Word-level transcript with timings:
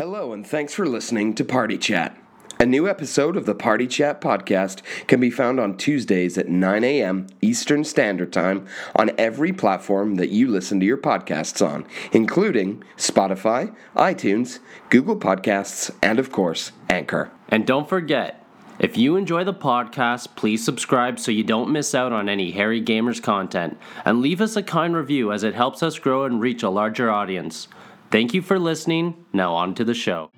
Hello, 0.00 0.32
and 0.32 0.46
thanks 0.46 0.72
for 0.72 0.86
listening 0.86 1.34
to 1.34 1.44
Party 1.44 1.76
Chat. 1.76 2.16
A 2.58 2.64
new 2.64 2.88
episode 2.88 3.36
of 3.36 3.44
the 3.44 3.54
Party 3.54 3.86
Chat 3.86 4.18
podcast 4.22 4.80
can 5.06 5.20
be 5.20 5.30
found 5.30 5.60
on 5.60 5.76
Tuesdays 5.76 6.38
at 6.38 6.48
9 6.48 6.82
a.m. 6.84 7.26
Eastern 7.42 7.84
Standard 7.84 8.32
Time 8.32 8.66
on 8.96 9.10
every 9.18 9.52
platform 9.52 10.14
that 10.14 10.30
you 10.30 10.48
listen 10.48 10.80
to 10.80 10.86
your 10.86 10.96
podcasts 10.96 11.60
on, 11.62 11.84
including 12.12 12.82
Spotify, 12.96 13.76
iTunes, 13.94 14.60
Google 14.88 15.16
Podcasts, 15.16 15.94
and 16.02 16.18
of 16.18 16.32
course, 16.32 16.72
Anchor. 16.88 17.30
And 17.50 17.66
don't 17.66 17.86
forget, 17.86 18.42
if 18.78 18.96
you 18.96 19.16
enjoy 19.16 19.44
the 19.44 19.52
podcast, 19.52 20.34
please 20.34 20.64
subscribe 20.64 21.18
so 21.18 21.30
you 21.30 21.44
don't 21.44 21.70
miss 21.70 21.94
out 21.94 22.14
on 22.14 22.30
any 22.30 22.52
Harry 22.52 22.80
Gamers 22.80 23.22
content. 23.22 23.76
And 24.06 24.22
leave 24.22 24.40
us 24.40 24.56
a 24.56 24.62
kind 24.62 24.96
review 24.96 25.30
as 25.30 25.44
it 25.44 25.54
helps 25.54 25.82
us 25.82 25.98
grow 25.98 26.24
and 26.24 26.40
reach 26.40 26.62
a 26.62 26.70
larger 26.70 27.10
audience. 27.10 27.68
Thank 28.10 28.34
you 28.34 28.42
for 28.42 28.58
listening. 28.58 29.24
Now, 29.32 29.54
on 29.54 29.74
to 29.76 29.84
the 29.84 29.94
show. 29.94 30.30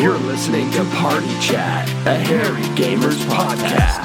You're 0.00 0.18
listening 0.18 0.70
to 0.72 0.84
Party 0.96 1.26
Chat, 1.40 1.88
a 2.06 2.14
Harry 2.14 2.62
Gamers 2.76 3.24
podcast. 3.26 4.01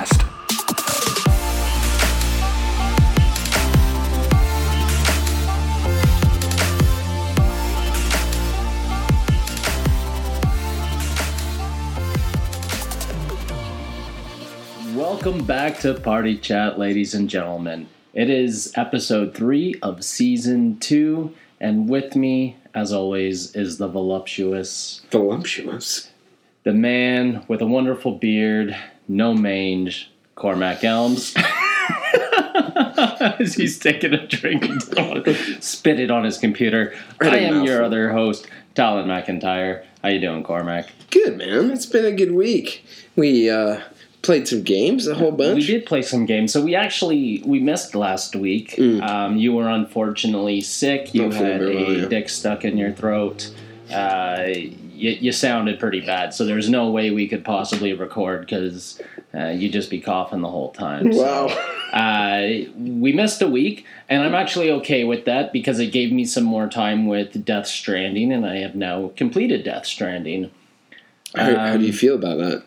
Welcome 15.27 15.45
back 15.45 15.79
to 15.79 15.93
Party 15.93 16.37
Chat, 16.37 16.79
ladies 16.79 17.13
and 17.13 17.29
gentlemen. 17.29 17.89
It 18.13 18.29
is 18.29 18.71
episode 18.77 19.35
three 19.35 19.75
of 19.81 20.05
season 20.05 20.79
two, 20.79 21.35
and 21.59 21.89
with 21.89 22.15
me, 22.15 22.55
as 22.73 22.93
always, 22.93 23.53
is 23.53 23.77
the 23.77 23.89
voluptuous, 23.89 25.01
Voluptuous. 25.11 26.11
the 26.63 26.71
man 26.71 27.43
with 27.49 27.61
a 27.61 27.65
wonderful 27.65 28.13
beard, 28.13 28.73
no 29.09 29.33
mange, 29.33 30.09
Cormac 30.35 30.85
Elms. 30.85 31.35
As 33.37 33.55
he's 33.55 33.77
taking 33.77 34.13
a 34.13 34.25
drink 34.25 34.63
and 34.63 34.81
spit 35.61 35.99
it 35.99 36.09
on 36.09 36.23
his 36.23 36.37
computer. 36.37 36.95
Right 37.19 37.33
I 37.33 37.37
am 37.39 37.65
your 37.65 37.83
other 37.83 38.13
host, 38.13 38.47
Talon 38.75 39.09
McIntyre. 39.09 39.83
How 40.01 40.07
you 40.07 40.21
doing, 40.21 40.43
Cormac? 40.43 40.89
Good 41.11 41.37
man. 41.37 41.69
It's 41.71 41.85
been 41.85 42.05
a 42.05 42.13
good 42.13 42.31
week. 42.31 42.85
We 43.17 43.49
uh, 43.49 43.81
played 44.27 44.47
some 44.47 44.61
games, 44.61 45.07
a 45.07 45.15
whole 45.15 45.31
bunch. 45.31 45.55
We 45.55 45.65
did 45.65 45.85
play 45.85 46.03
some 46.03 46.25
games. 46.25 46.53
So 46.53 46.61
we 46.61 46.75
actually 46.75 47.41
we 47.45 47.59
missed 47.59 47.95
last 47.95 48.35
week. 48.35 48.75
Mm. 48.77 49.01
Um, 49.01 49.37
you 49.37 49.53
were 49.53 49.69
unfortunately 49.69 50.61
sick. 50.61 51.15
You 51.15 51.31
had 51.31 51.33
very 51.61 51.75
well, 51.75 51.91
a 51.91 51.93
yeah. 52.01 52.07
dick 52.07 52.29
stuck 52.29 52.63
in 52.65 52.77
your 52.77 52.91
throat. 52.91 53.51
Uh, 53.91 54.43
you, 54.93 55.11
you 55.11 55.31
sounded 55.31 55.79
pretty 55.79 56.01
bad. 56.01 56.33
So 56.33 56.45
there's 56.45 56.69
no 56.69 56.91
way 56.91 57.09
we 57.09 57.27
could 57.27 57.45
possibly 57.45 57.93
record 57.93 58.41
because 58.41 59.01
uh, 59.33 59.47
you'd 59.47 59.71
just 59.71 59.89
be 59.89 60.01
coughing 60.01 60.41
the 60.41 60.49
whole 60.49 60.71
time. 60.71 61.13
So, 61.13 61.23
Wow. 61.23 61.47
uh, 61.93 62.47
we 62.77 63.13
missed 63.13 63.41
a 63.41 63.47
week, 63.47 63.85
and 64.09 64.23
I'm 64.23 64.35
actually 64.35 64.69
okay 64.71 65.05
with 65.05 65.23
that 65.25 65.53
because 65.53 65.79
it 65.79 65.93
gave 65.93 66.11
me 66.11 66.25
some 66.25 66.43
more 66.43 66.67
time 66.67 67.07
with 67.07 67.45
Death 67.45 67.67
Stranding, 67.67 68.33
and 68.33 68.45
I 68.45 68.57
have 68.57 68.75
now 68.75 69.11
completed 69.15 69.63
Death 69.63 69.85
Stranding. 69.85 70.51
How, 71.33 71.55
how 71.55 71.77
do 71.77 71.85
you 71.85 71.93
feel 71.93 72.15
about 72.15 72.37
that? 72.39 72.63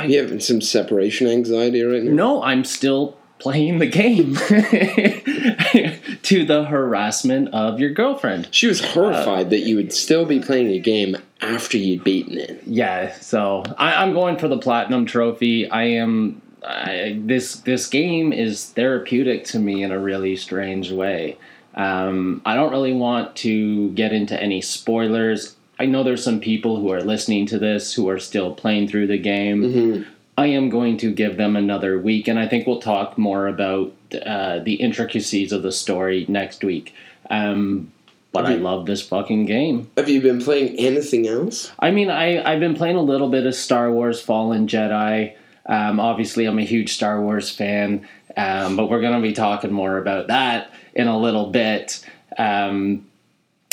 Uh, 0.00 0.04
You 0.04 0.20
having 0.20 0.40
some 0.40 0.60
separation 0.60 1.26
anxiety 1.26 1.82
right 1.82 2.02
now? 2.02 2.12
No, 2.12 2.42
I'm 2.42 2.64
still 2.64 3.16
playing 3.38 3.78
the 3.78 3.86
game 3.86 4.34
to 6.22 6.44
the 6.44 6.64
harassment 6.64 7.48
of 7.54 7.80
your 7.80 7.90
girlfriend. 7.90 8.48
She 8.50 8.66
was 8.66 8.84
horrified 8.84 9.50
that 9.50 9.60
you 9.60 9.76
would 9.76 9.92
still 9.92 10.26
be 10.26 10.40
playing 10.40 10.68
a 10.68 10.78
game 10.78 11.16
after 11.40 11.78
you'd 11.78 12.04
beaten 12.04 12.38
it. 12.38 12.62
Yeah, 12.66 13.12
so 13.14 13.64
I, 13.78 13.94
I'm 13.94 14.12
going 14.12 14.36
for 14.36 14.48
the 14.48 14.58
platinum 14.58 15.06
trophy. 15.06 15.68
I 15.70 15.84
am. 15.84 16.42
I, 16.62 17.18
this 17.24 17.56
this 17.60 17.86
game 17.86 18.34
is 18.34 18.66
therapeutic 18.66 19.44
to 19.46 19.58
me 19.58 19.82
in 19.82 19.92
a 19.92 19.98
really 19.98 20.36
strange 20.36 20.92
way. 20.92 21.38
Um, 21.74 22.42
I 22.44 22.54
don't 22.54 22.70
really 22.70 22.92
want 22.92 23.36
to 23.36 23.90
get 23.92 24.12
into 24.12 24.40
any 24.40 24.60
spoilers. 24.60 25.56
I 25.80 25.86
know 25.86 26.02
there's 26.02 26.22
some 26.22 26.40
people 26.40 26.78
who 26.78 26.92
are 26.92 27.00
listening 27.00 27.46
to 27.46 27.58
this 27.58 27.94
who 27.94 28.10
are 28.10 28.18
still 28.18 28.54
playing 28.54 28.88
through 28.88 29.06
the 29.06 29.16
game. 29.16 30.06
I 30.36 30.46
am 30.48 30.68
going 30.68 30.98
to 30.98 31.10
give 31.10 31.38
them 31.38 31.56
another 31.56 31.98
week, 31.98 32.28
and 32.28 32.38
I 32.38 32.46
think 32.46 32.66
we'll 32.66 32.82
talk 32.82 33.16
more 33.16 33.46
about 33.46 33.94
uh, 34.26 34.58
the 34.58 34.74
intricacies 34.74 35.52
of 35.52 35.62
the 35.62 35.72
story 35.72 36.26
next 36.28 36.62
week. 36.62 36.94
Um, 37.30 37.92
but 38.30 38.44
I 38.44 38.54
love 38.56 38.84
this 38.84 39.00
fucking 39.00 39.46
game. 39.46 39.90
Have 39.96 40.08
you 40.10 40.20
been 40.20 40.40
playing 40.40 40.76
anything 40.76 41.26
else? 41.26 41.72
I 41.78 41.90
mean, 41.90 42.10
I, 42.10 42.42
I've 42.42 42.60
been 42.60 42.74
playing 42.76 42.96
a 42.96 43.02
little 43.02 43.30
bit 43.30 43.46
of 43.46 43.54
Star 43.54 43.90
Wars 43.90 44.20
Fallen 44.20 44.66
Jedi. 44.66 45.34
Um, 45.64 45.98
obviously, 45.98 46.44
I'm 46.44 46.58
a 46.58 46.64
huge 46.64 46.92
Star 46.92 47.22
Wars 47.22 47.50
fan, 47.50 48.06
um, 48.36 48.76
but 48.76 48.90
we're 48.90 49.00
going 49.00 49.14
to 49.14 49.26
be 49.26 49.32
talking 49.32 49.72
more 49.72 49.96
about 49.96 50.26
that 50.26 50.72
in 50.94 51.08
a 51.08 51.18
little 51.18 51.50
bit. 51.50 52.06
Um, 52.36 53.06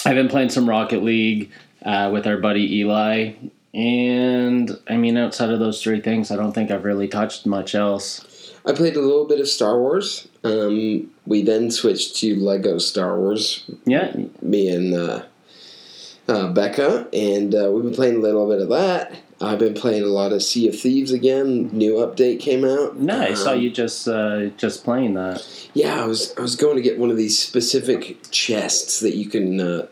I've 0.05 0.15
been 0.15 0.29
playing 0.29 0.49
some 0.49 0.69
Rocket 0.69 1.03
League 1.03 1.51
uh, 1.83 2.09
with 2.11 2.25
our 2.27 2.37
buddy 2.37 2.77
Eli. 2.79 3.33
And 3.73 4.77
I 4.89 4.97
mean, 4.97 5.17
outside 5.17 5.49
of 5.51 5.59
those 5.59 5.81
three 5.83 6.01
things, 6.01 6.31
I 6.31 6.35
don't 6.35 6.53
think 6.53 6.71
I've 6.71 6.83
really 6.85 7.07
touched 7.07 7.45
much 7.45 7.75
else. 7.75 8.53
I 8.65 8.73
played 8.73 8.95
a 8.95 9.01
little 9.01 9.25
bit 9.25 9.39
of 9.39 9.47
Star 9.47 9.77
Wars. 9.79 10.27
Um, 10.43 11.09
we 11.25 11.41
then 11.43 11.71
switched 11.71 12.15
to 12.17 12.35
Lego 12.35 12.79
Star 12.79 13.17
Wars, 13.19 13.69
Yeah, 13.85 14.13
me 14.41 14.67
and 14.69 14.93
uh, 14.93 15.23
uh, 16.27 16.51
Becca, 16.51 17.07
and 17.13 17.53
uh, 17.55 17.69
we've 17.71 17.83
been 17.83 17.93
playing 17.93 18.15
a 18.17 18.19
little 18.19 18.47
bit 18.49 18.61
of 18.61 18.69
that. 18.69 19.15
I've 19.39 19.59
been 19.59 19.75
playing 19.75 20.01
a 20.03 20.07
lot 20.07 20.33
of 20.33 20.41
Sea 20.41 20.67
of 20.67 20.79
Thieves 20.79 21.11
again. 21.11 21.69
New 21.71 21.95
update 21.97 22.39
came 22.39 22.65
out. 22.65 22.97
no, 22.97 23.21
I 23.21 23.35
saw 23.35 23.51
Um, 23.51 23.61
you 23.61 23.69
just 23.69 24.07
uh, 24.07 24.47
just 24.57 24.83
playing 24.83 25.13
that. 25.13 25.45
Yeah, 25.75 26.01
I 26.03 26.07
was 26.07 26.33
I 26.37 26.41
was 26.41 26.55
going 26.55 26.75
to 26.75 26.81
get 26.81 26.97
one 26.97 27.11
of 27.11 27.17
these 27.17 27.37
specific 27.37 28.17
chests 28.31 28.99
that 29.01 29.15
you 29.15 29.29
can 29.29 29.61
uh, 29.61 29.87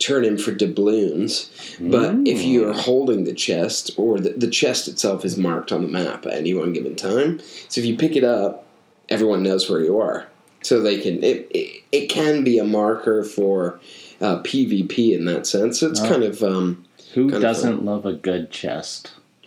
turn 0.00 0.24
in 0.24 0.36
for 0.38 0.50
doubloons. 0.52 1.50
But 1.78 2.16
if 2.26 2.42
you 2.42 2.66
are 2.68 2.72
holding 2.72 3.24
the 3.24 3.32
chest, 3.34 3.92
or 3.96 4.18
the, 4.18 4.30
the 4.30 4.48
chest 4.50 4.88
itself 4.88 5.24
is 5.24 5.36
marked 5.36 5.70
on 5.72 5.82
the 5.82 5.88
map 5.88 6.26
at 6.26 6.32
any 6.34 6.52
one 6.54 6.72
given 6.72 6.96
time, 6.96 7.40
so 7.68 7.80
if 7.80 7.86
you 7.86 7.96
pick 7.96 8.16
it 8.16 8.24
up, 8.24 8.66
everyone 9.08 9.42
knows 9.42 9.70
where 9.70 9.80
you 9.80 9.98
are. 10.00 10.26
So 10.62 10.80
they 10.82 10.98
can 11.00 11.22
it 11.22 11.46
it, 11.50 11.82
it 11.92 12.06
can 12.08 12.44
be 12.44 12.58
a 12.58 12.64
marker 12.64 13.24
for 13.24 13.80
uh, 14.20 14.42
PvP 14.42 15.14
in 15.14 15.24
that 15.26 15.46
sense. 15.46 15.80
So 15.80 15.88
it's 15.90 16.00
Oh. 16.02 16.08
kind 16.08 16.22
of 16.24 16.42
um, 16.42 16.84
Who 17.14 17.30
kind 17.30 17.40
doesn't 17.42 17.84
love 17.84 18.04
a 18.04 18.12
good 18.12 18.50
chest? 18.50 19.12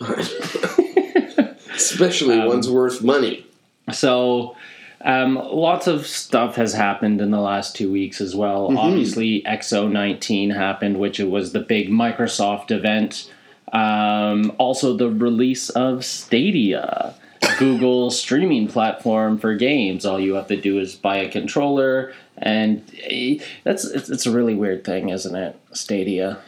especially 1.74 2.38
Um, 2.40 2.46
one's 2.48 2.68
worth 2.70 3.02
money. 3.02 3.46
So, 3.92 4.56
um, 5.04 5.34
lots 5.34 5.86
of 5.86 6.06
stuff 6.06 6.56
has 6.56 6.72
happened 6.72 7.20
in 7.20 7.30
the 7.30 7.40
last 7.40 7.76
two 7.76 7.92
weeks 7.92 8.20
as 8.20 8.34
well. 8.34 8.68
Mm-hmm. 8.68 8.78
Obviously, 8.78 9.42
XO19 9.42 10.54
happened, 10.54 10.98
which 10.98 11.20
it 11.20 11.30
was 11.30 11.52
the 11.52 11.60
big 11.60 11.90
Microsoft 11.90 12.70
event. 12.70 13.30
Um, 13.72 14.52
also, 14.56 14.96
the 14.96 15.10
release 15.10 15.68
of 15.70 16.06
Stadia, 16.06 17.14
Google 17.58 18.10
streaming 18.10 18.66
platform 18.66 19.36
for 19.38 19.54
games. 19.54 20.06
All 20.06 20.18
you 20.18 20.34
have 20.34 20.48
to 20.48 20.56
do 20.56 20.78
is 20.78 20.94
buy 20.94 21.18
a 21.18 21.28
controller, 21.30 22.14
and 22.38 22.82
eh, 23.02 23.38
that's 23.62 23.84
it's, 23.84 24.08
it's 24.08 24.26
a 24.26 24.30
really 24.30 24.54
weird 24.54 24.84
thing, 24.84 25.10
isn't 25.10 25.34
it? 25.34 25.58
Stadia. 25.72 26.38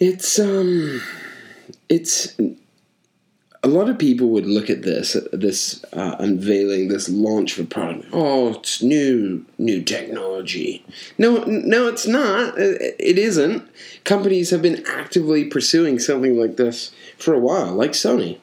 It's 0.00 0.40
um, 0.40 1.00
it's 1.88 2.34
a 3.64 3.68
lot 3.68 3.88
of 3.88 3.98
people 3.98 4.28
would 4.30 4.46
look 4.46 4.68
at 4.68 4.82
this 4.82 5.16
this 5.32 5.84
uh, 5.92 6.16
unveiling, 6.18 6.88
this 6.88 7.08
launch 7.08 7.58
of 7.58 7.66
a 7.66 7.68
product. 7.68 8.06
Oh, 8.12 8.54
it's 8.54 8.82
new, 8.82 9.44
new 9.56 9.82
technology. 9.82 10.84
No, 11.16 11.44
no, 11.44 11.86
it's 11.86 12.06
not. 12.06 12.58
It, 12.58 12.96
it 12.98 13.18
isn't. 13.18 13.68
Companies 14.04 14.50
have 14.50 14.62
been 14.62 14.84
actively 14.86 15.44
pursuing 15.44 15.98
something 15.98 16.38
like 16.38 16.56
this 16.56 16.92
for 17.18 17.34
a 17.34 17.38
while, 17.38 17.72
like 17.72 17.92
Sony. 17.92 18.38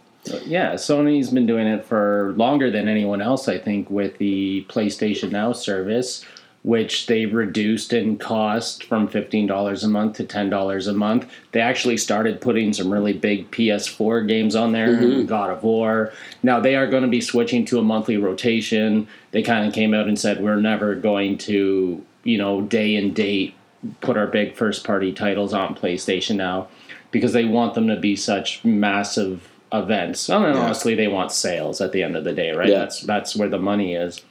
Yeah, 0.46 0.74
Sony's 0.76 1.32
been 1.32 1.46
doing 1.46 1.68
it 1.68 1.86
for 1.86 2.34
longer 2.38 2.70
than 2.70 2.88
anyone 2.88 3.22
else, 3.22 3.48
I 3.48 3.58
think, 3.58 3.90
with 3.90 4.18
the 4.20 4.66
PlayStation 4.70 5.32
Now 5.32 5.54
service, 5.54 6.24
which 6.64 7.08
they 7.08 7.26
reduced 7.26 7.94
in 7.94 8.18
cost 8.18 8.84
from 8.84 9.08
$15 9.08 9.84
a 9.84 9.88
month 9.88 10.18
to 10.18 10.24
$10 10.26 10.88
a 10.88 10.94
month. 10.94 11.32
They 11.54 11.62
actually 11.62 11.96
started 11.98 12.42
putting 12.42 12.74
some 12.74 12.92
really 12.92 13.14
big 13.14 13.50
PS4 13.52 14.28
games 14.28 14.56
on 14.56 14.74
there, 14.74 15.24
God 15.24 15.52
of 15.52 15.64
War. 15.64 16.12
Now 16.44 16.60
they 16.60 16.76
are 16.76 16.88
going 16.88 17.04
to 17.04 17.10
be 17.10 17.22
switching 17.22 17.64
to 17.66 17.80
a 17.80 17.84
monthly 17.84 18.18
rotation. 18.18 19.08
They 19.32 19.42
kind 19.42 19.66
of 19.68 19.74
came 19.74 19.94
out 19.94 20.08
and 20.08 20.20
said, 20.20 20.42
we're 20.44 20.58
never 20.58 20.96
going 20.96 21.38
to 21.40 22.04
you 22.24 22.38
know, 22.38 22.62
day 22.62 22.96
and 22.96 23.16
date 23.16 23.56
put 24.02 24.18
our 24.18 24.28
big 24.28 24.56
first 24.56 24.84
party 24.86 25.14
titles 25.14 25.54
on 25.54 25.74
PlayStation 25.74 26.36
now 26.36 26.68
because 27.12 27.32
they 27.32 27.46
want 27.46 27.74
them 27.74 27.88
to 27.88 27.96
be 27.96 28.16
such 28.16 28.64
massive 28.66 29.50
events. 29.72 30.30
I 30.30 30.38
mean, 30.40 30.54
Yeah. 30.54 30.62
honestly, 30.62 30.96
they 30.96 31.08
want 31.08 31.32
sales 31.32 31.80
at 31.80 31.94
the 31.94 32.04
end 32.04 32.18
of 32.18 32.26
the 32.26 32.34
day, 32.34 32.52
right? 32.52 32.68
Yeah. 32.68 32.80
That's 32.80 33.02
that's 33.02 33.36
where 33.38 33.48
the 33.48 33.58
money 33.58 33.96
is. 33.96 34.22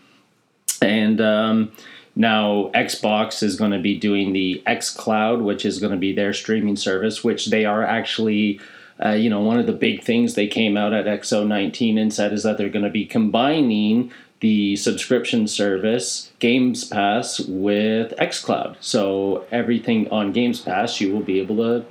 And 0.83 1.21
um, 1.21 1.73
now 2.19 2.71
Xbox 2.75 3.43
is 3.43 3.57
going 3.57 3.71
to 3.71 3.79
be 3.79 3.97
doing 3.97 4.33
the 4.33 4.61
xCloud, 4.67 5.41
which 5.43 5.65
is 5.65 5.79
going 5.79 5.93
to 5.93 5.99
be 5.99 6.13
their 6.13 6.35
streaming 6.35 6.77
service, 6.77 7.25
which 7.25 7.47
they 7.47 7.65
are 7.65 7.83
actually. 7.83 8.61
Uh, 9.01 9.11
you 9.11 9.31
know, 9.31 9.41
one 9.41 9.61
of 9.61 9.67
the 9.67 9.73
big 9.73 10.03
things 10.03 10.35
they 10.35 10.49
came 10.49 10.77
out 10.77 10.93
at 10.93 11.05
XO19 11.05 12.01
and 12.01 12.13
said 12.13 12.33
is 12.33 12.43
that 12.43 12.59
they're 12.59 12.69
going 12.69 12.85
to 12.85 12.91
be 12.91 13.07
combining 13.07 14.11
the 14.41 14.75
subscription 14.75 15.47
service 15.47 16.33
Games 16.41 16.85
Pass 16.85 17.39
with 17.39 18.13
xCloud. 18.17 18.75
So 18.81 19.47
everything 19.53 20.09
on 20.11 20.33
Games 20.33 20.61
Pass 20.61 21.01
you 21.01 21.13
will 21.13 21.23
be 21.23 21.39
able 21.39 21.57
to 21.59 21.87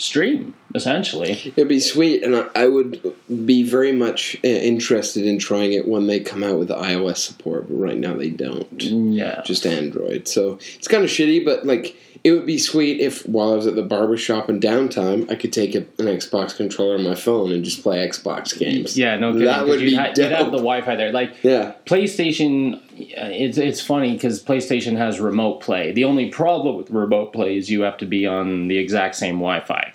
stream 0.00 0.54
essentially. 0.74 1.32
It'd 1.56 1.68
be 1.68 1.80
sweet, 1.80 2.22
and 2.22 2.48
I, 2.54 2.68
would 2.68 3.14
be 3.44 3.62
very 3.62 3.92
much 3.92 4.36
uh, 4.44 4.48
interested 4.48 5.26
in 5.26 5.38
trying 5.38 5.72
it 5.72 5.86
when 5.88 6.06
they 6.06 6.20
come 6.20 6.42
out 6.44 6.58
with 6.58 6.68
iOS 6.68 7.18
support. 7.18 7.68
But 7.68 7.74
right 7.74 7.98
now 7.98 8.14
they 8.14 8.30
don't, 8.30 8.80
Yeah. 8.82 9.42
just 9.44 9.66
Android. 9.66 10.28
So 10.28 10.54
it's 10.76 10.88
kind 10.88 11.02
of 11.04 11.10
shitty. 11.10 11.44
But 11.44 11.66
like, 11.66 11.96
it 12.22 12.32
would 12.32 12.46
be 12.46 12.58
sweet 12.58 13.00
if 13.00 13.26
while 13.26 13.52
I 13.52 13.56
was 13.56 13.66
at 13.66 13.76
the 13.76 13.82
barber 13.82 14.16
shop 14.16 14.50
in 14.50 14.60
downtime, 14.60 15.30
I 15.30 15.34
could 15.36 15.52
take 15.52 15.74
a, 15.74 15.78
an 15.98 16.06
Xbox 16.06 16.54
controller 16.54 16.96
on 16.96 17.04
my 17.04 17.14
phone 17.14 17.50
and 17.52 17.64
just 17.64 17.82
play 17.82 18.06
Xbox 18.06 18.56
games. 18.58 18.98
Yeah, 18.98 19.16
no 19.16 19.32
kidding. 19.32 19.46
That 19.46 19.66
would 19.66 19.80
you'd, 19.80 19.90
be 19.90 19.96
ha- 19.96 20.12
you'd 20.16 20.32
have 20.32 20.46
the 20.46 20.58
Wi-Fi 20.58 20.96
there. 20.96 21.12
Like 21.12 21.42
Yeah, 21.42 21.74
PlayStation, 21.86 22.74
uh, 22.74 23.30
it's 23.30 23.56
it's 23.56 23.80
funny 23.80 24.12
because 24.12 24.42
PlayStation 24.42 24.96
has 24.96 25.20
remote 25.20 25.60
play. 25.60 25.92
The 25.92 26.04
only 26.04 26.30
problem 26.30 26.76
with 26.76 26.90
remote 26.90 27.32
play 27.32 27.56
is 27.56 27.70
you 27.70 27.82
have 27.82 27.96
to 27.98 28.06
be 28.06 28.26
on 28.26 28.68
the 28.68 28.76
exact 28.76 29.14
same 29.16 29.36
Wi-Fi. 29.36 29.92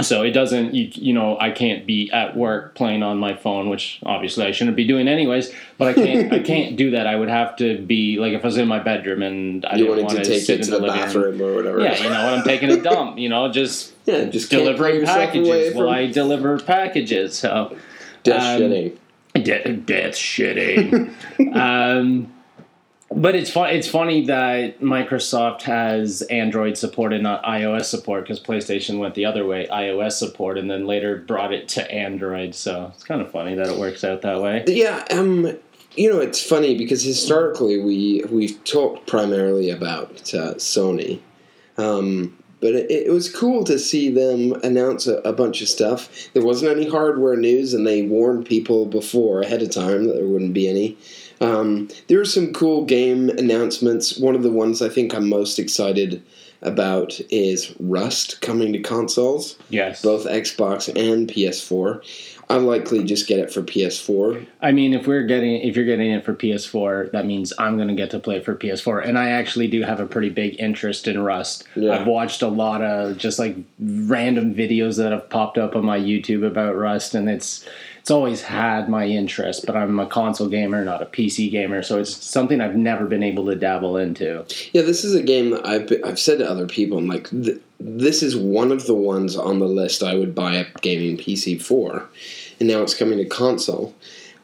So 0.00 0.22
it 0.22 0.30
doesn't, 0.30 0.74
you, 0.74 0.90
you 0.94 1.12
know, 1.12 1.36
I 1.40 1.50
can't 1.50 1.84
be 1.84 2.08
at 2.12 2.36
work 2.36 2.76
playing 2.76 3.02
on 3.02 3.18
my 3.18 3.34
phone, 3.34 3.68
which 3.68 3.98
obviously 4.06 4.46
I 4.46 4.52
shouldn't 4.52 4.76
be 4.76 4.86
doing 4.86 5.08
anyways. 5.08 5.52
But 5.76 5.88
I 5.88 5.92
can't, 5.94 6.32
I 6.32 6.38
can't 6.44 6.76
do 6.76 6.92
that. 6.92 7.08
I 7.08 7.16
would 7.16 7.28
have 7.28 7.56
to 7.56 7.78
be 7.78 8.16
like 8.16 8.32
if 8.32 8.44
I 8.44 8.46
was 8.46 8.58
in 8.58 8.68
my 8.68 8.78
bedroom 8.78 9.22
and 9.22 9.66
I 9.66 9.74
you 9.74 9.86
didn't 9.86 10.04
want 10.04 10.18
to 10.18 10.24
take 10.24 10.42
sit 10.42 10.60
it 10.60 10.60
in 10.60 10.64
to 10.66 10.70
the 10.70 10.76
the 10.78 10.82
living 10.86 11.00
room. 11.00 11.04
bathroom 11.04 11.42
or 11.42 11.54
whatever. 11.56 11.80
Yeah, 11.80 11.96
you 11.96 12.10
know, 12.10 12.24
when 12.26 12.34
I'm 12.34 12.44
taking 12.44 12.70
a 12.70 12.80
dump, 12.82 13.18
you 13.18 13.28
know, 13.28 13.50
just 13.50 13.92
yeah, 14.06 14.26
just 14.26 14.50
delivering 14.50 15.04
packages. 15.04 15.74
Well, 15.74 15.88
I 15.88 16.06
deliver 16.06 16.60
packages, 16.60 17.36
so 17.36 17.76
death 18.22 18.40
um, 18.40 18.60
shitting. 18.62 18.96
De- 19.34 19.76
death 19.78 20.14
shitting. 20.14 21.12
um, 21.56 22.32
but 23.18 23.34
it's 23.34 23.50
fun. 23.50 23.70
It's 23.70 23.88
funny 23.88 24.24
that 24.26 24.80
Microsoft 24.80 25.62
has 25.62 26.22
Android 26.22 26.78
support 26.78 27.12
and 27.12 27.22
not 27.22 27.42
iOS 27.42 27.86
support 27.86 28.22
because 28.22 28.38
PlayStation 28.38 28.98
went 28.98 29.14
the 29.14 29.24
other 29.24 29.44
way, 29.44 29.66
iOS 29.70 30.12
support, 30.12 30.56
and 30.56 30.70
then 30.70 30.86
later 30.86 31.16
brought 31.16 31.52
it 31.52 31.68
to 31.70 31.90
Android. 31.90 32.54
So 32.54 32.92
it's 32.94 33.04
kind 33.04 33.20
of 33.20 33.30
funny 33.30 33.54
that 33.56 33.66
it 33.66 33.78
works 33.78 34.04
out 34.04 34.22
that 34.22 34.40
way. 34.40 34.62
Yeah, 34.68 35.04
um, 35.10 35.58
you 35.96 36.12
know, 36.12 36.20
it's 36.20 36.42
funny 36.42 36.78
because 36.78 37.02
historically 37.02 37.80
we 37.80 38.24
we've 38.30 38.62
talked 38.64 39.08
primarily 39.08 39.70
about 39.70 40.32
uh, 40.32 40.54
Sony, 40.54 41.20
um, 41.76 42.38
but 42.60 42.74
it, 42.74 42.90
it 42.90 43.12
was 43.12 43.34
cool 43.34 43.64
to 43.64 43.80
see 43.80 44.10
them 44.10 44.52
announce 44.62 45.08
a, 45.08 45.16
a 45.18 45.32
bunch 45.32 45.60
of 45.60 45.68
stuff. 45.68 46.32
There 46.34 46.44
wasn't 46.44 46.70
any 46.70 46.88
hardware 46.88 47.36
news, 47.36 47.74
and 47.74 47.84
they 47.84 48.02
warned 48.02 48.46
people 48.46 48.86
before 48.86 49.42
ahead 49.42 49.62
of 49.62 49.70
time 49.70 50.06
that 50.06 50.14
there 50.14 50.26
wouldn't 50.26 50.54
be 50.54 50.68
any. 50.68 50.96
Um, 51.40 51.88
there 52.08 52.20
are 52.20 52.24
some 52.24 52.52
cool 52.52 52.84
game 52.84 53.28
announcements. 53.30 54.18
One 54.18 54.34
of 54.34 54.42
the 54.42 54.50
ones 54.50 54.82
I 54.82 54.88
think 54.88 55.14
I'm 55.14 55.28
most 55.28 55.58
excited 55.58 56.22
about 56.62 57.20
is 57.30 57.72
Rust 57.78 58.40
coming 58.40 58.72
to 58.72 58.80
consoles, 58.80 59.56
Yes. 59.70 60.02
both 60.02 60.26
Xbox 60.26 60.88
and 60.88 61.28
PS4. 61.28 62.02
I'll 62.50 62.60
likely 62.62 63.04
just 63.04 63.26
get 63.28 63.38
it 63.38 63.52
for 63.52 63.60
PS4 63.62 64.46
I 64.62 64.72
mean, 64.72 64.94
if 64.94 65.06
we're 65.06 65.26
getting 65.26 65.60
if 65.60 65.76
you're 65.76 65.84
getting 65.84 66.10
it 66.10 66.24
for 66.24 66.32
PS4, 66.34 67.12
that 67.12 67.26
means 67.26 67.52
I'm 67.58 67.76
going 67.76 67.88
to 67.88 67.94
get 67.94 68.10
to 68.12 68.18
play 68.18 68.36
it 68.36 68.44
for 68.44 68.54
PS4, 68.56 69.06
and 69.06 69.18
I 69.18 69.28
actually 69.28 69.68
do 69.68 69.82
have 69.82 70.00
a 70.00 70.06
pretty 70.06 70.30
big 70.30 70.56
interest 70.58 71.06
in 71.06 71.22
Rust. 71.22 71.64
Yeah. 71.76 71.92
I've 71.92 72.06
watched 72.06 72.40
a 72.42 72.48
lot 72.48 72.80
of 72.82 73.18
just 73.18 73.38
like 73.38 73.54
random 73.78 74.54
videos 74.54 74.96
that 74.96 75.12
have 75.12 75.28
popped 75.28 75.58
up 75.58 75.76
on 75.76 75.84
my 75.84 75.98
YouTube 76.00 76.44
about 76.44 76.74
Rust, 76.74 77.14
and 77.14 77.28
it's 77.28 77.66
it's 78.08 78.12
always 78.14 78.40
had 78.40 78.88
my 78.88 79.04
interest. 79.04 79.66
But 79.66 79.76
I'm 79.76 80.00
a 80.00 80.06
console 80.06 80.48
gamer, 80.48 80.82
not 80.82 81.02
a 81.02 81.04
PC 81.04 81.50
gamer, 81.50 81.82
so 81.82 82.00
it's 82.00 82.16
something 82.16 82.58
I've 82.58 82.74
never 82.74 83.04
been 83.04 83.22
able 83.22 83.44
to 83.46 83.54
dabble 83.54 83.98
into. 83.98 84.46
Yeah, 84.72 84.80
this 84.80 85.04
is 85.04 85.14
a 85.14 85.22
game 85.22 85.50
that 85.50 85.66
I've 85.66 85.88
been, 85.88 86.02
I've 86.02 86.18
said 86.18 86.38
to 86.38 86.50
other 86.50 86.66
people. 86.66 86.96
I'm 86.96 87.06
like, 87.06 87.28
th- 87.28 87.60
this 87.78 88.22
is 88.22 88.34
one 88.34 88.72
of 88.72 88.86
the 88.86 88.94
ones 88.94 89.36
on 89.36 89.58
the 89.58 89.66
list 89.66 90.02
I 90.02 90.14
would 90.14 90.34
buy 90.34 90.54
a 90.54 90.64
gaming 90.80 91.18
PC 91.18 91.60
for, 91.60 92.08
and 92.58 92.66
now 92.66 92.80
it's 92.80 92.94
coming 92.94 93.18
to 93.18 93.26
console. 93.26 93.94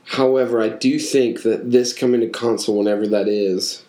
However, 0.05 0.61
I 0.61 0.69
do 0.69 0.99
think 0.99 1.43
that 1.44 1.70
this 1.70 1.94
coming 1.94 2.20
to 2.20 2.28
console, 2.28 2.76
whenever 2.76 3.06
that 3.06 3.28
is, 3.28 3.82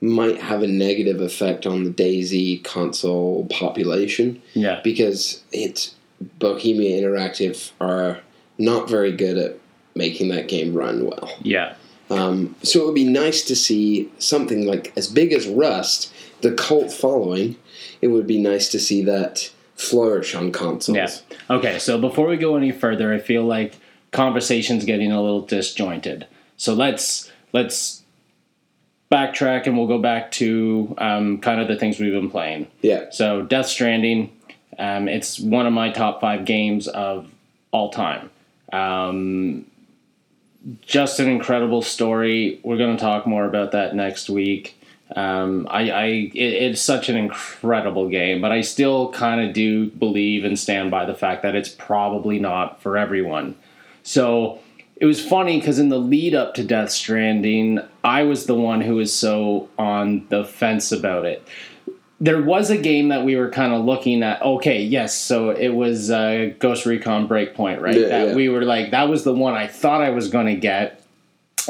might 0.00 0.40
have 0.40 0.62
a 0.62 0.68
negative 0.68 1.20
effect 1.20 1.66
on 1.66 1.82
the 1.82 1.90
DayZ 1.90 2.62
console 2.62 3.46
population 3.46 4.40
Yeah, 4.54 4.80
because 4.84 5.42
it's 5.50 5.96
Bohemia 6.38 7.02
Interactive 7.02 7.72
are 7.80 8.20
not 8.58 8.88
very 8.88 9.12
good 9.12 9.36
at 9.38 9.58
making 9.94 10.28
that 10.28 10.48
game 10.48 10.74
run 10.74 11.04
well. 11.06 11.30
yeah. 11.42 11.74
Um, 12.08 12.54
so 12.62 12.82
it 12.82 12.86
would 12.86 12.94
be 12.94 13.04
nice 13.08 13.42
to 13.42 13.56
see 13.56 14.12
something 14.18 14.64
like 14.64 14.92
as 14.96 15.08
big 15.08 15.32
as 15.32 15.48
Rust, 15.48 16.12
the 16.40 16.52
cult 16.52 16.92
following. 16.92 17.56
It 18.00 18.08
would 18.08 18.28
be 18.28 18.40
nice 18.40 18.68
to 18.68 18.78
see 18.78 19.02
that 19.04 19.50
flourish 19.74 20.34
on 20.34 20.52
consoles. 20.52 20.96
Yeah. 20.96 21.56
Okay, 21.56 21.78
so 21.80 21.98
before 21.98 22.28
we 22.28 22.36
go 22.36 22.56
any 22.56 22.70
further, 22.70 23.12
I 23.12 23.18
feel 23.18 23.42
like 23.44 23.74
conversation's 24.12 24.84
getting 24.84 25.10
a 25.10 25.20
little 25.20 25.42
disjointed. 25.42 26.26
So 26.56 26.74
let's 26.74 27.30
let's 27.52 28.04
backtrack 29.10 29.66
and 29.66 29.76
we'll 29.76 29.86
go 29.86 29.98
back 29.98 30.30
to 30.32 30.94
um, 30.98 31.38
kind 31.38 31.60
of 31.60 31.68
the 31.68 31.76
things 31.76 31.98
we've 31.98 32.12
been 32.12 32.30
playing. 32.30 32.68
Yeah. 32.82 33.10
So 33.10 33.42
Death 33.42 33.66
Stranding, 33.66 34.32
um, 34.78 35.08
it's 35.08 35.38
one 35.38 35.66
of 35.66 35.72
my 35.72 35.90
top 35.90 36.20
five 36.20 36.44
games 36.44 36.88
of 36.88 37.28
all 37.72 37.90
time. 37.90 38.30
Um, 38.72 39.66
just 40.82 41.20
an 41.20 41.28
incredible 41.28 41.82
story. 41.82 42.60
We're 42.62 42.76
going 42.76 42.96
to 42.96 43.00
talk 43.00 43.26
more 43.26 43.44
about 43.44 43.72
that 43.72 43.94
next 43.94 44.28
week. 44.28 44.80
Um, 45.14 45.68
I, 45.70 45.90
I 45.90 46.06
it, 46.06 46.34
it's 46.34 46.82
such 46.82 47.08
an 47.08 47.16
incredible 47.16 48.08
game, 48.08 48.40
but 48.40 48.50
I 48.50 48.62
still 48.62 49.12
kind 49.12 49.40
of 49.40 49.54
do 49.54 49.88
believe 49.90 50.44
and 50.44 50.58
stand 50.58 50.90
by 50.90 51.04
the 51.04 51.14
fact 51.14 51.42
that 51.42 51.54
it's 51.54 51.68
probably 51.68 52.40
not 52.40 52.82
for 52.82 52.96
everyone. 52.96 53.54
So 54.02 54.60
it 54.96 55.06
was 55.06 55.24
funny 55.24 55.60
because 55.60 55.78
in 55.78 55.90
the 55.90 55.98
lead 55.98 56.34
up 56.34 56.54
to 56.54 56.64
Death 56.64 56.90
Stranding, 56.90 57.80
I 58.02 58.24
was 58.24 58.46
the 58.46 58.54
one 58.54 58.80
who 58.80 58.96
was 58.96 59.14
so 59.14 59.68
on 59.78 60.26
the 60.28 60.44
fence 60.44 60.90
about 60.90 61.24
it. 61.24 61.46
There 62.18 62.40
was 62.40 62.70
a 62.70 62.78
game 62.78 63.08
that 63.08 63.24
we 63.24 63.36
were 63.36 63.50
kind 63.50 63.74
of 63.74 63.84
looking 63.84 64.22
at. 64.22 64.40
Okay, 64.40 64.82
yes, 64.82 65.14
so 65.14 65.50
it 65.50 65.68
was 65.68 66.10
uh, 66.10 66.52
Ghost 66.58 66.86
Recon 66.86 67.28
Breakpoint, 67.28 67.80
right? 67.80 67.94
Yeah, 67.94 68.08
that 68.08 68.28
yeah. 68.28 68.34
we 68.34 68.48
were 68.48 68.62
like, 68.62 68.90
that 68.92 69.08
was 69.08 69.24
the 69.24 69.34
one 69.34 69.54
I 69.54 69.66
thought 69.66 70.00
I 70.00 70.10
was 70.10 70.28
going 70.28 70.46
to 70.46 70.56
get, 70.56 71.02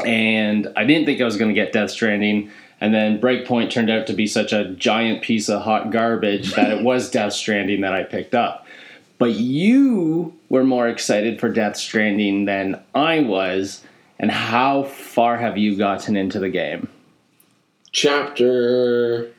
and 0.04 0.72
I 0.76 0.84
didn't 0.84 1.06
think 1.06 1.20
I 1.20 1.24
was 1.24 1.36
going 1.36 1.48
to 1.48 1.54
get 1.54 1.72
Death 1.72 1.90
Stranding. 1.90 2.50
And 2.80 2.94
then 2.94 3.20
Breakpoint 3.20 3.70
turned 3.70 3.90
out 3.90 4.06
to 4.06 4.12
be 4.12 4.26
such 4.26 4.52
a 4.52 4.66
giant 4.74 5.22
piece 5.22 5.48
of 5.48 5.62
hot 5.62 5.90
garbage 5.90 6.54
that 6.54 6.70
it 6.70 6.84
was 6.84 7.10
Death 7.10 7.32
Stranding 7.32 7.80
that 7.80 7.94
I 7.94 8.02
picked 8.04 8.34
up. 8.34 8.66
But 9.18 9.32
you 9.32 10.34
were 10.50 10.64
more 10.64 10.86
excited 10.86 11.40
for 11.40 11.48
Death 11.48 11.76
Stranding 11.76 12.44
than 12.44 12.80
I 12.94 13.20
was. 13.20 13.82
And 14.18 14.30
how 14.30 14.84
far 14.84 15.36
have 15.38 15.58
you 15.58 15.76
gotten 15.76 16.16
into 16.16 16.38
the 16.38 16.48
game? 16.48 16.88
Chapter 17.92 19.32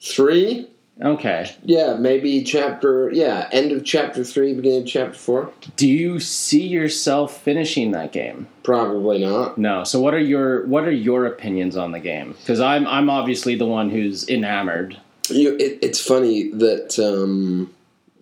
three. 0.00 0.68
Okay. 1.02 1.50
Yeah, 1.64 1.94
maybe 1.94 2.42
chapter. 2.42 3.10
Yeah, 3.10 3.48
end 3.52 3.72
of 3.72 3.84
chapter 3.84 4.22
three, 4.22 4.52
beginning 4.52 4.82
of 4.82 4.88
chapter 4.88 5.18
four. 5.18 5.50
Do 5.76 5.88
you 5.88 6.20
see 6.20 6.66
yourself 6.66 7.40
finishing 7.40 7.92
that 7.92 8.12
game? 8.12 8.46
Probably 8.62 9.18
not. 9.18 9.56
No. 9.56 9.84
So 9.84 10.00
what 10.00 10.12
are 10.12 10.20
your 10.20 10.66
what 10.66 10.84
are 10.84 10.92
your 10.92 11.24
opinions 11.24 11.76
on 11.76 11.92
the 11.92 12.00
game? 12.00 12.32
Because 12.32 12.60
I'm 12.60 12.86
I'm 12.86 13.08
obviously 13.08 13.54
the 13.54 13.66
one 13.66 13.88
who's 13.88 14.28
enamored. 14.28 15.00
You, 15.30 15.54
it, 15.54 15.78
it's 15.80 16.00
funny 16.04 16.50
that 16.50 16.98
um, 16.98 17.72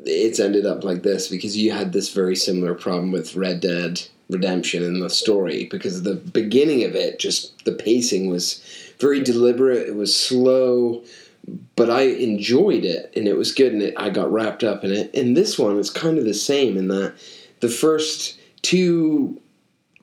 it's 0.04 0.38
ended 0.38 0.66
up 0.66 0.85
like 0.85 1.02
this 1.02 1.28
because 1.28 1.56
you 1.56 1.73
had 1.73 1.92
this 1.92 2.12
very 2.12 2.37
similar 2.37 2.75
problem 2.75 3.11
with 3.11 3.35
Red 3.35 3.61
Dead 3.61 4.02
Redemption 4.28 4.82
in 4.85 5.00
the 5.00 5.11
story 5.11 5.64
because 5.70 6.02
the 6.02 6.14
beginning 6.14 6.85
of 6.85 6.94
it, 6.94 7.18
just 7.18 7.64
the 7.64 7.73
pacing 7.73 8.28
was 8.28 8.62
very 9.00 9.23
deliberate. 9.23 9.88
It 9.88 9.97
was 9.97 10.14
slow, 10.14 11.02
but 11.76 11.90
I 11.90 12.02
enjoyed 12.02 12.85
it 12.85 13.12
and 13.17 13.26
it 13.28 13.37
was 13.37 13.52
good 13.52 13.73
and 13.73 13.83
it, 13.83 13.95
I 13.97 14.11
got 14.11 14.33
wrapped 14.33 14.64
up 14.64 14.85
in 14.85 14.93
it. 14.93 15.14
And 15.14 15.37
this 15.37 15.59
one 15.59 15.78
is 15.78 15.90
kind 15.90 16.19
of 16.19 16.25
the 16.25 16.35
same 16.35 16.76
in 16.76 16.88
that 16.88 17.14
the 17.61 17.69
first 17.69 18.38
two 18.62 19.40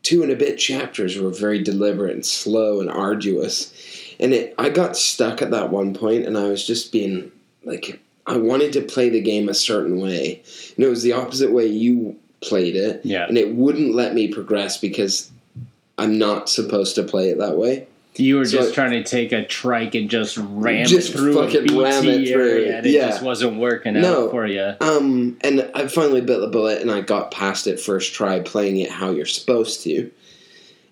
two 0.04 0.22
and 0.22 0.32
a 0.32 0.36
bit 0.36 0.58
chapters 0.58 1.18
were 1.18 1.32
very 1.32 1.62
deliberate 1.64 2.14
and 2.14 2.26
slow 2.26 2.80
and 2.80 2.90
arduous. 2.90 3.74
and 4.20 4.34
it 4.34 4.54
I 4.58 4.70
got 4.70 4.96
stuck 4.98 5.42
at 5.42 5.52
that 5.52 5.72
one 5.72 5.94
point, 5.94 6.26
and 6.26 6.38
I 6.38 6.48
was 6.48 6.66
just 6.66 6.92
being 6.92 7.32
like 7.64 8.00
I 8.28 8.38
wanted 8.38 8.74
to 8.74 8.82
play 8.82 9.10
the 9.10 9.22
game 9.22 9.50
a 9.50 9.54
certain 9.54 10.00
way, 10.00 10.42
and 10.76 10.86
it 10.86 10.90
was 10.90 11.04
the 11.04 11.14
opposite 11.14 11.52
way 11.52 11.66
you 11.68 12.16
played 12.42 12.76
it, 12.76 13.02
Yeah. 13.04 13.28
and 13.28 13.38
it 13.38 13.56
wouldn't 13.56 13.96
let 13.96 14.14
me 14.14 14.28
progress 14.28 14.78
because 14.78 15.32
I'm 15.98 16.18
not 16.18 16.50
supposed 16.50 16.96
to 16.96 17.04
play 17.04 17.30
it 17.30 17.38
that 17.40 17.58
way. 17.58 17.88
You 18.18 18.38
were 18.38 18.46
So 18.46 18.58
just 18.60 18.74
trying 18.74 18.92
to 18.92 19.04
take 19.04 19.32
a 19.32 19.46
trike 19.46 19.94
and 19.96 20.10
just 20.10 20.38
ram 20.38 20.86
Just 20.88 21.10
it 21.10 21.18
through 21.18 21.38
a 21.40 21.46
fucking 21.46 21.64
BT 21.64 21.82
ram 21.82 22.08
it 22.08 22.28
through. 22.30 22.50
area, 22.50 22.78
and 22.78 22.86
it 22.86 22.92
Yeah. 22.92 23.10
just 23.10 23.24
wasn't 23.24 23.58
working 23.60 23.94
No. 23.94 24.26
out 24.26 24.32
for 24.32 24.48
you. 24.48 24.74
Um, 24.80 25.38
and 25.42 25.70
I 25.74 25.88
finally 25.88 26.22
bit 26.22 26.40
the 26.40 26.48
bullet, 26.48 26.82
and 26.82 26.90
I 26.92 27.02
got 27.02 27.32
past 27.32 27.68
it 27.68 27.80
first 27.80 28.14
try, 28.14 28.40
playing 28.40 28.78
it 28.80 28.90
how 28.90 29.12
you're 29.12 29.26
supposed 29.26 29.82
to. 29.84 30.10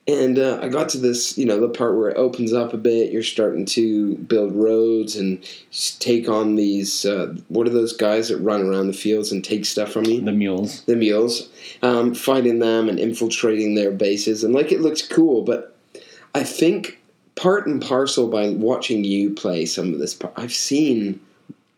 And 0.05 0.37
uh, 0.37 0.59
I 0.61 0.67
got 0.67 0.89
to 0.89 0.97
this, 0.97 1.37
you 1.37 1.45
know, 1.45 1.61
the 1.61 1.69
part 1.69 1.95
where 1.95 2.09
it 2.09 2.17
opens 2.17 2.51
up 2.51 2.73
a 2.73 2.77
bit. 2.77 3.13
You're 3.13 3.23
starting 3.23 3.63
to 3.67 4.15
build 4.15 4.53
roads 4.53 5.15
and 5.15 5.39
take 5.99 6.27
on 6.27 6.55
these. 6.55 7.05
Uh, 7.05 7.35
what 7.47 7.65
are 7.67 7.69
those 7.69 7.93
guys 7.93 8.27
that 8.27 8.37
run 8.39 8.61
around 8.61 8.87
the 8.87 8.93
fields 8.93 9.31
and 9.31 9.41
take 9.41 9.63
stuff 9.63 9.93
from 9.93 10.03
you? 10.03 10.19
The 10.19 10.33
mules. 10.33 10.81
the 10.87 10.97
mules, 10.97 11.47
um, 11.81 12.13
fighting 12.13 12.59
them 12.59 12.89
and 12.89 12.99
infiltrating 12.99 13.75
their 13.75 13.91
bases, 13.91 14.43
and 14.43 14.53
like 14.53 14.73
it 14.73 14.81
looks 14.81 15.01
cool. 15.01 15.41
But 15.41 15.73
I 16.35 16.43
think 16.43 16.99
part 17.35 17.67
and 17.67 17.81
parcel 17.81 18.27
by 18.27 18.49
watching 18.49 19.03
you 19.03 19.31
play 19.31 19.65
some 19.65 19.93
of 19.93 19.99
this, 19.99 20.13
part, 20.13 20.33
I've 20.37 20.53
seen 20.53 21.19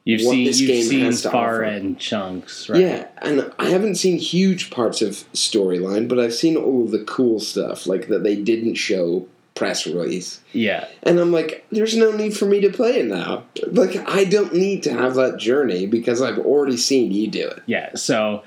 You've 0.03 0.21
what 0.25 0.33
seen 0.33 0.45
this 0.45 0.59
you've 0.59 0.69
game 0.69 0.83
seen 0.83 1.05
has 1.05 1.24
to 1.24 1.31
far 1.31 1.55
offer. 1.55 1.63
end 1.63 2.00
chunks, 2.00 2.69
right? 2.69 2.79
Yeah, 2.79 3.07
and 3.24 3.51
I 3.57 3.69
haven't 3.69 3.95
seen 3.95 4.19
huge 4.19 4.69
parts 4.69 5.01
of 5.01 5.13
storyline, 5.33 6.07
but 6.07 6.19
I've 6.19 6.33
seen 6.35 6.57
all 6.57 6.83
of 6.83 6.91
the 6.91 7.03
cool 7.05 7.39
stuff, 7.39 7.88
like 7.88 8.07
that 8.09 8.24
they 8.24 8.35
didn't 8.35 8.75
show 8.75 9.27
press 9.55 9.88
release. 9.88 10.41
Yeah. 10.51 10.85
And 11.03 11.17
I'm 11.17 11.31
like, 11.31 11.65
there's 11.71 11.95
no 11.95 12.12
need 12.12 12.38
for 12.38 12.45
me 12.45 12.59
to 12.62 12.69
play 12.69 13.00
it 13.00 13.05
now. 13.05 13.45
Like, 13.67 13.95
I 14.07 14.25
don't 14.25 14.53
need 14.53 14.83
to 14.83 14.93
have 14.93 15.15
that 15.15 15.38
journey 15.38 15.88
because 15.88 16.21
I've 16.21 16.38
already 16.39 16.77
seen 16.77 17.12
you 17.12 17.27
do 17.27 17.47
it. 17.47 17.63
Yeah. 17.65 17.95
So 17.95 18.43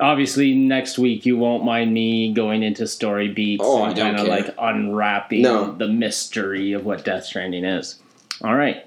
obviously 0.00 0.54
next 0.54 0.98
week 0.98 1.26
you 1.26 1.36
won't 1.36 1.64
mind 1.64 1.92
me 1.92 2.32
going 2.32 2.62
into 2.62 2.86
story 2.86 3.28
beats 3.28 3.62
Oh, 3.64 3.84
and 3.84 3.96
kind 3.96 4.18
of 4.18 4.26
like 4.26 4.54
unwrapping 4.58 5.42
No. 5.42 5.72
the 5.72 5.88
mystery 5.88 6.72
of 6.72 6.84
what 6.84 7.04
Death 7.04 7.24
Stranding 7.24 7.64
is. 7.64 7.96
All 8.42 8.54
right. 8.54 8.86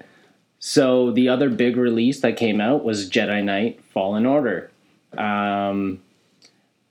So 0.58 1.10
the 1.10 1.28
other 1.28 1.48
big 1.50 1.76
release 1.76 2.20
that 2.20 2.36
came 2.36 2.60
out 2.60 2.84
was 2.84 3.08
Jedi 3.10 3.44
Knight 3.44 3.82
Fallen 3.92 4.26
Order. 4.26 4.70
Um, 5.16 6.00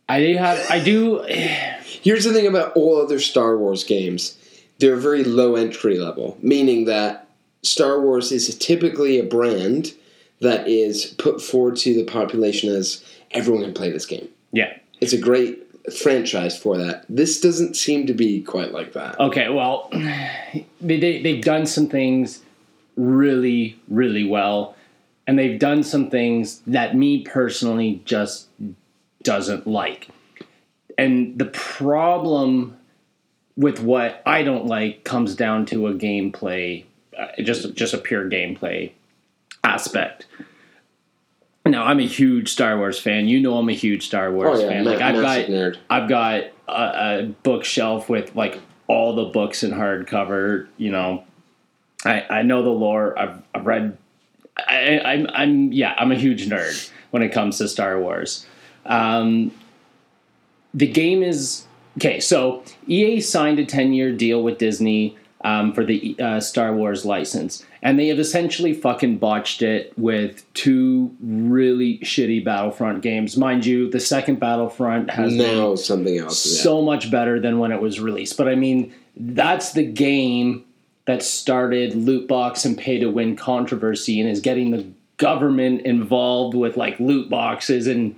I 0.07 0.19
do 0.19 0.37
have 0.37 0.65
I 0.69 0.79
do 0.79 1.23
Here's 1.27 2.25
the 2.25 2.33
thing 2.33 2.47
about 2.47 2.73
all 2.75 3.01
other 3.01 3.19
Star 3.19 3.57
Wars 3.57 3.83
games 3.83 4.37
they're 4.79 4.95
very 4.97 5.23
low 5.23 5.55
entry 5.55 5.97
level, 5.99 6.37
meaning 6.41 6.85
that 6.85 7.27
Star 7.61 8.01
Wars 8.01 8.31
is 8.31 8.53
typically 8.57 9.17
a 9.19 9.23
brand 9.23 9.93
that 10.41 10.67
is 10.67 11.05
put 11.17 11.41
forward 11.41 11.75
to 11.77 11.93
the 11.93 12.03
population 12.03 12.73
as 12.73 13.03
everyone 13.31 13.63
can 13.63 13.73
play 13.73 13.91
this 13.91 14.05
game. 14.05 14.27
yeah. 14.51 14.77
It's 15.01 15.11
a 15.11 15.17
great 15.17 15.63
franchise 15.91 16.57
for 16.57 16.77
that. 16.77 17.05
This 17.09 17.41
doesn't 17.41 17.75
seem 17.75 18.07
to 18.07 18.13
be 18.13 18.41
quite 18.41 18.71
like 18.71 18.93
that. 18.93 19.19
Okay, 19.19 19.49
well, 19.49 19.89
they, 19.93 20.65
they, 20.79 21.21
they've 21.21 21.43
done 21.43 21.65
some 21.65 21.87
things 21.87 22.41
really, 22.95 23.77
really 23.89 24.23
well, 24.23 24.75
and 25.27 25.37
they've 25.37 25.59
done 25.59 25.83
some 25.83 26.09
things 26.09 26.61
that 26.67 26.95
me 26.95 27.23
personally 27.23 28.01
just 28.05 28.47
doesn't 29.23 29.67
like. 29.67 30.07
And 30.97 31.37
the 31.37 31.45
problem 31.45 32.77
with 33.57 33.81
what 33.81 34.21
I 34.25 34.43
don't 34.43 34.67
like 34.67 35.03
comes 35.03 35.35
down 35.35 35.65
to 35.67 35.87
a 35.87 35.93
gameplay, 35.93 36.85
uh, 37.17 37.41
just 37.41 37.73
just 37.73 37.93
a 37.93 37.97
pure 37.97 38.29
gameplay 38.29 38.91
aspect. 39.63 40.27
Now, 41.65 41.85
I'm 41.85 41.99
a 41.99 42.05
huge 42.05 42.49
Star 42.49 42.77
Wars 42.77 42.99
fan. 42.99 43.27
You 43.27 43.39
know, 43.39 43.57
I'm 43.57 43.69
a 43.69 43.73
huge 43.73 44.05
Star 44.05 44.31
Wars 44.31 44.59
Oh 44.59 44.61
yeah, 44.63 44.67
fan. 44.67 44.83
Like 44.83 45.01
I've 45.01 45.15
got 45.15 45.45
nerd. 45.45 45.77
I've 45.89 46.09
got 46.09 46.43
a, 46.67 47.19
a 47.19 47.23
bookshelf 47.43 48.09
with 48.09 48.35
like 48.35 48.59
all 48.87 49.15
the 49.15 49.25
books 49.25 49.63
in 49.63 49.71
hardcover. 49.71 50.67
You 50.77 50.91
know, 50.91 51.23
I 52.03 52.25
I 52.29 52.41
know 52.41 52.63
the 52.63 52.69
lore. 52.69 53.17
I've 53.17 53.41
I've 53.55 53.65
read. 53.65 53.97
I, 54.57 54.99
I'm 54.99 55.27
I'm 55.33 55.71
yeah. 55.71 55.95
I'm 55.97 56.11
a 56.11 56.15
huge 56.15 56.47
nerd 56.49 56.91
when 57.11 57.23
it 57.23 57.29
comes 57.29 57.57
to 57.59 57.67
Star 57.69 57.97
Wars. 57.99 58.45
Um, 58.85 59.51
the 60.73 60.87
game 60.87 61.23
is 61.23 61.65
okay. 61.97 62.19
So 62.19 62.63
EA 62.87 63.21
signed 63.21 63.59
a 63.59 63.65
10 63.65 63.93
year 63.93 64.11
deal 64.11 64.43
with 64.43 64.57
Disney 64.57 65.15
um, 65.43 65.73
for 65.73 65.83
the 65.83 66.15
uh, 66.19 66.39
Star 66.39 66.73
Wars 66.73 67.05
license, 67.05 67.65
and 67.81 67.99
they 67.99 68.07
have 68.07 68.19
essentially 68.19 68.73
fucking 68.73 69.17
botched 69.17 69.61
it 69.61 69.93
with 69.97 70.51
two 70.53 71.15
really 71.21 71.99
shitty 71.99 72.43
Battlefront 72.43 73.01
games. 73.01 73.35
Mind 73.35 73.65
you, 73.65 73.89
the 73.89 73.99
second 73.99 74.39
Battlefront 74.39 75.09
has 75.09 75.35
been 75.35 75.57
Now 75.57 75.75
something 75.75 76.17
else. 76.17 76.45
yeah. 76.45 76.63
so 76.63 76.81
much 76.81 77.11
better 77.11 77.39
than 77.39 77.59
when 77.59 77.71
it 77.71 77.81
was 77.81 77.99
released. 77.99 78.37
But 78.37 78.47
I 78.47 78.55
mean, 78.55 78.93
that's 79.17 79.73
the 79.73 79.83
game 79.83 80.65
that 81.05 81.21
started 81.21 81.95
loot 81.95 82.27
box 82.27 82.63
and 82.63 82.77
pay 82.77 82.99
to 82.99 83.07
win 83.07 83.35
controversy 83.35 84.21
and 84.21 84.29
is 84.29 84.39
getting 84.39 84.71
the 84.71 84.85
government 85.17 85.81
involved 85.81 86.55
with 86.55 86.77
like 86.77 86.99
loot 86.99 87.29
boxes 87.29 87.87
and 87.87 88.17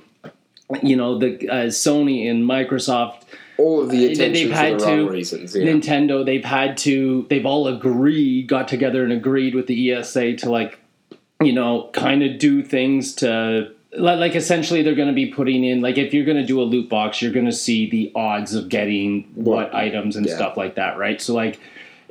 you 0.82 0.96
know 0.96 1.17
the 1.17 1.50
uh, 1.50 1.65
Sony 1.65 2.29
and 2.29 2.44
Microsoft 2.44 3.24
all 3.57 3.81
of 3.81 3.89
the 3.89 4.07
uh, 4.07 4.12
attention 4.12 4.33
they've 4.33 4.51
had 4.51 4.79
the 4.79 4.85
to- 4.85 5.09
reasons. 5.09 5.55
Yeah. 5.55 5.65
Nintendo, 5.65 6.25
they've 6.25 6.43
had 6.43 6.77
to, 6.79 7.25
they've 7.29 7.45
all 7.45 7.67
agreed, 7.67 8.47
got 8.47 8.67
together 8.67 9.03
and 9.03 9.13
agreed 9.13 9.55
with 9.55 9.67
the 9.67 9.91
ESA 9.93 10.35
to 10.38 10.50
like, 10.50 10.79
you 11.41 11.53
know, 11.53 11.89
kind 11.93 12.24
of 12.24 12.38
do 12.39 12.63
things 12.63 13.13
to, 13.15 13.71
like, 13.97 14.19
like 14.19 14.35
essentially 14.35 14.81
they're 14.81 14.95
going 14.95 15.07
to 15.09 15.13
be 15.13 15.27
putting 15.27 15.63
in, 15.63 15.81
like, 15.81 15.97
if 15.97 16.13
you're 16.13 16.25
going 16.25 16.38
to 16.38 16.45
do 16.45 16.62
a 16.62 16.63
loot 16.63 16.89
box, 16.89 17.21
you're 17.21 17.31
going 17.33 17.45
to 17.45 17.51
see 17.51 17.89
the 17.89 18.12
odds 18.15 18.53
of 18.55 18.69
getting 18.69 19.24
what 19.35 19.74
items 19.74 20.15
and 20.15 20.25
Yeah. 20.25 20.35
stuff 20.35 20.57
like 20.57 20.75
that, 20.75 20.97
right? 20.97 21.21
So, 21.21 21.33
like, 21.33 21.59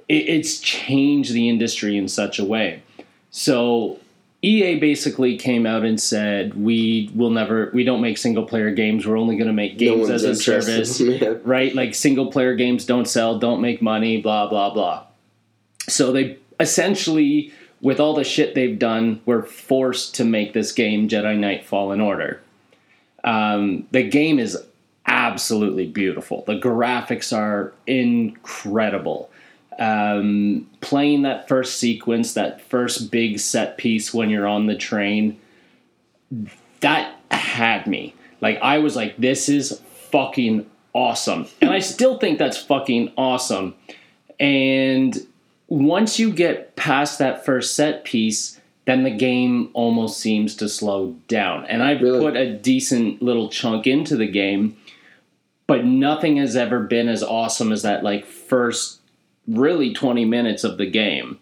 it, 0.08 0.28
it's 0.28 0.60
changed 0.60 1.32
the 1.32 1.48
industry 1.48 1.96
in 1.96 2.08
such 2.08 2.38
a 2.38 2.44
way. 2.44 2.82
So, 3.30 3.98
EA 4.44 4.78
basically 4.78 5.38
came 5.38 5.64
out 5.64 5.84
and 5.84 5.98
said, 5.98 6.54
"We 6.54 7.10
will 7.14 7.30
never. 7.30 7.70
We 7.72 7.82
don't 7.82 8.02
make 8.02 8.18
single 8.18 8.44
player 8.44 8.70
games. 8.70 9.06
We're 9.06 9.16
only 9.16 9.36
going 9.36 9.46
to 9.46 9.54
make 9.54 9.78
games 9.78 10.08
one's 10.08 10.10
as 10.10 10.24
a 10.24 10.34
service." 10.34 11.00
Yeah. 11.04 11.34
right? 11.44 11.74
Like 11.74 11.94
single 11.94 12.30
player 12.30 12.54
games 12.54 12.84
don't 12.84 13.06
sell, 13.06 13.38
don't 13.38 13.60
make 13.60 13.80
money, 13.80 14.20
blah, 14.20 14.48
blah, 14.48 14.72
blah. 14.72 15.04
So 15.88 16.12
they 16.12 16.38
essentially, 16.60 17.52
with 17.80 18.00
all 18.00 18.14
the 18.14 18.24
shit 18.24 18.54
they've 18.54 18.78
done, 18.78 19.20
were 19.24 19.42
forced 19.42 20.14
to 20.16 20.24
make 20.24 20.52
this 20.52 20.72
game 20.72 21.08
Jedi 21.08 21.38
Knight 21.38 21.64
Fallen 21.64 22.00
Order. 22.00 22.40
Um, 23.22 23.86
the 23.92 24.02
game 24.02 24.38
is 24.38 24.58
absolutely 25.06 25.86
beautiful. 25.86 26.44
The 26.46 26.58
graphics 26.58 27.36
are 27.36 27.72
incredible. 27.86 29.30
Um, 29.78 30.68
playing 30.80 31.22
that 31.22 31.48
first 31.48 31.78
sequence, 31.78 32.34
that 32.34 32.60
first 32.62 33.10
big 33.10 33.38
set 33.38 33.76
piece 33.78 34.12
when 34.14 34.30
you're 34.30 34.46
on 34.46 34.66
the 34.66 34.76
train, 34.76 35.38
that 36.80 37.14
had 37.30 37.86
me. 37.86 38.14
Like 38.40 38.58
I 38.62 38.78
was 38.78 38.96
like, 38.96 39.16
this 39.16 39.48
is 39.48 39.80
fucking 40.12 40.66
awesome. 40.92 41.46
And 41.60 41.70
I 41.70 41.78
still 41.80 42.18
think 42.18 42.38
that's 42.38 42.58
fucking 42.58 43.12
awesome. 43.16 43.74
And 44.38 45.16
once 45.68 46.18
you 46.18 46.32
get 46.32 46.76
past 46.76 47.18
that 47.18 47.44
first 47.44 47.74
set 47.74 48.04
piece, 48.04 48.60
then 48.86 49.02
the 49.02 49.10
game 49.10 49.70
almost 49.72 50.18
seems 50.20 50.54
to 50.56 50.68
slow 50.68 51.16
down. 51.26 51.64
And 51.66 51.82
I've 51.82 52.02
Really? 52.02 52.20
put 52.20 52.36
a 52.36 52.52
decent 52.52 53.22
little 53.22 53.48
chunk 53.48 53.86
into 53.86 54.14
the 54.16 54.26
game, 54.26 54.76
but 55.66 55.84
nothing 55.84 56.36
has 56.36 56.54
ever 56.54 56.80
been 56.80 57.08
as 57.08 57.22
awesome 57.22 57.72
as 57.72 57.82
that 57.82 58.04
like 58.04 58.26
first 58.26 59.00
really 59.46 59.92
20 59.92 60.24
minutes 60.24 60.64
of 60.64 60.78
the 60.78 60.90
game. 60.90 61.38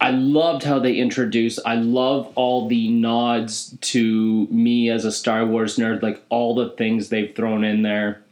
I 0.00 0.10
loved 0.10 0.62
how 0.62 0.78
they 0.78 0.96
introduced. 0.96 1.58
I 1.64 1.76
love 1.76 2.30
all 2.34 2.68
the 2.68 2.88
nods 2.88 3.76
to 3.80 4.46
me 4.48 4.90
as 4.90 5.04
a 5.04 5.12
Star 5.12 5.46
Wars 5.46 5.76
nerd, 5.76 6.02
like 6.02 6.22
all 6.28 6.54
the 6.54 6.70
things 6.70 7.08
they've 7.08 7.34
thrown 7.34 7.64
in 7.64 7.82
there. 7.82 8.22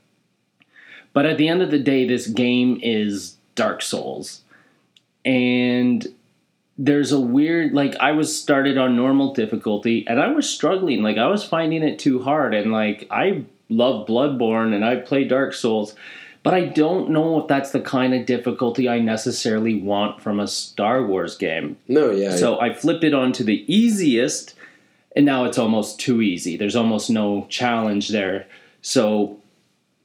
But 1.14 1.26
at 1.26 1.38
the 1.38 1.48
end 1.48 1.62
of 1.62 1.70
the 1.70 1.78
day, 1.78 2.06
this 2.06 2.26
game 2.26 2.78
is 2.82 3.36
Dark 3.54 3.80
Souls. 3.80 4.42
And 5.24 6.06
there's 6.76 7.12
a 7.12 7.20
weird, 7.20 7.72
like, 7.72 7.96
I 7.96 8.12
was 8.12 8.38
started 8.38 8.76
on 8.76 8.96
normal 8.96 9.32
difficulty 9.32 10.06
and 10.06 10.20
I 10.20 10.28
was 10.28 10.50
struggling. 10.50 11.02
Like, 11.02 11.16
I 11.16 11.28
was 11.28 11.44
finding 11.44 11.82
it 11.82 11.98
too 11.98 12.20
hard. 12.22 12.52
And, 12.52 12.72
like, 12.72 13.06
I 13.10 13.44
love 13.70 14.06
Bloodborne 14.06 14.74
and 14.74 14.84
I 14.84 14.96
play 14.96 15.24
Dark 15.24 15.54
Souls. 15.54 15.94
But 16.44 16.54
I 16.54 16.66
don't 16.66 17.10
know 17.10 17.40
if 17.40 17.48
that's 17.48 17.70
the 17.72 17.80
kind 17.80 18.14
of 18.14 18.26
difficulty 18.26 18.88
I 18.88 19.00
necessarily 19.00 19.74
want 19.80 20.20
from 20.20 20.38
a 20.38 20.46
Star 20.46 21.04
Wars 21.04 21.36
game. 21.36 21.78
No, 21.88 22.10
yeah. 22.12 22.36
So 22.36 22.60
I 22.60 22.72
flipped 22.74 23.02
it 23.02 23.14
on 23.14 23.32
to 23.32 23.42
the 23.44 23.64
easiest, 23.66 24.54
and 25.16 25.24
now 25.24 25.44
it's 25.46 25.58
almost 25.58 25.98
too 25.98 26.20
easy. 26.22 26.56
There's 26.56 26.76
almost 26.76 27.08
no 27.10 27.46
challenge 27.48 28.10
there. 28.10 28.46
So 28.82 29.38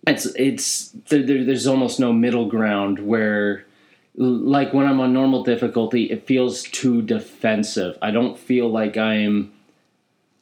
it's 0.08 0.26
it's 0.38 0.90
there, 1.10 1.22
there- 1.22 1.44
there's 1.44 1.68
almost 1.68 2.00
no 2.00 2.14
middle 2.14 2.46
ground 2.48 3.00
where 3.00 3.66
like 4.16 4.74
when 4.74 4.88
I'm 4.88 5.00
on 5.02 5.12
normal 5.14 5.44
difficulty, 5.44 6.06
it 6.06 6.26
feels 6.26 6.64
too 6.64 7.02
defensive. 7.02 7.98
I 8.02 8.12
don't 8.12 8.40
feel 8.40 8.70
like 8.70 8.96
I'm 8.98 9.52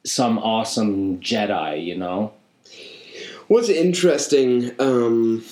some 0.04 0.38
awesome 0.40 1.20
Jedi, 1.20 1.84
you 1.86 1.96
know? 1.98 2.34
What's 3.48 3.70
interesting, 3.70 4.72
um, 4.80 5.44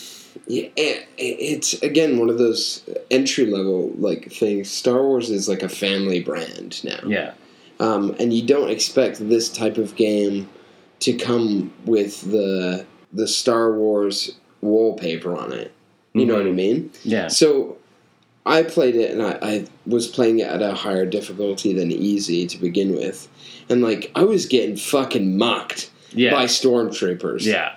yeah, 0.48 0.70
it's 1.18 1.74
again 1.82 2.18
one 2.20 2.30
of 2.30 2.38
those 2.38 2.84
entry 3.12 3.46
level 3.46 3.92
like 3.98 4.32
things. 4.32 4.70
Star 4.70 5.02
Wars 5.04 5.30
is 5.30 5.48
like 5.50 5.64
a 5.64 5.70
family 5.70 6.22
brand 6.22 6.84
now. 6.84 7.00
Yeah. 7.06 7.34
um, 7.80 8.16
and 8.20 8.34
you 8.34 8.46
don't 8.46 8.70
expect 8.70 9.28
this 9.28 9.50
type 9.50 9.78
of 9.78 9.96
game 9.96 10.48
to 11.00 11.14
come 11.14 11.74
with 11.86 12.22
the 12.32 12.86
the 13.14 13.28
Star 13.28 13.74
Wars 13.74 14.36
wallpaper 14.62 15.36
on 15.36 15.52
it. 15.52 15.72
You 16.14 16.26
know 16.26 16.36
what 16.36 16.48
I 16.48 16.52
mean? 16.52 16.92
Yeah. 17.04 17.28
So 17.28 17.78
I 18.46 18.64
played 18.64 18.96
it, 18.96 19.12
and 19.12 19.22
I, 19.22 19.38
I 19.42 19.66
was 19.86 20.08
playing 20.08 20.40
it 20.40 20.48
at 20.48 20.62
a 20.62 20.74
higher 20.74 21.06
difficulty 21.06 21.74
than 21.74 21.92
easy 21.92 22.48
to 22.48 22.58
begin 22.58 22.96
with, 22.96 23.28
and 23.70 23.82
like 23.82 24.12
I 24.16 24.24
was 24.24 24.46
getting 24.46 24.78
fucking 24.78 25.38
mucked 25.38 25.90
Yeah. 26.12 26.32
by 26.32 26.46
stormtroopers. 26.46 27.44
Yeah. 27.46 27.76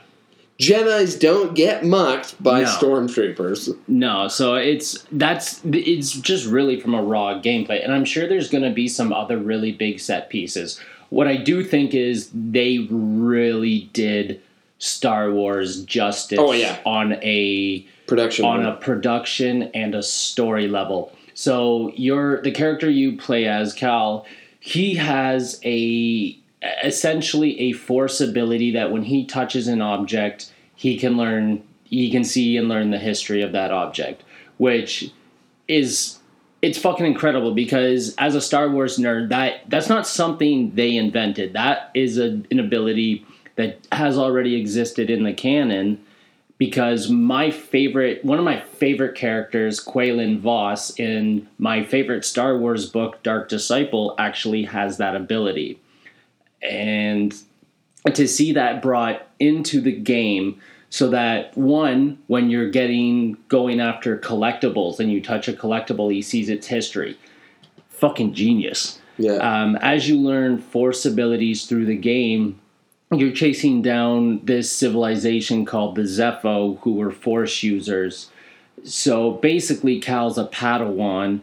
Jedi's 0.59 1.15
don't 1.15 1.55
get 1.55 1.85
mucked 1.85 2.43
by 2.43 2.63
No. 2.63 2.67
stormtroopers. 2.67 3.77
No, 3.87 4.27
so 4.27 4.55
it's 4.57 5.05
that's 5.13 5.61
it's 5.65 6.13
just 6.13 6.47
really 6.47 6.81
from 6.81 6.95
a 6.95 7.03
raw 7.03 7.41
gameplay, 7.41 7.83
and 7.83 7.93
I'm 7.93 8.05
sure 8.05 8.27
there's 8.27 8.51
going 8.51 8.65
to 8.65 8.71
be 8.71 8.89
some 8.89 9.13
other 9.13 9.39
really 9.39 9.71
big 9.73 10.01
set 10.01 10.29
pieces. 10.31 10.81
What 11.11 11.29
I 11.29 11.37
do 11.37 11.63
think 11.63 11.95
is 11.95 12.31
they 12.35 12.87
really 12.91 13.89
did 13.93 14.41
Star 14.79 15.31
Wars 15.31 15.85
justice 15.85 16.39
Oh, 16.41 16.53
yeah. 16.53 16.79
on 16.85 17.15
a 17.23 17.87
Production. 18.07 18.45
on 18.45 18.65
a 18.67 18.75
production 18.77 19.65
and 19.75 19.95
a 19.95 20.03
story 20.03 20.67
level. 20.67 21.13
So 21.35 21.93
you're 21.95 22.43
the 22.43 22.51
character 22.51 22.91
you 22.91 23.17
play 23.17 23.47
as 23.47 23.73
Cal. 23.73 24.27
He 24.61 24.97
has 24.97 25.61
a 25.65 26.37
essentially 26.83 27.61
a 27.61 27.73
force 27.73 28.21
ability 28.21 28.73
that 28.73 28.91
when 28.91 29.03
he 29.03 29.25
touches 29.25 29.69
an 29.69 29.81
object, 29.81 30.53
he 30.75 30.99
can 30.99 31.17
learn, 31.17 31.63
he 31.85 32.11
can 32.11 32.25
see 32.25 32.57
and 32.57 32.69
learn 32.69 32.91
the 32.91 32.99
history 32.99 33.43
of 33.43 33.53
that 33.53 33.71
object, 33.71 34.23
which 34.57 35.13
is 35.67 36.19
it's 36.61 36.79
fucking 36.79 37.07
incredible 37.07 37.55
because 37.55 38.15
as 38.17 38.35
a 38.35 38.41
Star 38.41 38.69
Wars 38.69 38.99
nerd, 38.99 39.29
that 39.29 39.69
that's 39.69 39.89
not 39.89 40.07
something 40.07 40.75
they 40.75 40.97
invented. 40.97 41.53
That 41.53 41.91
is 41.95 42.19
a, 42.19 42.43
an 42.51 42.59
ability 42.59 43.25
that 43.57 43.79
has 43.93 44.19
already 44.19 44.57
existed 44.57 45.11
in 45.11 45.25
the 45.25 45.33
canon 45.33 46.05
because 46.59 47.09
my 47.09 47.51
favorite 47.51 48.25
one 48.25 48.39
of 48.39 48.45
my 48.45 48.61
favorite 48.61 49.15
characters 49.15 49.79
Quinlan 49.79 50.41
Vos 50.41 50.99
in 50.99 51.49
my 51.59 51.85
favorite 51.85 52.25
Star 52.25 52.59
Wars 52.59 52.89
book 52.89 53.23
Dark 53.23 53.49
Disciple 53.49 54.15
actually 54.19 54.65
has 54.65 54.97
that 54.99 55.15
ability 55.15 55.81
and 56.63 57.35
to 58.15 58.27
see 58.27 58.53
that 58.53 58.81
brought 58.83 59.27
into 59.39 59.81
the 59.81 59.93
game 59.93 60.61
so 60.91 61.11
that 61.11 61.57
one 61.57 62.19
when 62.27 62.49
you're 62.49 62.71
getting 62.71 63.37
going 63.49 63.81
after 63.81 64.17
collectibles 64.19 64.99
and 64.99 65.13
you 65.13 65.23
touch 65.23 65.49
a 65.49 65.53
collectible 65.53 66.13
he 66.13 66.23
sees 66.23 66.49
its 66.49 66.67
history 66.67 67.19
fucking 67.91 68.33
genius 68.33 68.99
yeah. 69.19 69.35
um, 69.35 69.77
as 69.77 70.09
you 70.09 70.17
learn 70.17 70.59
force 70.59 71.05
abilities 71.05 71.67
through 71.67 71.87
the 71.87 71.97
game, 71.97 72.59
you're 73.13 73.33
chasing 73.33 73.83
down 73.83 74.45
this 74.45 74.71
civilization 74.71 75.65
called 75.65 75.97
the 75.97 76.03
Zeffo, 76.03 76.79
who 76.81 76.95
were 76.95 77.11
force 77.11 77.63
users. 77.63 78.31
So 78.85 79.33
basically, 79.33 80.01
Cal's 80.01 80.39
a 80.39 80.45
Padawan 80.45 81.41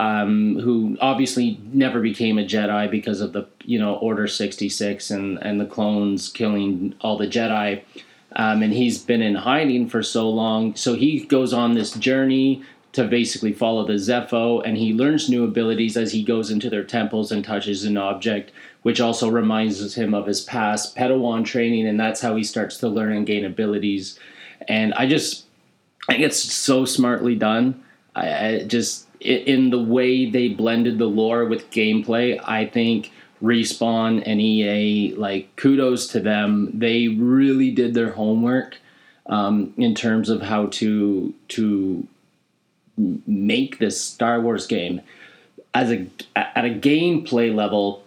um, 0.00 0.58
who 0.58 0.96
obviously 1.02 1.60
never 1.74 2.00
became 2.00 2.38
a 2.38 2.44
Jedi 2.44 2.90
because 2.90 3.20
of 3.20 3.34
the 3.34 3.46
you 3.64 3.78
know 3.78 3.96
Order 3.96 4.26
sixty 4.26 4.70
six 4.70 5.10
and 5.10 5.38
and 5.42 5.60
the 5.60 5.66
clones 5.66 6.30
killing 6.30 6.94
all 7.02 7.18
the 7.18 7.26
Jedi. 7.26 7.82
Um, 8.36 8.62
and 8.62 8.72
he's 8.72 8.96
been 8.98 9.20
in 9.20 9.34
hiding 9.34 9.88
for 9.88 10.02
so 10.02 10.30
long. 10.30 10.74
So 10.74 10.94
he 10.94 11.24
goes 11.26 11.52
on 11.52 11.74
this 11.74 11.92
journey 11.92 12.62
to 12.92 13.04
basically 13.04 13.52
follow 13.52 13.86
the 13.86 13.94
Zeffo, 13.94 14.62
and 14.64 14.78
he 14.78 14.94
learns 14.94 15.28
new 15.28 15.44
abilities 15.44 15.96
as 15.96 16.12
he 16.12 16.22
goes 16.22 16.50
into 16.50 16.70
their 16.70 16.84
temples 16.84 17.30
and 17.30 17.44
touches 17.44 17.84
an 17.84 17.96
object, 17.96 18.52
which 18.82 19.00
also 19.00 19.28
reminds 19.28 19.94
him 19.94 20.14
of 20.14 20.26
his 20.26 20.40
past 20.40 20.96
Padawan 20.96 21.44
training, 21.44 21.86
and 21.86 22.00
that's 22.00 22.20
how 22.20 22.36
he 22.36 22.44
starts 22.44 22.78
to 22.78 22.88
learn 22.88 23.12
and 23.12 23.26
gain 23.26 23.44
abilities. 23.44 24.18
And 24.66 24.94
I 24.94 25.06
just, 25.06 25.44
I 26.08 26.12
think 26.12 26.24
it's 26.24 26.40
so 26.40 26.84
smartly 26.84 27.34
done. 27.34 27.82
I, 28.14 28.46
I 28.46 28.64
just 28.64 29.09
in 29.20 29.70
the 29.70 29.82
way 29.82 30.28
they 30.28 30.48
blended 30.48 30.98
the 30.98 31.06
lore 31.06 31.44
with 31.44 31.70
gameplay, 31.70 32.40
I 32.42 32.66
think 32.66 33.12
respawn 33.42 34.22
and 34.26 34.40
ea 34.40 35.14
like 35.14 35.54
kudos 35.56 36.06
to 36.08 36.20
them. 36.20 36.70
They 36.74 37.08
really 37.08 37.70
did 37.70 37.94
their 37.94 38.12
homework 38.12 38.78
um, 39.26 39.74
in 39.76 39.94
terms 39.94 40.28
of 40.28 40.42
how 40.42 40.66
to 40.66 41.34
to 41.48 42.06
make 43.26 43.78
this 43.78 44.00
star 44.00 44.40
wars 44.40 44.66
game. 44.66 45.00
As 45.72 45.90
a 45.90 46.06
at 46.34 46.64
a 46.64 46.70
gameplay 46.70 47.54
level 47.54 48.02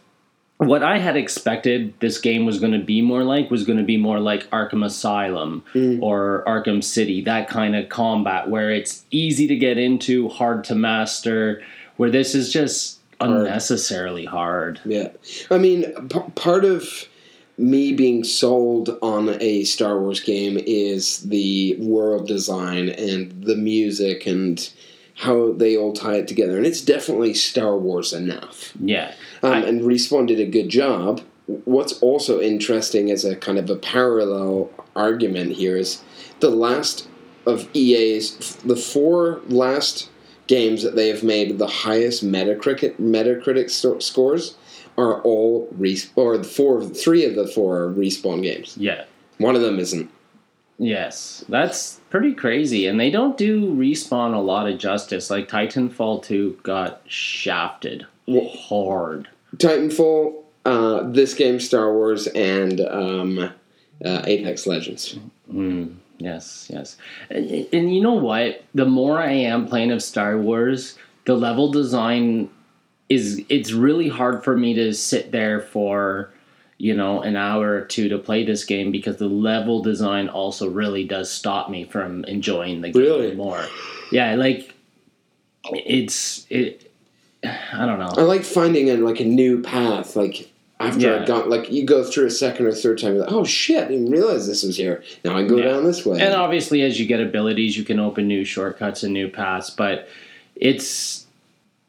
what 0.57 0.83
i 0.83 0.97
had 0.97 1.17
expected 1.17 1.93
this 1.99 2.19
game 2.19 2.45
was 2.45 2.59
going 2.59 2.71
to 2.73 2.83
be 2.83 3.01
more 3.01 3.23
like 3.23 3.49
was 3.51 3.65
going 3.65 3.77
to 3.77 3.83
be 3.83 3.97
more 3.97 4.19
like 4.19 4.49
arkham 4.51 4.85
asylum 4.85 5.63
mm. 5.73 6.01
or 6.01 6.43
arkham 6.47 6.83
city 6.83 7.21
that 7.21 7.49
kind 7.49 7.75
of 7.75 7.89
combat 7.89 8.49
where 8.49 8.71
it's 8.71 9.03
easy 9.11 9.47
to 9.47 9.55
get 9.55 9.77
into 9.77 10.29
hard 10.29 10.63
to 10.63 10.75
master 10.75 11.61
where 11.97 12.09
this 12.09 12.33
is 12.35 12.51
just 12.51 12.99
unnecessarily 13.19 14.25
hard. 14.25 14.79
Yeah, 14.85 15.09
I 15.49 15.57
mean, 15.57 15.83
p- 16.09 16.19
part 16.35 16.65
of 16.65 17.07
me 17.57 17.93
being 17.93 18.23
sold 18.23 18.97
on 19.01 19.37
a 19.41 19.63
Star 19.63 19.99
Wars 19.99 20.19
game 20.19 20.57
is 20.65 21.19
the 21.19 21.77
world 21.79 22.27
design 22.27 22.89
and 22.89 23.43
the 23.43 23.55
music 23.55 24.25
and 24.25 24.69
how 25.15 25.51
they 25.53 25.77
all 25.77 25.93
tie 25.93 26.15
it 26.15 26.27
together, 26.27 26.57
and 26.57 26.65
it's 26.65 26.81
definitely 26.81 27.33
Star 27.33 27.77
Wars 27.77 28.13
enough. 28.13 28.73
yeah 28.79 29.13
Um, 29.41 29.53
I- 29.53 29.65
and 29.65 29.81
Respawn 29.81 30.27
did 30.27 30.39
a 30.39 30.45
good 30.45 30.69
job. 30.69 31.21
What's 31.65 31.99
also 31.99 32.39
interesting 32.41 33.11
as 33.11 33.25
a 33.25 33.35
kind 33.35 33.57
of 33.59 33.69
a 33.69 33.75
parallel 33.75 34.69
argument 34.95 35.53
here 35.53 35.75
is 35.77 36.01
the 36.39 36.49
last 36.49 37.07
of 37.45 37.67
EA's 37.73 38.55
the 38.65 38.77
four 38.77 39.41
last 39.49 40.09
games 40.47 40.81
that 40.83 40.95
they 40.95 41.09
have 41.09 41.23
made 41.23 41.57
the 41.57 41.67
highest 41.67 42.25
Metacritic 42.25 42.95
Metacritic 42.99 43.69
scores 44.01 44.55
are 44.97 45.21
all 45.21 45.67
res- 45.77 46.09
or 46.15 46.37
the 46.37 46.43
four 46.45 46.81
three 46.85 47.25
of 47.25 47.35
the 47.35 47.47
four 47.47 47.81
are 47.83 47.89
respawn 47.93 48.41
games. 48.41 48.75
yeah 48.77 49.03
One 49.37 49.55
of 49.55 49.61
them 49.61 49.79
isn't. 49.79 50.09
Yes, 50.77 51.45
that's 51.47 51.99
pretty 52.09 52.33
crazy. 52.33 52.87
And 52.87 52.99
they 52.99 53.11
don't 53.11 53.37
do 53.37 53.73
respawn 53.75 54.33
a 54.33 54.39
lot 54.39 54.67
of 54.67 54.79
justice. 54.79 55.29
Like 55.29 55.47
Titanfall 55.47 56.23
2 56.23 56.59
got 56.63 57.01
shafted 57.07 58.05
hard. 58.27 59.27
Titanfall, 59.57 60.35
uh, 60.65 61.03
this 61.09 61.33
game, 61.33 61.59
Star 61.59 61.93
Wars, 61.93 62.27
and 62.27 62.81
um, 62.81 63.39
uh, 64.03 64.21
Apex 64.25 64.65
Legends. 64.65 65.19
Mm, 65.51 65.95
yes, 66.17 66.69
yes. 66.73 66.97
And, 67.29 67.67
and 67.71 67.95
you 67.95 68.01
know 68.01 68.13
what? 68.13 68.63
The 68.73 68.85
more 68.85 69.19
I 69.19 69.31
am 69.31 69.67
playing 69.67 69.91
of 69.91 70.01
Star 70.01 70.37
Wars, 70.37 70.97
the 71.25 71.35
level 71.35 71.71
design 71.71 72.49
is 73.09 73.43
it's 73.49 73.71
really 73.71 74.09
hard 74.09 74.43
for 74.43 74.57
me 74.57 74.73
to 74.73 74.93
sit 74.93 75.31
there 75.31 75.59
for 75.59 76.31
you 76.77 76.93
know 76.95 77.21
an 77.21 77.35
hour 77.35 77.73
or 77.75 77.81
two 77.85 78.09
to 78.09 78.17
play 78.17 78.43
this 78.43 78.65
game 78.65 78.91
because 78.91 79.17
the 79.17 79.27
level 79.27 79.81
design 79.81 80.27
also 80.27 80.69
really 80.69 81.03
does 81.05 81.31
stop 81.31 81.69
me 81.69 81.83
from 81.85 82.23
enjoying 82.25 82.81
the 82.81 82.89
game 82.91 83.01
Really? 83.01 83.35
more. 83.35 83.65
Yeah, 84.11 84.35
like 84.35 84.73
it's 85.65 86.45
it. 86.49 86.91
I 87.43 87.85
don't 87.85 87.99
know. 87.99 88.13
I 88.17 88.21
like 88.21 88.43
finding 88.43 88.89
a, 88.89 88.95
like 88.97 89.19
a 89.19 89.25
new 89.25 89.61
path. 89.61 90.15
Like 90.15 90.49
after 90.79 90.99
Yeah. 90.99 91.21
I've 91.21 91.27
gone, 91.27 91.49
like 91.49 91.71
you 91.71 91.85
go 91.85 92.03
through 92.03 92.25
a 92.27 92.31
second 92.31 92.65
or 92.65 92.71
third 92.71 92.99
time, 92.99 93.15
you're 93.15 93.23
like, 93.23 93.31
oh 93.33 93.43
shit, 93.43 93.83
I 93.83 93.87
didn't 93.89 94.11
realize 94.11 94.47
this 94.47 94.63
was 94.63 94.77
here. 94.77 95.03
Now 95.25 95.37
I 95.37 95.45
go 95.45 95.57
Yeah. 95.57 95.65
down 95.71 95.83
this 95.83 96.05
way. 96.05 96.19
And 96.21 96.33
obviously, 96.33 96.81
as 96.83 96.99
you 96.99 97.05
get 97.05 97.19
abilities, 97.19 97.77
you 97.77 97.83
can 97.83 97.99
open 97.99 98.27
new 98.27 98.43
shortcuts 98.45 99.03
and 99.03 99.13
new 99.13 99.27
paths. 99.29 99.69
But 99.69 100.07
it's 100.55 101.22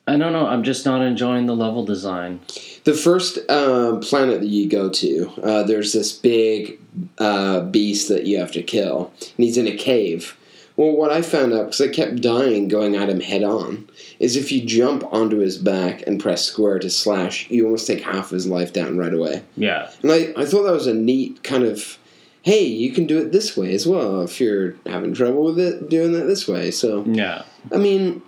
I 0.07 0.17
don't 0.19 0.33
know. 0.33 0.47
I'm 0.47 0.62
just 0.62 0.85
not 0.85 1.01
enjoying 1.03 1.47
the 1.47 1.57
level 1.57 1.85
design. 1.85 2.40
The 2.85 2.93
first 2.93 3.38
um, 3.51 4.01
planet 4.01 4.40
that 4.40 4.49
you 4.49 4.69
go 4.69 4.90
to, 4.90 5.33
uh, 5.43 5.62
there's 5.62 5.93
this 5.93 6.12
big 6.12 6.79
uh, 7.19 7.61
beast 7.61 8.09
that 8.09 8.27
you 8.27 8.38
have 8.38 8.53
to 8.53 8.62
kill, 8.62 9.12
and 9.21 9.45
he's 9.45 9.57
in 9.57 9.67
a 9.67 9.77
cave. 9.77 10.37
Well, 10.77 10.93
what 10.93 11.12
I 11.12 11.23
found 11.23 11.53
out, 11.53 11.67
because 11.67 11.81
I 11.81 11.88
kept 11.88 12.21
dying 12.21 12.67
going 12.69 12.97
at 12.97 13.09
him 13.09 13.21
head 13.21 13.45
on, 13.45 13.88
is 14.19 14.37
if 14.37 14.51
you 14.51 14.64
jump 14.67 15.05
onto 15.12 15.38
his 15.38 15.57
back 15.57 16.05
and 16.07 16.21
press 16.21 16.45
square 16.45 16.81
to 16.81 16.90
slash, 16.90 17.49
you 17.49 17.64
almost 17.64 17.87
take 17.87 18.03
half 18.03 18.31
his 18.31 18.47
life 18.47 18.73
down 18.73 18.99
right 18.99 19.14
away. 19.14 19.43
Yeah, 19.57 19.90
And 20.03 20.11
I, 20.11 20.35
I 20.37 20.45
thought 20.45 20.64
that 20.64 20.73
was 20.73 20.88
a 20.88 20.95
neat 20.95 21.45
kind 21.45 21.62
of, 21.62 21.97
hey, 22.43 22.64
you 22.64 22.93
can 22.93 23.07
do 23.07 23.19
it 23.21 23.31
this 23.31 23.57
way 23.57 23.73
as 23.73 23.87
well 23.87 24.23
if 24.23 24.40
you're 24.40 24.75
having 24.85 25.14
trouble 25.14 25.45
with 25.45 25.61
it, 25.61 25.88
doing 25.88 26.12
it 26.12 26.25
this 26.25 26.49
way. 26.49 26.73
So, 26.73 27.05
yeah, 27.05 27.45
I 27.73 27.77
mean, 27.79 28.21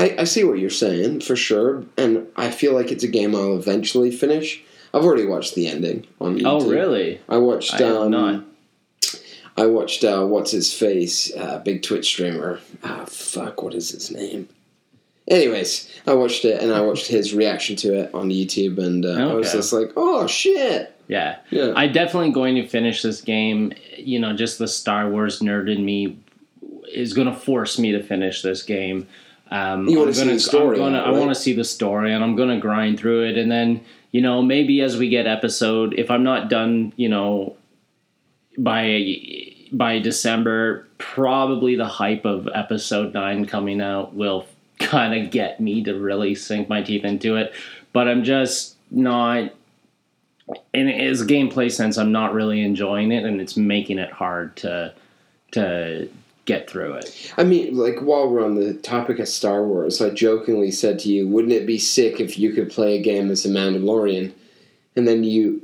I, 0.00 0.14
I 0.20 0.24
see 0.24 0.44
what 0.44 0.58
you're 0.58 0.70
saying 0.70 1.20
for 1.20 1.36
sure, 1.36 1.84
and 1.98 2.26
I 2.36 2.50
feel 2.50 2.74
like 2.74 2.90
it's 2.90 3.04
a 3.04 3.08
game 3.08 3.34
I'll 3.34 3.56
eventually 3.56 4.10
finish. 4.10 4.62
I've 4.94 5.04
already 5.04 5.26
watched 5.26 5.54
the 5.54 5.68
ending 5.68 6.06
on 6.20 6.38
YouTube. 6.38 6.46
Oh, 6.46 6.68
really? 6.68 7.20
I 7.28 7.36
watched. 7.36 7.74
I 7.74 7.84
um, 7.84 8.10
not. 8.10 8.44
I 9.56 9.66
watched. 9.66 10.02
Uh, 10.02 10.24
what's 10.24 10.50
his 10.50 10.72
face? 10.72 11.34
Uh, 11.34 11.58
big 11.58 11.82
Twitch 11.82 12.06
streamer. 12.06 12.60
Ah, 12.82 13.04
fuck. 13.06 13.62
What 13.62 13.74
is 13.74 13.90
his 13.90 14.10
name? 14.10 14.48
Anyways, 15.28 15.88
I 16.06 16.14
watched 16.14 16.44
it 16.44 16.60
and 16.60 16.72
I 16.72 16.80
watched 16.80 17.06
his 17.06 17.32
reaction 17.32 17.76
to 17.76 18.00
it 18.00 18.14
on 18.14 18.30
YouTube, 18.30 18.78
and 18.78 19.04
uh, 19.04 19.30
I 19.30 19.34
was 19.34 19.52
just 19.52 19.72
like, 19.72 19.92
"Oh 19.96 20.26
shit!" 20.26 20.96
Yeah. 21.08 21.38
Yeah. 21.50 21.72
I'm 21.76 21.92
definitely 21.92 22.30
going 22.30 22.54
to 22.54 22.66
finish 22.66 23.02
this 23.02 23.20
game. 23.20 23.72
You 23.96 24.18
know, 24.18 24.32
just 24.32 24.58
the 24.58 24.68
Star 24.68 25.10
Wars 25.10 25.40
nerd 25.40 25.72
in 25.72 25.84
me 25.84 26.16
is 26.92 27.12
going 27.12 27.26
to 27.26 27.34
force 27.34 27.78
me 27.78 27.92
to 27.92 28.02
finish 28.02 28.42
this 28.42 28.62
game. 28.62 29.06
Um, 29.50 29.88
You 29.88 29.98
wanna 29.98 30.10
I'm 30.10 30.14
see 30.14 30.28
the 30.28 30.40
story, 30.40 30.76
gonna, 30.78 30.98
I 30.98 31.10
want 31.10 31.30
to 31.30 31.34
see 31.34 31.52
the 31.52 31.64
story, 31.64 32.12
and 32.12 32.22
I'm 32.22 32.36
going 32.36 32.50
to 32.50 32.58
grind 32.58 32.98
through 32.98 33.28
it. 33.28 33.36
And 33.36 33.50
then, 33.50 33.80
you 34.12 34.20
know, 34.20 34.42
maybe 34.42 34.80
as 34.80 34.96
we 34.96 35.08
get 35.08 35.26
episode, 35.26 35.94
if 35.98 36.10
I'm 36.10 36.22
not 36.22 36.48
done, 36.48 36.92
you 36.96 37.08
know, 37.08 37.56
by 38.56 39.16
by 39.72 39.98
December, 39.98 40.88
probably 40.98 41.76
the 41.76 41.86
hype 41.86 42.24
of 42.24 42.48
episode 42.54 43.14
nine 43.14 43.46
coming 43.46 43.80
out 43.80 44.14
will 44.14 44.46
kind 44.78 45.14
of 45.14 45.30
get 45.30 45.60
me 45.60 45.82
to 45.84 45.94
really 45.98 46.34
sink 46.34 46.68
my 46.68 46.82
teeth 46.82 47.04
into 47.04 47.36
it. 47.36 47.52
But 47.92 48.08
I'm 48.08 48.24
just 48.24 48.76
not 48.90 49.52
in 50.74 50.88
its 50.88 51.22
gameplay 51.22 51.70
sense, 51.70 51.98
I'm 51.98 52.12
not 52.12 52.34
really 52.34 52.62
enjoying 52.62 53.12
it, 53.12 53.24
and 53.24 53.40
it's 53.40 53.56
making 53.56 53.98
it 53.98 54.12
hard 54.12 54.56
to 54.56 54.94
to 55.52 56.08
get 56.50 56.68
through 56.68 56.94
it. 56.94 57.32
I 57.36 57.44
mean, 57.44 57.76
like 57.76 58.00
while 58.00 58.28
we're 58.28 58.44
on 58.44 58.56
the 58.56 58.74
topic 58.74 59.18
of 59.20 59.28
Star 59.28 59.64
Wars, 59.64 60.00
I 60.00 60.10
jokingly 60.10 60.70
said 60.70 60.98
to 61.00 61.08
you, 61.08 61.28
"Wouldn't 61.28 61.52
it 61.52 61.66
be 61.66 61.78
sick 61.78 62.20
if 62.20 62.38
you 62.38 62.52
could 62.52 62.70
play 62.70 62.98
a 62.98 63.02
game 63.02 63.30
as 63.30 63.46
a 63.46 63.48
Mandalorian?" 63.48 64.32
And 64.96 65.06
then 65.06 65.22
you 65.22 65.62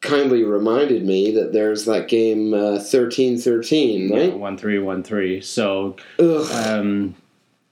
kindly 0.00 0.42
reminded 0.42 1.04
me 1.04 1.30
that 1.32 1.52
there's 1.52 1.84
that 1.84 2.08
game 2.08 2.54
uh, 2.54 2.78
thirteen 2.78 3.38
thirteen, 3.38 4.12
right? 4.12 4.36
One 4.36 4.56
three 4.58 4.78
one 4.78 5.02
three. 5.02 5.40
So, 5.40 5.96
um, 6.18 7.14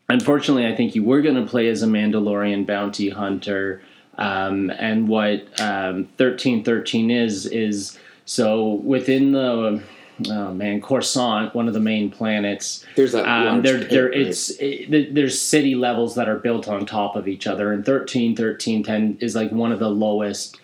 unfortunately, 0.09 0.66
I 0.66 0.77
think 0.77 0.94
you 0.94 1.03
were 1.03 1.22
going 1.22 1.42
to 1.42 1.51
play 1.51 1.68
as 1.68 1.83
a 1.83 1.87
Mandalorian 1.87 2.66
bounty 2.66 3.11
hunter. 3.11 3.83
Um, 4.16 4.70
and 4.70 5.09
what 5.09 5.46
um, 5.61 6.09
thirteen 6.18 6.64
thirteen 6.64 7.11
is 7.11 7.46
is 7.46 7.98
so 8.24 8.74
within 8.74 9.33
the 9.33 9.83
oh 10.28 10.52
man 10.52 10.81
Coruscant, 10.81 11.54
one 11.54 11.68
of 11.68 11.74
the 11.74 11.81
main 11.81 12.11
planets. 12.11 12.85
There's 12.96 13.12
that. 13.12 13.26
Um, 13.26 13.62
there, 13.62 13.78
there, 13.78 14.11
it's 14.11 14.50
it, 14.59 15.14
there's 15.14 15.40
city 15.40 15.74
levels 15.74 16.14
that 16.16 16.28
are 16.28 16.38
built 16.38 16.68
on 16.68 16.87
top 16.87 17.16
of 17.16 17.28
each 17.28 17.46
other, 17.46 17.72
and 17.72 17.85
13, 17.85 18.37
13, 18.37 18.83
10 18.83 19.18
is 19.20 19.35
like 19.35 19.50
one 19.52 19.72
of 19.72 19.78
the 19.78 19.90
lowest. 19.90 20.61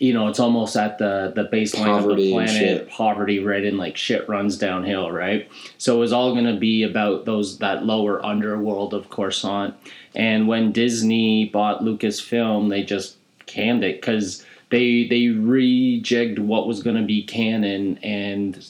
You 0.00 0.12
know, 0.12 0.26
it's 0.26 0.40
almost 0.40 0.76
at 0.76 0.98
the 0.98 1.32
the 1.36 1.44
baseline 1.44 1.84
Poverty 1.84 2.12
of 2.12 2.16
the 2.16 2.32
planet. 2.32 2.88
Poverty, 2.88 3.38
right, 3.38 3.64
and 3.64 3.78
like 3.78 3.96
shit 3.96 4.28
runs 4.28 4.58
downhill, 4.58 5.10
right? 5.10 5.48
So 5.78 5.96
it 5.96 6.00
was 6.00 6.12
all 6.12 6.32
going 6.32 6.52
to 6.52 6.58
be 6.58 6.82
about 6.82 7.26
those 7.26 7.58
that 7.58 7.84
lower 7.84 8.24
underworld 8.24 8.92
of 8.92 9.08
Coruscant. 9.10 9.74
And 10.14 10.48
when 10.48 10.72
Disney 10.72 11.46
bought 11.46 11.82
Lucasfilm, 11.82 12.70
they 12.70 12.82
just 12.82 13.16
canned 13.46 13.84
it 13.84 14.00
because 14.00 14.44
they 14.74 15.04
they 15.04 15.26
rejigged 15.26 16.40
what 16.40 16.66
was 16.66 16.82
going 16.82 16.96
to 16.96 17.04
be 17.04 17.22
canon, 17.22 17.96
and 17.98 18.66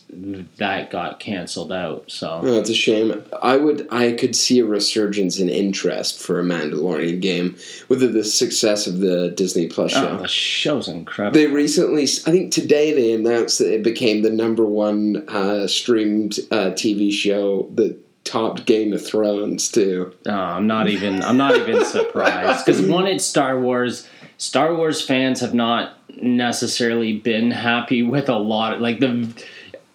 that 0.58 0.90
got 0.90 1.18
canceled 1.18 1.72
out. 1.72 2.10
So. 2.10 2.40
Oh, 2.42 2.60
it's 2.60 2.68
a 2.68 2.74
shame. 2.74 3.24
I 3.42 3.56
would, 3.56 3.88
I 3.90 4.12
could 4.12 4.36
see 4.36 4.58
a 4.58 4.66
resurgence 4.66 5.38
in 5.38 5.48
interest 5.48 6.20
for 6.20 6.38
a 6.38 6.42
Mandalorian 6.42 7.22
game 7.22 7.56
with 7.88 8.00
the 8.00 8.22
success 8.22 8.86
of 8.86 8.98
the 8.98 9.30
Disney 9.30 9.66
Plus 9.66 9.92
show. 9.92 10.18
Oh, 10.18 10.18
the 10.18 10.28
show's 10.28 10.88
incredible. 10.88 11.38
They 11.40 11.46
recently, 11.46 12.02
I 12.02 12.30
think 12.30 12.52
today, 12.52 12.92
they 12.92 13.14
announced 13.14 13.58
that 13.60 13.72
it 13.72 13.82
became 13.82 14.20
the 14.20 14.30
number 14.30 14.66
one 14.66 15.24
uh, 15.28 15.66
streamed 15.66 16.38
uh, 16.50 16.72
TV 16.72 17.10
show 17.12 17.70
that 17.76 17.98
topped 18.24 18.66
Game 18.66 18.92
of 18.92 19.04
Thrones 19.04 19.70
too. 19.70 20.12
Oh, 20.26 20.30
I'm 20.30 20.66
not 20.66 20.88
even. 20.88 21.22
I'm 21.22 21.38
not 21.38 21.56
even 21.56 21.82
surprised 21.82 22.66
because 22.66 22.82
one, 22.86 23.06
it's 23.06 23.24
Star 23.24 23.58
Wars. 23.58 24.06
Star 24.36 24.74
Wars 24.74 25.00
fans 25.00 25.40
have 25.40 25.54
not 25.54 25.93
necessarily 26.22 27.18
been 27.18 27.50
happy 27.50 28.02
with 28.02 28.28
a 28.28 28.36
lot. 28.36 28.80
like 28.80 29.00
the 29.00 29.28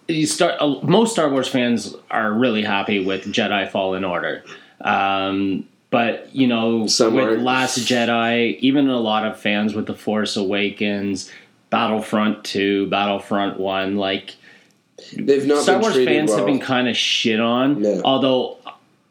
you 0.08 0.26
start. 0.26 0.54
Uh, 0.60 0.80
most 0.82 1.12
Star 1.12 1.28
Wars 1.30 1.48
fans 1.48 1.94
are 2.10 2.32
really 2.32 2.62
happy 2.62 3.04
with 3.04 3.24
Jedi 3.26 3.70
Fallen 3.70 4.04
Order. 4.04 4.44
Um, 4.80 5.66
but 5.90 6.34
you 6.34 6.46
know, 6.46 6.86
Some 6.86 7.14
with. 7.14 7.40
Last 7.40 7.78
Jedi, 7.80 8.58
even 8.58 8.88
a 8.88 8.98
lot 8.98 9.26
of 9.26 9.38
fans 9.38 9.74
with 9.74 9.86
The 9.86 9.94
Force 9.94 10.36
Awakens, 10.36 11.30
Battlefront 11.70 12.44
Two, 12.44 12.88
Battlefront 12.88 13.58
One, 13.58 13.96
like 13.96 14.34
They've 15.16 15.46
not 15.46 15.62
Star 15.62 15.76
been 15.76 15.82
Wars 15.82 15.94
fans 15.94 16.28
well. 16.28 16.38
have 16.38 16.46
been 16.46 16.60
kind 16.60 16.88
of 16.88 16.96
shit 16.96 17.40
on. 17.40 17.82
Yeah. 17.82 18.00
Although 18.04 18.58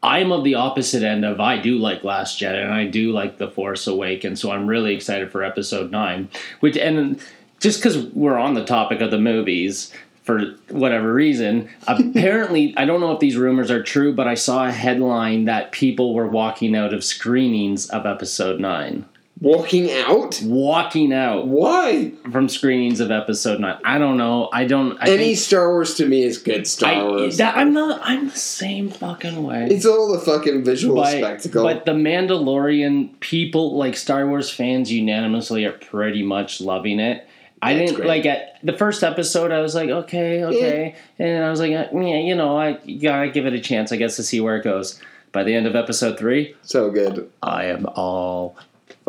I'm 0.02 0.32
of 0.32 0.44
the 0.44 0.54
opposite 0.54 1.02
end 1.02 1.24
of 1.24 1.40
I 1.40 1.58
do 1.58 1.76
like 1.76 2.04
Last 2.04 2.40
Jedi 2.40 2.62
and 2.62 2.72
I 2.72 2.86
do 2.86 3.12
like 3.12 3.38
The 3.38 3.50
Force 3.50 3.86
Awakens, 3.86 4.40
so 4.40 4.50
I'm 4.50 4.66
really 4.66 4.94
excited 4.94 5.30
for 5.30 5.44
Episode 5.44 5.90
Nine. 5.90 6.28
Which 6.60 6.76
and 6.76 7.20
just 7.60 7.80
because 7.80 7.98
we're 7.98 8.38
on 8.38 8.54
the 8.54 8.64
topic 8.64 9.00
of 9.00 9.10
the 9.10 9.18
movies. 9.18 9.92
For 10.22 10.54
whatever 10.68 11.12
reason, 11.12 11.70
apparently, 11.88 12.74
I 12.76 12.84
don't 12.84 13.00
know 13.00 13.10
if 13.10 13.18
these 13.18 13.36
rumors 13.36 13.70
are 13.70 13.82
true, 13.82 14.14
but 14.14 14.28
I 14.28 14.34
saw 14.34 14.68
a 14.68 14.70
headline 14.70 15.46
that 15.46 15.72
people 15.72 16.14
were 16.14 16.28
walking 16.28 16.76
out 16.76 16.94
of 16.94 17.02
screenings 17.02 17.88
of 17.88 18.06
Episode 18.06 18.60
9. 18.60 19.06
Walking 19.40 19.90
out? 19.90 20.38
Walking 20.44 21.14
out 21.14 21.46
Why? 21.46 22.12
from 22.30 22.48
screenings 22.50 23.00
of 23.00 23.10
Episode 23.10 23.58
9. 23.58 23.78
I 23.84 23.96
don't 23.96 24.18
know. 24.18 24.50
I 24.52 24.66
don't. 24.66 24.98
I 25.00 25.08
Any 25.08 25.16
think, 25.28 25.38
Star 25.38 25.70
Wars 25.70 25.94
to 25.94 26.06
me 26.06 26.22
is 26.24 26.36
good 26.36 26.66
Star 26.66 26.92
I, 26.92 27.02
Wars. 27.02 27.38
that, 27.38 27.56
I'm 27.56 27.72
not. 27.72 28.00
I'm 28.02 28.28
the 28.28 28.36
same 28.36 28.90
fucking 28.90 29.42
way. 29.42 29.68
it's 29.70 29.86
all 29.86 30.12
the 30.12 30.18
fucking 30.18 30.62
visual 30.62 30.96
but, 30.96 31.16
spectacle. 31.16 31.62
but 31.62 31.86
the 31.86 31.92
Mandalorian 31.92 33.18
people, 33.20 33.78
like 33.78 33.96
Star 33.96 34.26
Wars 34.26 34.50
fans, 34.50 34.92
unanimously 34.92 35.64
are 35.64 35.72
pretty 35.72 36.22
much 36.22 36.60
loving 36.60 37.00
it. 37.00 37.26
I 37.62 37.74
That's 37.74 37.92
didn't 37.92 37.96
great. 37.96 38.08
like 38.08 38.26
at 38.26 38.58
the 38.62 38.72
first 38.76 39.02
episode. 39.02 39.52
I 39.52 39.60
was 39.60 39.74
like, 39.74 39.88
okay, 39.88 40.44
okay, 40.44 40.94
and 41.18 41.42
I 41.44 41.48
was 41.50 41.60
like, 41.60 41.72
uh, 41.72 41.86
yeah, 41.94 42.18
you 42.18 42.34
know, 42.34 42.58
I 42.58 42.72
gotta 42.74 43.30
give 43.30 43.46
it 43.46 43.54
a 43.54 43.60
chance, 43.60 43.90
I 43.90 43.96
guess, 43.96 44.16
to 44.16 44.22
see 44.22 44.40
where 44.40 44.56
it 44.56 44.64
goes. 44.64 45.00
By 45.32 45.44
the 45.44 45.54
end 45.54 45.66
of 45.68 45.76
episode 45.76 46.18
three, 46.18 46.56
so 46.62 46.90
good. 46.90 47.30
I 47.42 47.66
am 47.66 47.86
all 47.94 48.56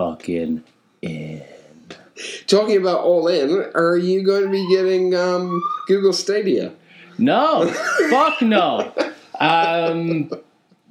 fucking 0.01 0.63
in. 1.01 1.43
Talking 2.47 2.77
about 2.77 3.01
all 3.01 3.27
in, 3.27 3.71
are 3.75 3.97
you 3.97 4.23
going 4.23 4.43
to 4.43 4.49
be 4.49 4.67
getting 4.69 5.15
um, 5.15 5.61
Google 5.87 6.13
Stadia? 6.13 6.71
No, 7.17 7.67
fuck 8.09 8.41
no. 8.41 8.93
Um, 9.39 10.31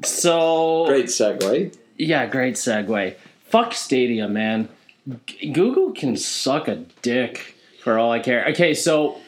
so 0.03 0.87
Great 0.87 1.07
segue. 1.07 1.75
Yeah, 1.97 2.27
great 2.27 2.55
segue. 2.55 3.17
Fuck 3.45 3.75
Stadia, 3.75 4.29
man. 4.29 4.69
G- 5.27 5.51
Google 5.51 5.93
can 5.93 6.17
suck 6.17 6.69
a 6.69 6.77
dick 7.03 7.55
for 7.83 7.99
all 7.99 8.13
I 8.13 8.21
care. 8.21 8.47
Okay, 8.49 8.75
so 8.75 9.21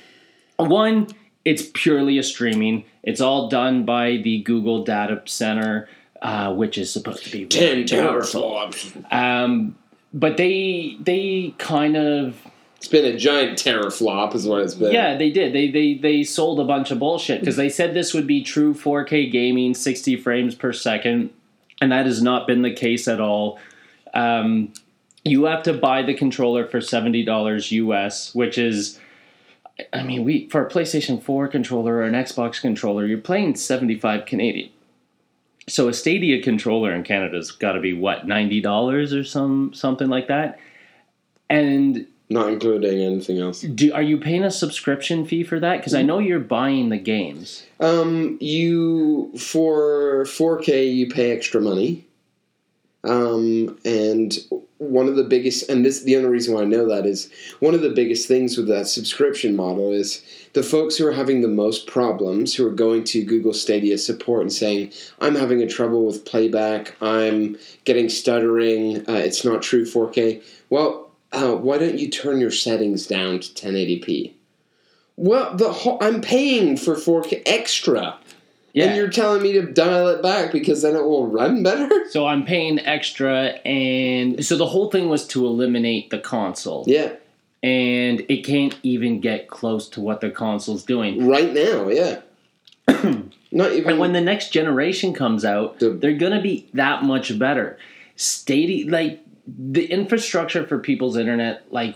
one, 0.56 1.08
it's 1.44 1.64
purely 1.74 2.18
a 2.18 2.22
streaming. 2.22 2.84
It's 3.02 3.20
all 3.20 3.48
done 3.48 3.84
by 3.84 4.18
the 4.18 4.42
Google 4.42 4.84
Data 4.84 5.22
Center, 5.26 5.88
uh, 6.22 6.54
which 6.54 6.78
is 6.78 6.90
supposed 6.90 7.24
to 7.24 7.30
be 7.30 7.44
Ten 7.44 7.84
teraflops. 7.84 9.12
Um, 9.12 9.76
but 10.14 10.36
they 10.38 10.96
they 11.00 11.54
kind 11.58 11.96
of 11.96 12.36
It's 12.76 12.88
been 12.88 13.04
a 13.04 13.16
giant 13.18 13.58
teraflop, 13.58 14.34
is 14.34 14.46
what 14.46 14.62
it's 14.62 14.74
been. 14.74 14.92
yeah, 14.92 15.16
they 15.16 15.30
did. 15.30 15.52
They 15.52 15.70
they 15.70 15.94
they 15.94 16.22
sold 16.22 16.60
a 16.60 16.64
bunch 16.64 16.90
of 16.90 16.98
bullshit 16.98 17.40
because 17.40 17.56
they 17.56 17.68
said 17.68 17.92
this 17.92 18.14
would 18.14 18.26
be 18.26 18.42
true 18.42 18.72
4K 18.72 19.30
gaming, 19.30 19.74
60 19.74 20.16
frames 20.16 20.54
per 20.54 20.72
second, 20.72 21.30
and 21.80 21.92
that 21.92 22.06
has 22.06 22.22
not 22.22 22.46
been 22.46 22.62
the 22.62 22.72
case 22.72 23.06
at 23.08 23.20
all. 23.20 23.58
Um, 24.14 24.72
you 25.24 25.44
have 25.44 25.62
to 25.64 25.72
buy 25.72 26.02
the 26.02 26.14
controller 26.14 26.66
for 26.66 26.80
seventy 26.80 27.24
dollars 27.24 27.70
US, 27.72 28.34
which 28.34 28.58
is, 28.58 28.98
I 29.92 30.02
mean, 30.02 30.24
we 30.24 30.48
for 30.48 30.66
a 30.66 30.70
PlayStation 30.70 31.22
Four 31.22 31.48
controller 31.48 31.96
or 31.96 32.02
an 32.02 32.14
Xbox 32.14 32.60
controller, 32.60 33.06
you're 33.06 33.18
playing 33.18 33.54
seventy 33.56 33.98
five 33.98 34.26
Canadian. 34.26 34.70
So 35.72 35.88
a 35.88 35.94
Stadia 35.94 36.42
controller 36.42 36.92
in 36.92 37.02
Canada's 37.02 37.50
got 37.50 37.72
to 37.72 37.80
be 37.80 37.94
what 37.94 38.26
ninety 38.26 38.60
dollars 38.60 39.14
or 39.14 39.24
some 39.24 39.72
something 39.72 40.08
like 40.08 40.28
that, 40.28 40.58
and 41.48 42.06
Not 42.28 42.48
including 42.48 43.00
anything 43.00 43.38
else. 43.38 43.62
do 43.62 43.90
are 43.94 44.02
you 44.02 44.18
paying 44.18 44.44
a 44.44 44.50
subscription 44.50 45.24
fee 45.24 45.44
for 45.44 45.58
that? 45.60 45.78
Because 45.78 45.94
I 45.94 46.02
know 46.02 46.18
you're 46.18 46.40
buying 46.40 46.90
the 46.90 46.98
games. 46.98 47.64
Um, 47.80 48.36
you 48.38 49.32
for 49.38 50.24
4K 50.26 50.94
you 50.94 51.08
pay 51.08 51.30
extra 51.32 51.58
money. 51.58 52.06
Um, 53.04 53.78
and 53.84 54.36
one 54.78 55.08
of 55.08 55.16
the 55.16 55.24
biggest, 55.24 55.68
and 55.68 55.84
this 55.84 56.02
the 56.02 56.16
only 56.16 56.28
reason 56.28 56.54
why 56.54 56.62
I 56.62 56.66
know 56.66 56.88
that 56.88 57.04
is 57.04 57.30
one 57.60 57.74
of 57.74 57.82
the 57.82 57.90
biggest 57.90 58.28
things 58.28 58.56
with 58.56 58.68
that 58.68 58.86
subscription 58.86 59.56
model 59.56 59.92
is 59.92 60.22
the 60.52 60.62
folks 60.62 60.96
who 60.96 61.06
are 61.06 61.12
having 61.12 61.40
the 61.40 61.48
most 61.48 61.86
problems, 61.86 62.54
who 62.54 62.66
are 62.66 62.72
going 62.72 63.02
to 63.04 63.24
Google 63.24 63.54
Stadia 63.54 63.98
support 63.98 64.42
and 64.42 64.52
saying, 64.52 64.92
"I'm 65.20 65.34
having 65.34 65.62
a 65.62 65.68
trouble 65.68 66.06
with 66.06 66.24
playback. 66.24 66.94
I'm 67.00 67.58
getting 67.84 68.08
stuttering. 68.08 68.98
Uh, 69.08 69.14
it's 69.14 69.44
not 69.44 69.62
true 69.62 69.84
4K." 69.84 70.42
Well, 70.70 71.10
uh, 71.32 71.54
why 71.56 71.78
don't 71.78 71.98
you 71.98 72.08
turn 72.08 72.40
your 72.40 72.50
settings 72.50 73.06
down 73.06 73.40
to 73.40 73.54
1080p? 73.54 74.34
Well, 75.16 75.56
the 75.56 75.72
whole, 75.72 75.98
I'm 76.00 76.20
paying 76.20 76.76
for 76.76 76.94
4K 76.94 77.42
extra. 77.46 78.18
Yeah. 78.74 78.86
And 78.86 78.96
you're 78.96 79.10
telling 79.10 79.42
me 79.42 79.52
to 79.52 79.62
dial 79.62 80.08
it 80.08 80.22
back 80.22 80.50
because 80.52 80.80
then 80.82 80.94
it 80.96 81.04
will 81.04 81.26
run 81.26 81.62
better? 81.62 81.88
So 82.10 82.26
I'm 82.26 82.44
paying 82.44 82.78
extra, 82.80 83.48
and 83.66 84.44
so 84.44 84.56
the 84.56 84.66
whole 84.66 84.90
thing 84.90 85.08
was 85.08 85.26
to 85.28 85.46
eliminate 85.46 86.10
the 86.10 86.18
console, 86.18 86.84
Yeah, 86.86 87.12
and 87.62 88.20
it 88.28 88.44
can't 88.44 88.76
even 88.82 89.20
get 89.20 89.48
close 89.48 89.88
to 89.90 90.00
what 90.00 90.20
the 90.20 90.30
console's 90.30 90.84
doing. 90.84 91.26
right 91.26 91.52
now, 91.52 91.88
yeah. 91.88 92.20
Not 93.54 93.72
even 93.72 93.90
And 93.90 93.98
when 93.98 94.12
the 94.12 94.20
next 94.20 94.50
generation 94.52 95.12
comes 95.14 95.44
out, 95.44 95.78
The- 95.78 95.90
they're 95.90 96.14
gonna 96.16 96.40
be 96.42 96.68
that 96.74 97.02
much 97.04 97.38
better. 97.38 97.78
Stadia, 98.16 98.88
like 98.90 99.20
the 99.46 99.84
infrastructure 99.86 100.66
for 100.66 100.78
people's 100.78 101.16
internet, 101.16 101.64
like 101.70 101.94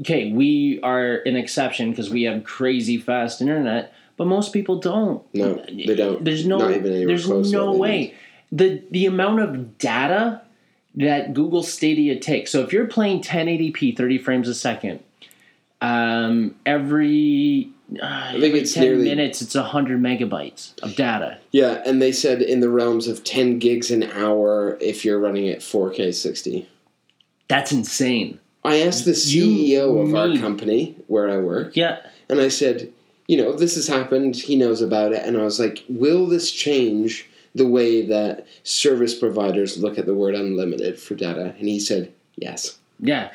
okay, 0.00 0.32
we 0.32 0.80
are 0.82 1.16
an 1.26 1.36
exception 1.36 1.90
because 1.90 2.10
we 2.10 2.24
have 2.24 2.44
crazy 2.44 2.96
fast 2.98 3.40
internet, 3.40 3.92
but 4.18 4.26
most 4.26 4.52
people 4.52 4.78
don't. 4.80 5.22
No, 5.32 5.64
they 5.68 5.94
don't. 5.94 6.22
There's 6.24 6.44
no, 6.46 6.58
there's 6.58 7.28
no 7.28 7.72
way. 7.72 8.14
The 8.52 8.82
the 8.90 9.06
amount 9.06 9.40
of 9.40 9.78
data 9.78 10.42
that 10.96 11.32
Google 11.32 11.62
Stadia 11.62 12.18
takes. 12.18 12.50
So 12.50 12.60
if 12.62 12.72
you're 12.72 12.86
playing 12.86 13.22
1080p, 13.22 13.96
30 13.96 14.18
frames 14.18 14.48
a 14.48 14.54
second, 14.54 15.00
um, 15.80 16.56
every 16.66 17.70
uh, 18.02 18.32
think 18.32 18.44
every 18.44 18.60
it's 18.60 18.74
10 18.74 18.82
nearly- 18.82 19.04
minutes, 19.04 19.40
it's 19.40 19.54
100 19.54 20.00
megabytes 20.00 20.78
of 20.82 20.96
data. 20.96 21.38
Yeah, 21.52 21.82
and 21.86 22.02
they 22.02 22.12
said 22.12 22.42
in 22.42 22.60
the 22.60 22.68
realms 22.68 23.06
of 23.06 23.22
10 23.24 23.58
gigs 23.60 23.90
an 23.90 24.02
hour 24.02 24.76
if 24.80 25.04
you're 25.04 25.18
running 25.20 25.48
at 25.48 25.60
4K 25.60 26.12
60. 26.12 26.68
That's 27.48 27.72
insane. 27.72 28.40
I 28.64 28.80
asked 28.82 29.04
the 29.04 29.12
You 29.12 29.46
CEO 29.46 30.02
of 30.08 30.14
our 30.14 30.36
company 30.38 30.96
where 31.06 31.30
I 31.30 31.38
work, 31.38 31.76
Yeah. 31.76 32.00
and 32.28 32.40
I 32.40 32.48
said, 32.48 32.92
you 33.28 33.36
know, 33.36 33.52
this 33.52 33.76
has 33.76 33.86
happened. 33.86 34.34
He 34.34 34.56
knows 34.56 34.82
about 34.82 35.12
it. 35.12 35.24
And 35.24 35.36
I 35.36 35.42
was 35.42 35.60
like, 35.60 35.84
will 35.88 36.26
this 36.26 36.50
change 36.50 37.28
the 37.54 37.68
way 37.68 38.04
that 38.06 38.46
service 38.62 39.14
providers 39.14 39.78
look 39.78 39.98
at 39.98 40.06
the 40.06 40.14
word 40.14 40.34
unlimited 40.34 40.98
for 40.98 41.14
data? 41.14 41.54
And 41.58 41.68
he 41.68 41.78
said, 41.78 42.12
yes. 42.36 42.78
Yeah. 42.98 43.30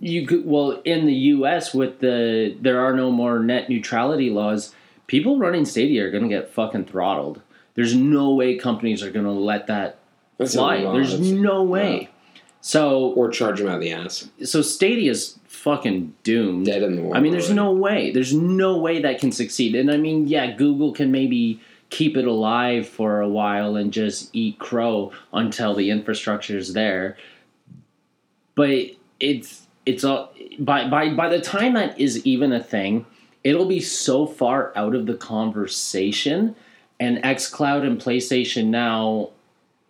You 0.00 0.26
could 0.26 0.44
well 0.44 0.82
in 0.84 1.06
the 1.06 1.14
US 1.14 1.72
with 1.72 2.00
the 2.00 2.54
there 2.60 2.80
are 2.80 2.92
no 2.92 3.10
more 3.10 3.38
net 3.38 3.70
neutrality 3.70 4.28
laws, 4.28 4.74
people 5.06 5.38
running 5.38 5.64
Stadia 5.64 6.04
are 6.04 6.10
gonna 6.10 6.28
get 6.28 6.50
fucking 6.50 6.84
throttled. 6.84 7.40
There's 7.76 7.94
no 7.94 8.34
way 8.34 8.56
companies 8.56 9.02
are 9.02 9.10
gonna 9.10 9.32
let 9.32 9.68
that 9.68 9.98
That's 10.36 10.54
fly. 10.54 10.82
There's 10.82 11.18
no 11.18 11.62
way. 11.62 12.10
So 12.66 13.10
Or 13.10 13.28
charge 13.28 13.60
them 13.60 13.68
out 13.68 13.76
of 13.76 13.80
the 13.80 13.92
ass. 13.92 14.28
so 14.42 14.60
Stadia's 14.60 15.38
fucking 15.46 16.12
doomed. 16.24 16.66
Dead 16.66 16.82
in 16.82 16.96
the 16.96 17.02
water. 17.02 17.16
I 17.16 17.20
mean, 17.20 17.30
there's 17.30 17.48
no 17.48 17.70
way. 17.70 18.10
There's 18.10 18.34
no 18.34 18.76
way 18.78 19.00
that 19.02 19.20
can 19.20 19.30
succeed. 19.30 19.76
And 19.76 19.88
I 19.88 19.98
mean, 19.98 20.26
yeah, 20.26 20.50
Google 20.50 20.92
can 20.92 21.12
maybe 21.12 21.60
keep 21.90 22.16
it 22.16 22.26
alive 22.26 22.88
for 22.88 23.20
a 23.20 23.28
while 23.28 23.76
and 23.76 23.92
just 23.92 24.34
eat 24.34 24.58
crow 24.58 25.12
until 25.32 25.76
the 25.76 25.90
infrastructure's 25.90 26.72
there. 26.72 27.16
But 28.56 28.86
it's 29.20 29.68
it's 29.86 30.02
all 30.02 30.32
by 30.58 30.88
by 30.88 31.14
by 31.14 31.28
the 31.28 31.40
time 31.40 31.74
that 31.74 32.00
is 32.00 32.26
even 32.26 32.52
a 32.52 32.60
thing, 32.60 33.06
it'll 33.44 33.68
be 33.68 33.80
so 33.80 34.26
far 34.26 34.72
out 34.74 34.96
of 34.96 35.06
the 35.06 35.14
conversation, 35.14 36.56
and 36.98 37.18
XCloud 37.22 37.86
and 37.86 38.00
PlayStation 38.00 38.66
Now 38.66 39.30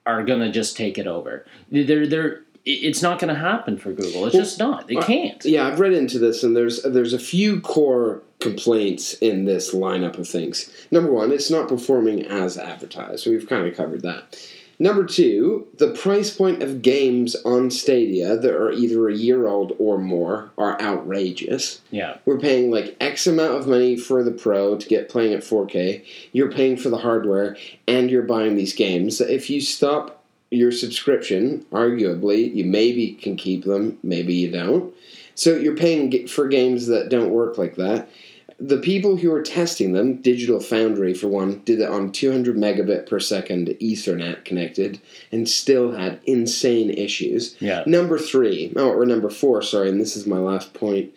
are 0.05 0.23
gonna 0.25 0.53
just 0.53 0.77
take 0.77 0.99
it 0.99 1.07
over. 1.07 1.47
They're 1.71 2.07
they're 2.07 2.43
it's 2.67 3.01
not 3.01 3.21
going 3.21 3.33
to 3.33 3.41
happen 3.41 3.79
for 3.79 3.93
Google. 3.93 4.27
It's 4.27 4.35
just 4.35 4.59
not. 4.59 4.89
They 4.89 4.97
can't. 4.97 5.43
Yeah, 5.45 5.69
I've 5.69 5.79
read 5.79 5.93
into 5.93 6.19
this, 6.19 6.43
and 6.43 6.57
there's 6.57 6.83
there's 6.83 7.13
a 7.13 7.19
few 7.19 7.61
core 7.61 8.23
complaints 8.41 9.15
in 9.15 9.45
this 9.45 9.73
lineup 9.73 10.19
of 10.19 10.29
things. 10.29 10.71
Number 10.91 11.11
one, 11.11 11.33
it's 11.33 11.51
not 11.51 11.69
performing 11.69 12.27
as 12.27 12.59
advertised. 12.59 13.27
We've 13.27 13.49
kind 13.49 13.67
of 13.67 13.77
covered 13.77 14.03
that. 14.03 14.37
Number 14.79 15.05
two, 15.05 15.67
the 15.79 15.93
price 15.93 16.37
point 16.37 16.63
of 16.63 16.83
games 16.83 17.35
on 17.47 17.71
Stadia 17.71 18.37
that 18.37 18.55
are 18.55 18.73
either 18.73 19.09
a 19.09 19.15
year 19.15 19.47
old 19.47 19.75
or 19.79 19.97
more 19.97 20.51
are 20.59 20.79
outrageous. 20.83 21.81
Yeah. 21.91 22.19
We're 22.27 22.39
paying 22.39 22.71
like 22.71 22.95
X 23.01 23.27
amount 23.27 23.55
of 23.55 23.67
money 23.67 23.97
for 23.97 24.23
the 24.23 24.33
Pro 24.33 24.77
to 24.77 24.89
get 24.89 25.09
playing 25.09 25.33
at 25.33 25.41
4K. 25.41 26.05
You're 26.33 26.53
paying 26.53 26.77
for 26.77 26.91
the 26.91 26.99
hardware, 26.99 27.57
and 27.89 28.11
you're 28.11 28.23
buying 28.23 28.57
these 28.57 28.75
games. 28.75 29.21
If 29.21 29.49
you 29.49 29.63
stop 29.63 30.23
your 30.51 30.73
subscription, 30.73 31.67
arguably, 31.73 32.55
you 32.55 32.65
maybe 32.65 33.13
can 33.13 33.37
keep 33.37 33.65
them, 33.65 33.99
maybe 34.03 34.35
you 34.35 34.51
don't. 34.51 34.95
So 35.35 35.57
you're 35.57 35.77
paying 35.77 36.29
for 36.29 36.49
games 36.49 36.87
that 36.87 37.09
don't 37.09 37.31
work 37.31 37.59
like 37.59 37.77
that. 37.77 38.09
The 38.59 38.79
people 38.79 39.17
who 39.17 39.31
are 39.33 39.43
testing 39.43 39.93
them, 39.93 40.23
Digital 40.23 40.61
Foundry 40.61 41.13
for 41.13 41.29
one, 41.29 41.61
did 41.65 41.81
it 41.81 41.91
on 41.91 42.11
200 42.11 42.57
megabit 42.57 43.07
per 43.07 43.21
second 43.21 43.69
Ethernet 43.83 44.47
connected 44.47 44.99
and 45.31 45.47
still 45.47 45.93
had 45.93 46.21
insane 46.25 46.89
issues. 46.89 47.55
Yeah. 47.61 47.83
Number 47.87 48.19
three, 48.19 48.73
oh, 48.77 48.93
or 48.93 49.05
number 49.05 49.29
four, 49.29 49.61
sorry, 49.61 49.91
and 49.91 50.01
this 50.01 50.17
is 50.17 50.27
my 50.27 50.39
last 50.39 50.73
point. 50.73 51.13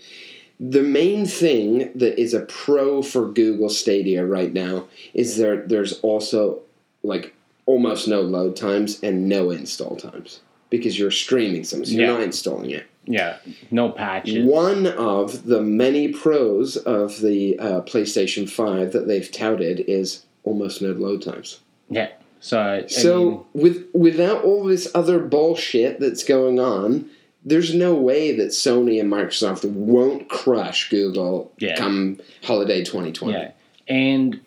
The 0.60 0.84
main 0.84 1.26
thing 1.26 1.90
that 1.96 2.20
is 2.20 2.34
a 2.34 2.42
pro 2.42 3.02
for 3.02 3.32
Google 3.32 3.70
Stadia 3.70 4.26
right 4.26 4.52
now 4.52 4.88
is 5.14 5.38
there. 5.38 5.66
There's 5.66 6.02
also 6.02 6.60
like 7.04 7.34
almost 7.70 8.08
no 8.08 8.22
load 8.22 8.56
times 8.56 9.00
and 9.04 9.30
no 9.30 9.52
install 9.52 9.96
times 9.96 10.40
because 10.72 10.98
you're 11.00 11.12
streaming 11.12 11.64
some, 11.64 11.86
so 11.86 11.92
you're 11.92 12.02
Yeah. 12.08 12.14
not 12.14 12.24
installing 12.24 12.72
it. 12.72 12.86
Yeah. 13.06 13.38
No 13.72 13.90
patches. 13.90 14.46
One 14.46 14.86
of 14.88 15.46
the 15.46 15.62
many 15.62 16.08
pros 16.10 16.78
of 16.78 17.22
the 17.22 17.58
uh, 17.60 17.82
PlayStation 17.82 18.50
5 18.50 18.92
that 18.94 19.08
they've 19.08 19.32
touted 19.32 19.82
is 19.88 20.26
almost 20.44 20.82
no 20.82 20.92
load 20.92 21.22
times. 21.22 21.60
Yeah. 21.90 22.10
So 22.40 22.60
I 22.60 22.88
So 22.88 23.30
mean, 23.30 23.40
with 23.54 23.86
without 23.94 24.44
all 24.44 24.64
this 24.64 24.90
other 24.96 25.20
bullshit 25.20 26.00
that's 26.00 26.24
going 26.24 26.60
on, 26.60 27.06
there's 27.44 27.74
no 27.74 27.94
way 27.94 28.36
that 28.36 28.50
Sony 28.50 29.00
and 29.00 29.12
Microsoft 29.12 29.64
won't 29.66 30.28
crush 30.30 30.90
Google 30.90 31.52
Yeah. 31.60 31.76
come 31.78 32.20
holiday 32.44 32.84
2020. 32.84 33.34
yeah, 33.34 33.52
and 33.88 34.40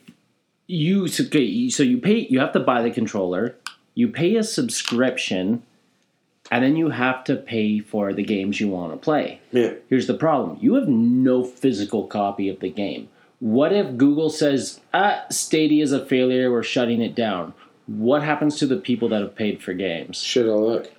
you 0.73 1.09
so, 1.09 1.25
okay, 1.25 1.43
you- 1.43 1.71
so 1.71 1.83
you 1.83 1.99
pay 1.99 2.27
you 2.31 2.39
have 2.41 2.53
to 2.53 2.61
buy 2.61 2.83
the 2.83 2.91
controller, 2.91 3.57
you 3.95 4.09
pay 4.09 4.37
a 4.37 4.43
subscription, 4.43 5.63
and 6.51 6.65
then 6.65 6.77
you 6.77 6.91
have 6.91 7.25
to 7.25 7.37
pay 7.37 7.81
for 7.81 8.13
the 8.13 8.23
games 8.23 8.61
you 8.61 8.69
want 8.69 8.93
to 8.93 8.97
play. 8.97 9.41
Yeah. 9.53 9.75
Here's 9.89 10.07
the 10.07 10.15
problem: 10.15 10.59
you 10.61 10.75
have 10.75 10.89
no 10.89 11.45
physical 11.45 12.07
copy 12.07 12.49
of 12.49 12.61
the 12.61 12.71
game. 12.71 13.09
What 13.41 13.73
if 13.73 13.97
Google 13.97 14.31
says, 14.31 14.81
"Ah, 14.95 15.25
Stadia 15.31 15.83
is 15.83 15.93
a 15.93 16.05
failure. 16.07 16.51
We're 16.51 16.63
shutting 16.63 17.03
it 17.03 17.15
down." 17.15 17.55
What 17.87 18.23
happens 18.23 18.59
to 18.61 18.67
the 18.67 18.77
people 18.77 19.09
that 19.09 19.21
have 19.21 19.35
paid 19.35 19.61
for 19.61 19.73
games? 19.75 20.17
Shit 20.23 20.47
all 20.47 20.67
look. 20.69 20.91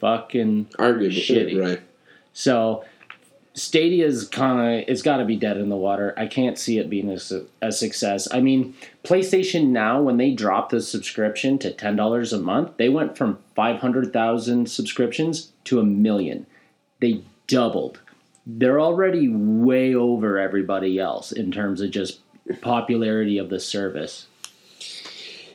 Fucking 0.00 0.66
Arguably, 0.78 1.12
Shitty. 1.26 1.60
right. 1.60 1.80
So 2.32 2.84
Stadia's 3.56 4.28
kind 4.28 4.82
of 4.82 4.88
it's 4.88 5.02
got 5.02 5.18
to 5.18 5.24
be 5.24 5.36
dead 5.36 5.56
in 5.56 5.68
the 5.68 5.76
water. 5.76 6.12
I 6.16 6.26
can't 6.26 6.58
see 6.58 6.78
it 6.78 6.90
being 6.90 7.10
a, 7.10 7.18
a 7.62 7.70
success. 7.70 8.26
I 8.32 8.40
mean, 8.40 8.74
PlayStation 9.04 9.68
Now 9.68 10.02
when 10.02 10.16
they 10.16 10.32
dropped 10.32 10.70
the 10.70 10.80
subscription 10.80 11.58
to 11.60 11.72
ten 11.72 11.94
dollars 11.94 12.32
a 12.32 12.40
month, 12.40 12.76
they 12.76 12.88
went 12.88 13.16
from 13.16 13.38
five 13.54 13.80
hundred 13.80 14.12
thousand 14.12 14.68
subscriptions 14.68 15.52
to 15.64 15.78
a 15.78 15.84
million. 15.84 16.46
They 17.00 17.22
doubled. 17.46 18.00
They're 18.46 18.80
already 18.80 19.28
way 19.28 19.94
over 19.94 20.38
everybody 20.38 20.98
else 20.98 21.32
in 21.32 21.52
terms 21.52 21.80
of 21.80 21.90
just 21.90 22.20
popularity 22.60 23.38
of 23.38 23.50
the 23.50 23.60
service. 23.60 24.26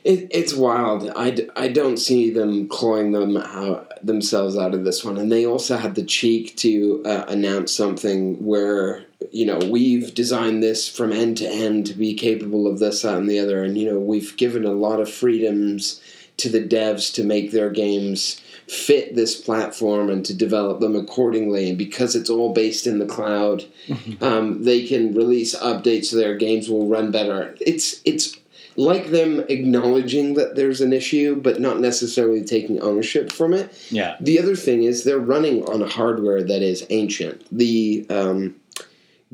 It, 0.02 0.28
it's 0.30 0.54
wild. 0.54 1.12
I, 1.14 1.46
I 1.54 1.68
don't 1.68 1.98
see 1.98 2.30
them 2.30 2.68
clawing 2.68 3.12
them 3.12 3.36
out, 3.36 3.89
themselves 4.02 4.56
out 4.56 4.74
of 4.74 4.84
this 4.84 5.04
one. 5.04 5.16
And 5.16 5.30
they 5.30 5.46
also 5.46 5.76
had 5.76 5.94
the 5.94 6.04
cheek 6.04 6.56
to 6.58 7.02
uh, 7.04 7.24
announce 7.28 7.72
something 7.72 8.44
where, 8.44 9.04
you 9.30 9.46
know, 9.46 9.58
we've 9.58 10.14
designed 10.14 10.62
this 10.62 10.88
from 10.88 11.12
end 11.12 11.38
to 11.38 11.48
end 11.48 11.86
to 11.86 11.94
be 11.94 12.14
capable 12.14 12.66
of 12.66 12.78
this, 12.78 13.02
that, 13.02 13.18
and 13.18 13.28
the 13.28 13.38
other. 13.38 13.62
And, 13.62 13.76
you 13.76 13.90
know, 13.90 13.98
we've 13.98 14.36
given 14.36 14.64
a 14.64 14.72
lot 14.72 15.00
of 15.00 15.10
freedoms 15.10 16.00
to 16.38 16.48
the 16.48 16.62
devs 16.62 17.12
to 17.14 17.24
make 17.24 17.50
their 17.50 17.70
games 17.70 18.40
fit 18.66 19.16
this 19.16 19.38
platform 19.38 20.08
and 20.08 20.24
to 20.24 20.32
develop 20.32 20.80
them 20.80 20.94
accordingly. 20.94 21.68
And 21.68 21.76
because 21.76 22.14
it's 22.14 22.30
all 22.30 22.52
based 22.54 22.86
in 22.86 22.98
the 22.98 23.06
cloud, 23.06 23.64
um, 24.20 24.62
they 24.62 24.86
can 24.86 25.14
release 25.14 25.54
updates 25.56 26.06
so 26.06 26.16
their 26.16 26.36
games 26.36 26.70
will 26.70 26.86
run 26.86 27.10
better. 27.10 27.56
It's 27.60 28.00
it's 28.04 28.36
like 28.80 29.10
them 29.10 29.40
acknowledging 29.48 30.34
that 30.34 30.56
there's 30.56 30.80
an 30.80 30.92
issue, 30.92 31.36
but 31.36 31.60
not 31.60 31.80
necessarily 31.80 32.42
taking 32.42 32.80
ownership 32.80 33.30
from 33.30 33.52
it. 33.52 33.70
Yeah. 33.90 34.16
The 34.20 34.38
other 34.38 34.56
thing 34.56 34.84
is 34.84 35.04
they're 35.04 35.18
running 35.18 35.64
on 35.66 35.82
hardware 35.82 36.42
that 36.42 36.62
is 36.62 36.86
ancient. 36.88 37.46
The 37.56 38.06
um, 38.08 38.56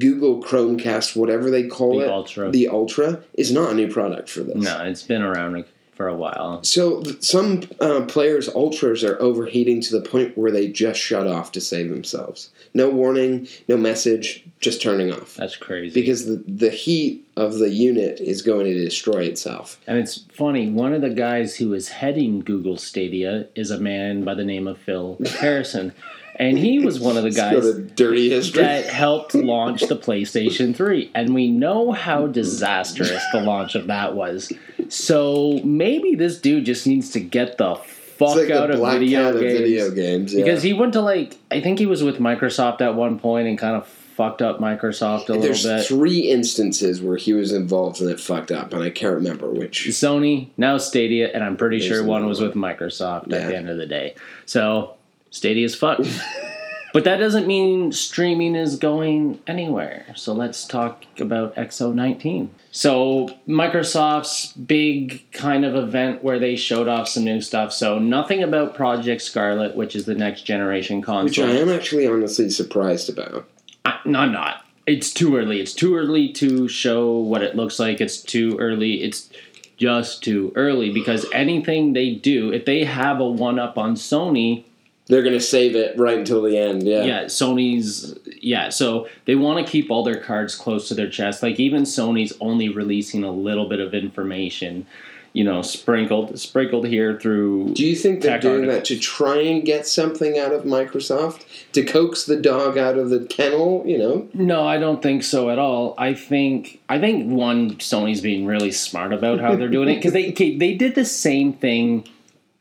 Google 0.01 0.43
Chromecast, 0.43 1.17
whatever 1.17 1.51
they 1.51 1.69
call 1.69 1.99
The 2.01 2.07
it, 2.07 2.11
Ultra. 2.11 2.51
the 2.51 2.69
Ultra, 2.69 3.23
is 3.35 3.53
not 3.53 3.71
a 3.71 3.75
new 3.75 3.91
product 3.91 4.29
for 4.29 4.41
this. 4.41 4.57
No, 4.57 4.85
it's 4.85 5.05
been 5.05 5.23
around 5.23 5.65
for 5.97 6.09
a 6.09 6.15
while. 6.15 6.63
So 6.63 7.03
some 7.21 7.63
uh, 7.81 8.03
players' 8.07 8.49
ultras 8.51 9.03
are 9.03 9.21
overheating 9.21 9.81
to 9.81 9.99
the 9.99 10.07
point 10.07 10.37
where 10.37 10.51
they 10.51 10.69
just 10.69 11.01
shut 11.01 11.27
off 11.27 11.53
to 11.53 11.61
save 11.61 11.89
themselves. 11.89 12.51
No 12.75 12.91
warning, 12.91 13.49
no 13.67 13.79
message, 13.79 14.45
just 14.61 14.83
turning 14.83 15.11
off. 15.13 15.35
That's 15.35 15.57
crazy. 15.57 15.95
Because 15.99 16.27
the, 16.27 16.45
the 16.47 16.71
heat 16.71 17.27
of 17.37 17.55
the 17.55 17.71
unit 17.71 18.21
is 18.21 18.43
going 18.43 18.67
to 18.67 18.75
destroy 18.75 19.25
itself. 19.25 19.81
And 19.87 19.99
it's 19.99 20.25
funny, 20.33 20.69
one 20.69 20.93
of 20.93 21.01
the 21.01 21.11
guys 21.11 21.57
who 21.57 21.73
is 21.73 21.89
heading 21.89 22.41
Google 22.41 22.77
Stadia 22.77 23.49
is 23.55 23.71
a 23.71 23.81
man 23.81 24.25
by 24.25 24.35
the 24.35 24.45
name 24.45 24.69
of 24.69 24.79
Phil 24.79 25.19
Harrison. 25.41 25.93
And 26.39 26.59
he 26.59 26.79
was 26.81 27.01
one 27.01 27.17
of 27.17 27.23
the 27.23 27.31
guys 27.31 27.63
to 27.63 27.81
dirty 27.81 28.29
history. 28.29 28.63
that 28.63 28.87
helped 28.87 29.35
launch 29.35 29.83
the 29.83 29.97
PlayStation 29.97 30.77
3. 30.77 31.11
And 31.15 31.35
we 31.35 31.51
know 31.51 31.93
how 31.93 32.27
disastrous 32.27 33.23
the 33.33 33.41
launch 33.41 33.75
of 33.75 33.87
that 33.87 34.15
was. 34.15 34.53
So 34.89 35.61
maybe 35.65 36.15
this 36.15 36.39
dude 36.41 36.67
just 36.67 36.87
needs 36.87 37.11
to 37.13 37.21
get 37.21 37.57
the 37.59 37.77
fuck 37.77 38.37
like 38.37 38.51
out 38.51 38.71
of 38.71 38.81
video 38.81 39.31
of 39.31 39.41
video 39.41 39.91
games. 39.91 40.35
Yeah. 40.35 40.45
Because 40.45 40.63
he 40.63 40.73
went 40.73 40.93
to 40.93 41.01
like, 41.01 41.37
I 41.51 41.61
think 41.61 41.79
he 41.79 41.87
was 41.87 42.03
with 42.03 42.19
Microsoft 42.19 42.81
at 42.83 42.95
one 42.95 43.19
point 43.19 43.49
and 43.49 43.59
kind 43.59 43.77
of 43.77 43.87
fucked 43.89 44.41
up 44.41 44.59
Microsoft 44.59 45.29
a 45.29 45.33
little 45.33 45.43
There's 45.43 45.65
bit. 45.65 45.85
three 45.87 46.21
instances 46.21 47.03
where 47.03 47.19
he 47.19 47.35
was 47.35 47.53
involved 47.53 48.01
and 48.01 48.09
it 48.09 48.19
fucked 48.19 48.51
up, 48.51 48.73
and 48.73 48.83
I 48.83 48.89
can't 48.89 49.15
remember 49.15 49.51
which. 49.51 49.85
Sony, 49.89 50.49
now 50.57 50.79
Stadia, 50.79 51.31
and 51.35 51.45
I'm 51.45 51.59
pretty 51.59 51.79
There's 51.81 51.89
sure 51.99 52.05
one 52.05 52.27
was 52.27 52.41
with 52.41 52.55
Microsoft 52.55 53.27
Yeah. 53.29 53.37
at 53.39 53.49
the 53.49 53.57
end 53.57 53.69
of 53.69 53.77
the 53.77 53.85
day. 53.87 54.15
So 54.47 54.96
Stadia's 55.31 55.75
fucked. 55.75 56.09
but 56.93 57.05
that 57.05 57.19
doesn't 57.19 57.47
mean 57.47 57.93
streaming 57.93 58.55
is 58.55 58.77
going 58.77 59.41
anywhere. 59.47 60.07
So 60.15 60.33
let's 60.33 60.67
talk 60.67 61.05
about 61.21 61.55
XO19. 61.57 62.49
So 62.71 63.29
Microsoft's 63.49 64.53
big 64.53 65.31
kind 65.33 65.65
of 65.65 65.75
event 65.75 66.23
where 66.25 66.39
they 66.39 66.57
showed 66.57 66.89
off 66.89 67.09
some 67.09 67.25
new 67.25 67.41
stuff. 67.41 67.73
So 67.73 67.99
nothing 67.99 68.43
about 68.43 68.75
Project 68.75 69.23
Scarlett, 69.23 69.77
which 69.77 69.95
is 69.95 70.07
the 70.07 70.15
next 70.15 70.43
generation 70.43 71.03
console. 71.03 71.47
Which. 71.47 71.55
I 71.55 71.59
am 71.59 71.69
actually 71.69 72.07
honestly 72.07 72.51
surprised 72.51 73.09
about. 73.09 73.49
I, 73.85 73.99
no, 74.05 74.21
I'm 74.21 74.33
not. 74.33 74.65
It's 74.87 75.13
too 75.13 75.37
early. 75.37 75.61
It's 75.61 75.75
too 75.75 75.97
early 75.97 76.33
to 76.35 76.69
show 76.69 77.19
what 77.19 77.43
it 77.43 77.57
looks 77.57 77.79
like. 77.79 78.01
It's 78.01 78.23
too 78.23 78.57
early. 78.59 79.03
It's 79.03 79.29
just 79.77 80.23
too 80.23 80.53
early 80.55 80.93
because 80.93 81.27
anything 81.33 81.93
they 81.93 82.15
do, 82.15 82.53
if 82.53 82.65
they 82.65 82.85
have 82.85 83.21
a 83.21 83.29
one 83.29 83.59
up 83.59 83.77
on 83.77 83.95
Sony, 83.95 84.65
They're 85.09 85.23
going 85.23 85.35
to 85.35 85.41
save 85.41 85.77
it 85.77 85.97
right 85.99 86.19
until 86.19 86.43
the 86.43 86.59
end. 86.59 86.83
Yeah. 86.83 87.05
yeah, 87.05 87.25
Sony's 87.25 88.19
yeah. 88.43 88.71
So 88.71 89.09
they 89.25 89.37
want 89.37 89.65
to 89.65 89.71
keep 89.71 89.91
all 89.91 90.03
their 90.03 90.21
cards 90.21 90.57
close 90.57 90.89
to 90.89 90.95
their 90.95 91.09
chest. 91.09 91.43
Like 91.43 91.61
even 91.61 91.83
Sony's 91.83 92.33
only 92.41 92.69
releasing 92.69 93.23
a 93.23 93.31
little 93.31 93.69
bit 93.69 93.79
of 93.79 93.95
information, 93.95 94.85
you 95.33 95.45
know, 95.45 95.63
sprinkled 95.63 96.37
sprinkled 96.41 96.89
here 96.89 97.21
through. 97.21 97.75
Do 97.75 97.87
you 97.87 97.95
think 97.95 98.23
they're 98.23 98.41
doing 98.41 98.69
article. 98.69 98.75
that 98.75 98.85
to 98.87 98.99
try 98.99 99.39
and 99.43 99.65
get 99.65 99.87
something 99.87 100.39
out 100.39 100.53
of 100.53 100.65
Microsoft? 100.65 101.45
To 101.73 101.85
coax 101.85 102.25
the 102.25 102.41
dog 102.41 102.77
out 102.77 102.99
of 102.99 103.11
the 103.11 103.21
kennel, 103.27 103.85
you 103.87 103.99
know? 103.99 104.29
No, 104.35 104.67
I 104.67 104.77
don't 104.77 105.03
think 105.03 105.23
so 105.23 105.51
at 105.51 105.61
all. 105.61 105.95
I 105.99 106.15
think 106.15 106.81
I 106.89 106.99
think 106.99 107.31
one 107.31 107.77
Sony's 107.77 108.21
being 108.21 108.45
really 108.45 108.73
smart 108.73 109.13
about 109.13 109.39
how 109.39 109.55
they're 109.55 109.69
doing 109.69 109.89
it 109.89 109.97
because 109.97 110.15
they 110.15 110.33
they 110.33 110.75
did 110.75 110.97
the 110.97 111.05
same 111.05 111.53
thing 111.53 112.09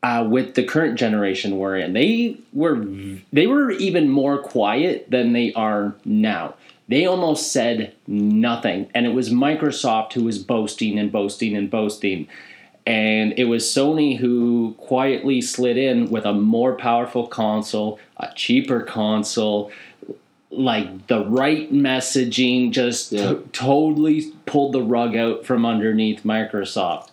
uh, 0.05 0.23
with 0.23 0.53
the 0.53 0.63
current 0.63 0.99
generation 0.99 1.57
we're 1.57 1.77
in. 1.77 1.93
They 1.93 2.37
were 2.53 2.85
they 3.33 3.47
were 3.47 3.71
even 3.71 4.07
more 4.07 4.37
quiet 4.37 5.09
than 5.09 5.33
they 5.33 5.51
are 5.53 5.95
now. 6.05 6.53
They 6.87 7.07
almost 7.07 7.51
said 7.51 7.95
nothing, 8.05 8.87
and 8.93 9.07
it 9.07 9.13
was 9.15 9.31
Microsoft 9.31 10.13
who 10.13 10.23
was 10.23 10.37
boasting 10.37 10.99
and 10.99 11.11
boasting 11.11 11.57
and 11.57 11.71
boasting. 11.71 12.27
And 12.85 13.33
it 13.39 13.45
was 13.45 13.63
Sony 13.63 14.15
who 14.19 14.75
quietly 14.77 15.41
slid 15.41 15.75
in 15.75 16.11
with 16.11 16.23
a 16.23 16.33
more 16.33 16.75
powerful 16.75 17.25
console, 17.25 17.97
a 18.17 18.27
cheaper 18.35 18.81
console, 18.81 19.71
like 20.51 21.07
the 21.07 21.25
right 21.25 21.73
messaging 21.73 22.69
just 22.69 23.11
Yeah. 23.11 23.29
to- 23.29 23.49
totally 23.53 24.25
pulled 24.45 24.73
the 24.73 24.83
rug 24.83 25.15
out 25.15 25.47
from 25.47 25.65
underneath 25.65 26.21
Microsoft. 26.23 27.07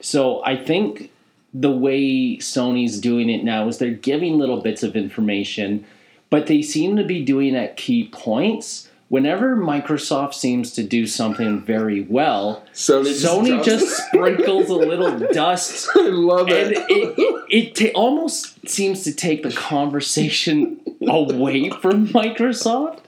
So 0.00 0.40
I 0.44 0.54
think 0.54 1.10
the 1.54 1.70
way 1.70 2.36
Sony's 2.38 3.00
doing 3.00 3.30
it 3.30 3.42
now 3.44 3.66
is 3.68 3.78
they're 3.78 3.90
giving 3.90 4.38
little 4.38 4.60
bits 4.60 4.82
of 4.82 4.94
information, 4.96 5.84
but 6.30 6.46
they 6.46 6.62
seem 6.62 6.96
to 6.96 7.04
be 7.04 7.24
doing 7.24 7.56
at 7.56 7.76
key 7.76 8.08
points. 8.12 8.88
Whenever 9.08 9.56
Microsoft 9.56 10.34
seems 10.34 10.72
to 10.72 10.82
do 10.82 11.06
something 11.06 11.62
very 11.62 12.02
well, 12.02 12.62
Sony 12.74 13.04
just 13.04 13.24
Sony 13.24 13.48
drops- 13.48 13.64
just 13.66 14.06
sprinkles 14.08 14.68
a 14.68 14.74
little 14.74 15.18
dust 15.32 15.88
I 15.96 16.00
love 16.08 16.48
and 16.48 16.72
it. 16.72 16.78
it 16.90 17.14
it, 17.18 17.44
it 17.48 17.74
ta- 17.74 17.98
almost 17.98 18.68
seems 18.68 19.04
to 19.04 19.14
take 19.14 19.42
the 19.42 19.52
conversation 19.52 20.78
away 21.08 21.70
from 21.70 22.08
Microsoft 22.08 22.98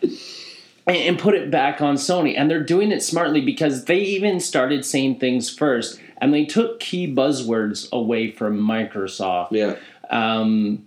and, 0.00 0.16
and 0.96 1.18
put 1.18 1.34
it 1.34 1.50
back 1.50 1.80
on 1.80 1.96
Sony. 1.96 2.34
And 2.38 2.48
they're 2.48 2.62
doing 2.62 2.92
it 2.92 3.02
smartly 3.02 3.40
because 3.40 3.86
they 3.86 3.98
even 3.98 4.38
started 4.38 4.84
saying 4.84 5.18
things 5.18 5.50
first, 5.50 6.00
and 6.18 6.34
they 6.34 6.44
took 6.44 6.80
key 6.80 7.12
buzzwords 7.12 7.90
away 7.92 8.30
from 8.30 8.58
Microsoft. 8.58 9.52
yeah. 9.52 9.76
Um, 10.10 10.84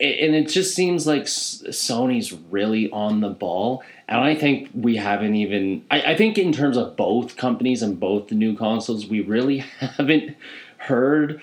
and 0.00 0.36
it 0.36 0.48
just 0.48 0.76
seems 0.76 1.08
like 1.08 1.24
Sony's 1.24 2.32
really 2.32 2.88
on 2.90 3.20
the 3.20 3.30
ball. 3.30 3.82
And 4.08 4.20
I 4.20 4.36
think 4.36 4.70
we 4.72 4.94
haven't 4.96 5.34
even. 5.34 5.84
I, 5.90 6.12
I 6.12 6.16
think 6.16 6.38
in 6.38 6.52
terms 6.52 6.76
of 6.76 6.96
both 6.96 7.36
companies 7.36 7.82
and 7.82 7.98
both 7.98 8.28
the 8.28 8.36
new 8.36 8.56
consoles, 8.56 9.06
we 9.08 9.20
really 9.22 9.58
haven't 9.80 10.36
heard 10.76 11.40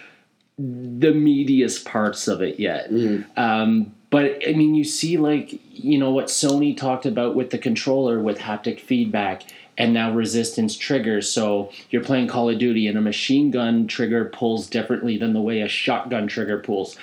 the 0.57 1.11
meatiest 1.11 1.83
parts 1.83 2.29
of 2.29 2.41
it 2.41 2.59
yet. 2.59 2.89
Um, 3.35 3.93
but 4.15 4.47
I 4.47 4.53
mean, 4.53 4.75
you 4.75 4.85
see, 4.85 5.17
like 5.17 5.59
you 5.73 5.97
know 5.97 6.09
what 6.09 6.27
Sony 6.27 6.77
talked 6.77 7.05
about 7.05 7.35
with 7.35 7.49
the 7.49 7.57
controller 7.57 8.17
with 8.21 8.39
haptic 8.39 8.79
feedback, 8.79 9.43
and 9.77 9.93
now 9.93 10.13
resistance 10.13 10.77
triggers. 10.77 11.29
So 11.29 11.69
you're 11.89 12.01
playing 12.01 12.29
Call 12.29 12.49
of 12.49 12.57
Duty, 12.57 12.87
and 12.87 12.97
a 12.97 13.01
machine 13.01 13.51
gun 13.51 13.87
trigger 13.87 14.23
pulls 14.23 14.69
differently 14.69 15.17
than 15.17 15.33
the 15.33 15.41
way 15.41 15.59
a 15.59 15.67
shotgun 15.67 16.27
trigger 16.27 16.59
pulls. 16.59 16.95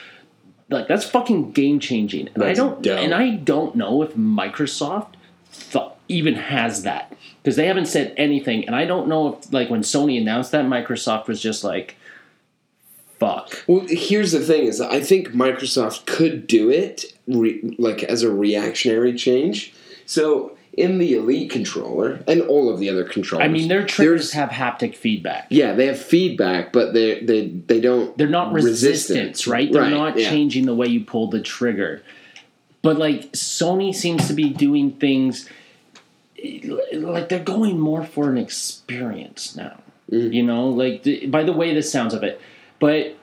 Like 0.70 0.88
that's 0.88 1.04
fucking 1.04 1.52
game 1.52 1.80
changing, 1.80 2.30
and 2.34 2.42
I 2.42 2.54
don't, 2.54 2.80
dope. 2.80 2.98
and 2.98 3.12
I 3.12 3.32
don't 3.32 3.76
know 3.76 4.00
if 4.00 4.14
Microsoft 4.14 5.12
thought, 5.50 5.98
even 6.08 6.32
has 6.36 6.82
that 6.84 7.14
because 7.42 7.56
they 7.56 7.66
haven't 7.66 7.88
said 7.88 8.14
anything, 8.16 8.64
and 8.64 8.74
I 8.74 8.86
don't 8.86 9.06
know 9.06 9.34
if 9.34 9.52
like 9.52 9.68
when 9.68 9.82
Sony 9.82 10.18
announced 10.18 10.50
that 10.52 10.64
Microsoft 10.64 11.26
was 11.26 11.42
just 11.42 11.62
like, 11.62 11.94
"Fuck." 13.22 13.64
Well, 13.66 13.84
here's 13.88 14.32
the 14.32 14.40
thing: 14.40 14.64
is 14.66 14.80
I 14.80 15.00
think 15.00 15.28
Microsoft 15.28 16.06
could 16.06 16.46
do 16.46 16.70
it, 16.70 17.04
re- 17.26 17.76
like 17.78 18.02
as 18.04 18.22
a 18.22 18.30
reactionary 18.32 19.14
change. 19.14 19.72
So 20.06 20.56
in 20.74 20.96
the 20.98 21.14
Elite 21.14 21.50
controller 21.50 22.22
and 22.26 22.40
all 22.42 22.68
of 22.72 22.78
the 22.80 22.88
other 22.88 23.04
controllers, 23.04 23.44
I 23.44 23.48
mean, 23.48 23.68
their 23.68 23.84
triggers 23.84 24.32
have 24.32 24.48
haptic 24.48 24.96
feedback. 24.96 25.46
yeah, 25.50 25.74
they 25.74 25.86
have 25.86 25.98
feedback, 25.98 26.72
but 26.72 26.94
they 26.94 27.20
they 27.20 27.48
they 27.48 27.80
don't. 27.80 28.16
They're 28.16 28.28
not 28.28 28.52
resistance, 28.52 29.08
Resistance. 29.10 29.46
right? 29.46 29.70
They're 29.72 29.82
Right, 29.82 29.90
not 29.90 30.18
yeah. 30.18 30.28
changing 30.30 30.64
the 30.66 30.74
way 30.74 30.86
you 30.88 31.04
pull 31.04 31.28
the 31.28 31.40
trigger. 31.40 32.02
But 32.82 32.96
like 32.98 33.30
Sony 33.32 33.94
seems 33.94 34.26
to 34.28 34.34
be 34.34 34.48
doing 34.50 34.92
things 34.92 35.48
like 36.92 37.28
they're 37.28 37.38
going 37.44 37.78
more 37.78 38.04
for 38.04 38.28
an 38.30 38.38
experience 38.38 39.54
now. 39.54 39.78
Mm. 40.10 40.32
You 40.34 40.42
know, 40.42 40.68
like 40.68 41.02
the, 41.04 41.26
by 41.26 41.44
the 41.44 41.52
way 41.52 41.72
this 41.74 41.90
sounds 41.92 42.14
of 42.14 42.22
it. 42.24 42.40
But 42.82 43.16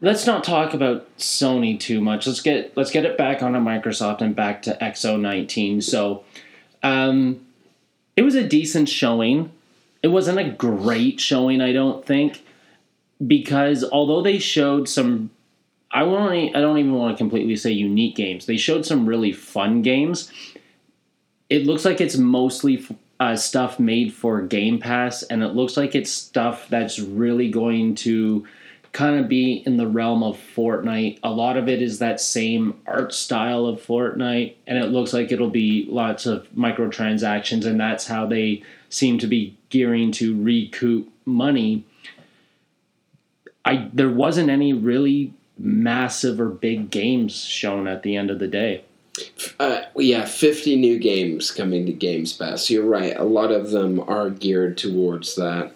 let's 0.00 0.24
not 0.24 0.44
talk 0.44 0.72
about 0.72 1.16
Sony 1.18 1.80
too 1.80 2.00
much. 2.00 2.28
Let's 2.28 2.40
get 2.40 2.76
let's 2.76 2.92
get 2.92 3.04
it 3.04 3.18
back 3.18 3.42
onto 3.42 3.58
Microsoft 3.58 4.20
and 4.20 4.36
back 4.36 4.62
to 4.62 4.78
XO19. 4.80 5.82
So 5.82 6.22
um 6.84 7.44
it 8.14 8.22
was 8.22 8.36
a 8.36 8.46
decent 8.46 8.88
showing. 8.88 9.50
It 10.00 10.08
wasn't 10.08 10.38
a 10.38 10.48
great 10.48 11.18
showing, 11.18 11.60
I 11.60 11.72
don't 11.72 12.06
think, 12.06 12.44
because 13.26 13.82
although 13.82 14.22
they 14.22 14.38
showed 14.38 14.88
some, 14.88 15.30
I 15.90 16.04
won't. 16.04 16.54
I 16.54 16.60
don't 16.60 16.78
even 16.78 16.94
want 16.94 17.16
to 17.16 17.18
completely 17.18 17.56
say 17.56 17.72
unique 17.72 18.14
games. 18.14 18.46
They 18.46 18.58
showed 18.58 18.86
some 18.86 19.06
really 19.06 19.32
fun 19.32 19.82
games. 19.82 20.30
It 21.50 21.66
looks 21.66 21.84
like 21.84 22.00
it's 22.00 22.16
mostly 22.16 22.76
uh, 23.18 23.36
stuff 23.36 23.78
made 23.78 24.12
for 24.12 24.42
Game 24.42 24.78
Pass, 24.78 25.22
and 25.22 25.42
it 25.42 25.48
looks 25.48 25.76
like 25.76 25.94
it's 25.94 26.10
stuff 26.10 26.68
that's 26.68 26.98
really 26.98 27.50
going 27.50 27.94
to 27.96 28.46
kind 28.92 29.20
of 29.20 29.28
be 29.28 29.62
in 29.66 29.76
the 29.76 29.86
realm 29.86 30.22
of 30.22 30.38
Fortnite. 30.38 31.18
A 31.22 31.30
lot 31.30 31.56
of 31.56 31.68
it 31.68 31.82
is 31.82 31.98
that 31.98 32.20
same 32.20 32.80
art 32.86 33.12
style 33.12 33.66
of 33.66 33.84
Fortnite, 33.84 34.54
and 34.66 34.78
it 34.78 34.86
looks 34.86 35.12
like 35.12 35.32
it'll 35.32 35.50
be 35.50 35.86
lots 35.88 36.26
of 36.26 36.46
microtransactions, 36.54 37.66
and 37.66 37.78
that's 37.78 38.06
how 38.06 38.26
they 38.26 38.62
seem 38.88 39.18
to 39.18 39.26
be 39.26 39.56
gearing 39.68 40.12
to 40.12 40.40
recoup 40.40 41.10
money. 41.24 41.84
I 43.64 43.90
there 43.92 44.10
wasn't 44.10 44.48
any 44.48 44.72
really 44.72 45.34
massive 45.58 46.40
or 46.40 46.48
big 46.48 46.90
games 46.90 47.44
shown 47.44 47.88
at 47.88 48.02
the 48.02 48.16
end 48.16 48.30
of 48.30 48.38
the 48.38 48.48
day. 48.48 48.84
Uh, 49.58 49.82
yeah, 49.96 50.24
50 50.24 50.76
new 50.76 50.98
games 50.98 51.50
coming 51.50 51.86
to 51.86 51.92
Games 51.92 52.32
Pass. 52.32 52.68
You're 52.70 52.84
right. 52.84 53.16
A 53.16 53.24
lot 53.24 53.50
of 53.50 53.70
them 53.70 54.00
are 54.08 54.30
geared 54.30 54.76
towards 54.78 55.34
that. 55.36 55.72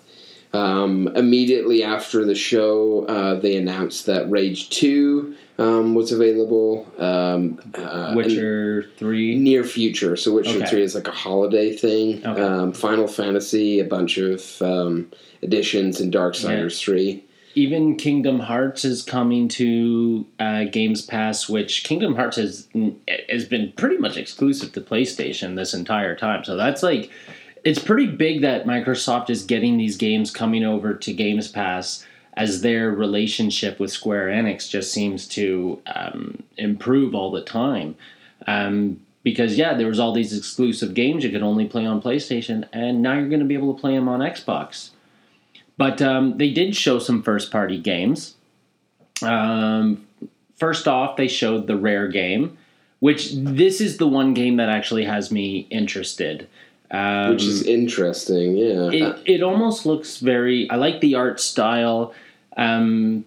Um, 0.53 1.09
immediately 1.15 1.83
after 1.85 2.25
the 2.25 2.35
show, 2.35 3.05
uh, 3.07 3.35
they 3.39 3.57
announced 3.57 4.07
that 4.07 4.29
Rage 4.29 4.69
2 4.71 5.35
um, 5.59 5.95
was 5.95 6.11
available. 6.11 6.87
Um, 6.99 7.61
uh, 7.75 8.15
Witcher 8.17 8.91
three. 8.97 9.37
near 9.39 9.63
future. 9.63 10.17
So 10.17 10.35
Witcher 10.35 10.57
Okay. 10.59 10.67
3 10.67 10.83
is 10.83 10.95
like 10.95 11.07
a 11.07 11.13
holiday 11.13 11.77
thing. 11.77 12.27
Okay. 12.27 12.43
Um, 12.43 12.73
Final 12.73 13.07
Fantasy, 13.07 13.79
a 13.79 13.85
bunch 13.85 14.19
of 14.19 14.61
um, 14.63 15.11
additions, 15.43 16.01
and 16.01 16.13
Darksiders 16.13 16.81
3. 16.81 17.23
Even 17.55 17.97
Kingdom 17.97 18.39
Hearts 18.39 18.85
is 18.85 19.03
coming 19.03 19.49
to 19.49 20.25
uh, 20.39 20.65
Games 20.65 21.03
Pass, 21.03 21.49
which 21.49 21.83
Kingdom 21.83 22.15
Hearts 22.15 22.37
has 22.37 22.69
has 23.29 23.45
been 23.45 23.73
pretty 23.73 23.97
much 23.97 24.17
exclusive 24.17 24.73
to 24.73 24.81
PlayStation 24.81 25.57
this 25.57 25.75
entire 25.75 26.15
time. 26.15 26.45
So 26.45 26.57
that's 26.57 26.83
like, 26.83 27.11
it's 27.65 27.83
pretty 27.83 28.07
big 28.07 28.43
that 28.43 28.67
Microsoft 28.67 29.31
is 29.31 29.43
getting 29.43 29.77
these 29.77 29.97
games 29.97 30.31
coming 30.31 30.65
over 30.65 30.95
to 30.95 31.13
Games 31.13 31.49
Pass 31.49 32.07
as 32.35 32.63
their 32.63 32.91
relationship 32.91 33.81
with 33.81 33.91
Square 33.91 34.29
Enix 34.29 34.71
just 34.71 34.93
seems 34.93 35.27
to 35.29 35.83
um, 35.87 36.43
improve 36.57 37.15
all 37.15 37.31
the 37.33 37.43
time. 37.43 37.97
Um, 38.47 39.01
because 39.23 39.59
yeah, 39.59 39.75
there 39.75 39.89
was 39.89 39.99
all 39.99 40.13
these 40.13 40.37
exclusive 40.37 40.95
games 40.95 41.25
you 41.25 41.31
could 41.31 41.43
only 41.43 41.67
play 41.67 41.85
on 41.85 42.01
PlayStation, 42.01 42.67
and 42.73 43.03
now 43.03 43.15
you're 43.15 43.29
going 43.29 43.41
to 43.41 43.47
be 43.47 43.55
able 43.55 43.75
to 43.75 43.81
play 43.81 43.95
them 43.95 44.09
on 44.09 44.21
Xbox. 44.21 44.91
But 45.81 46.03
um, 46.03 46.37
they 46.37 46.51
did 46.51 46.77
show 46.77 46.99
some 46.99 47.23
first 47.23 47.51
party 47.51 47.79
games. 47.79 48.35
Um, 49.23 50.07
first 50.59 50.87
off, 50.87 51.17
they 51.17 51.27
showed 51.27 51.69
the 51.69 51.77
Rare 51.77 52.07
game, 52.07 52.59
which 52.99 53.33
this 53.33 53.81
is 53.81 53.97
the 53.97 54.07
one 54.07 54.35
game 54.35 54.59
that 54.59 54.69
actually 54.69 55.07
has 55.07 55.33
me 55.33 55.67
interested. 55.71 56.47
Um, 56.91 57.31
Which 57.31 57.45
is 57.45 57.63
interesting, 57.63 58.59
yeah. 58.59 58.91
it, 58.91 59.23
it 59.25 59.43
almost 59.43 59.87
looks 59.87 60.19
very. 60.19 60.69
I 60.69 60.77
like 60.77 61.01
the 61.01 61.15
art 61.15 61.41
style. 61.41 62.13
Um, 62.59 63.25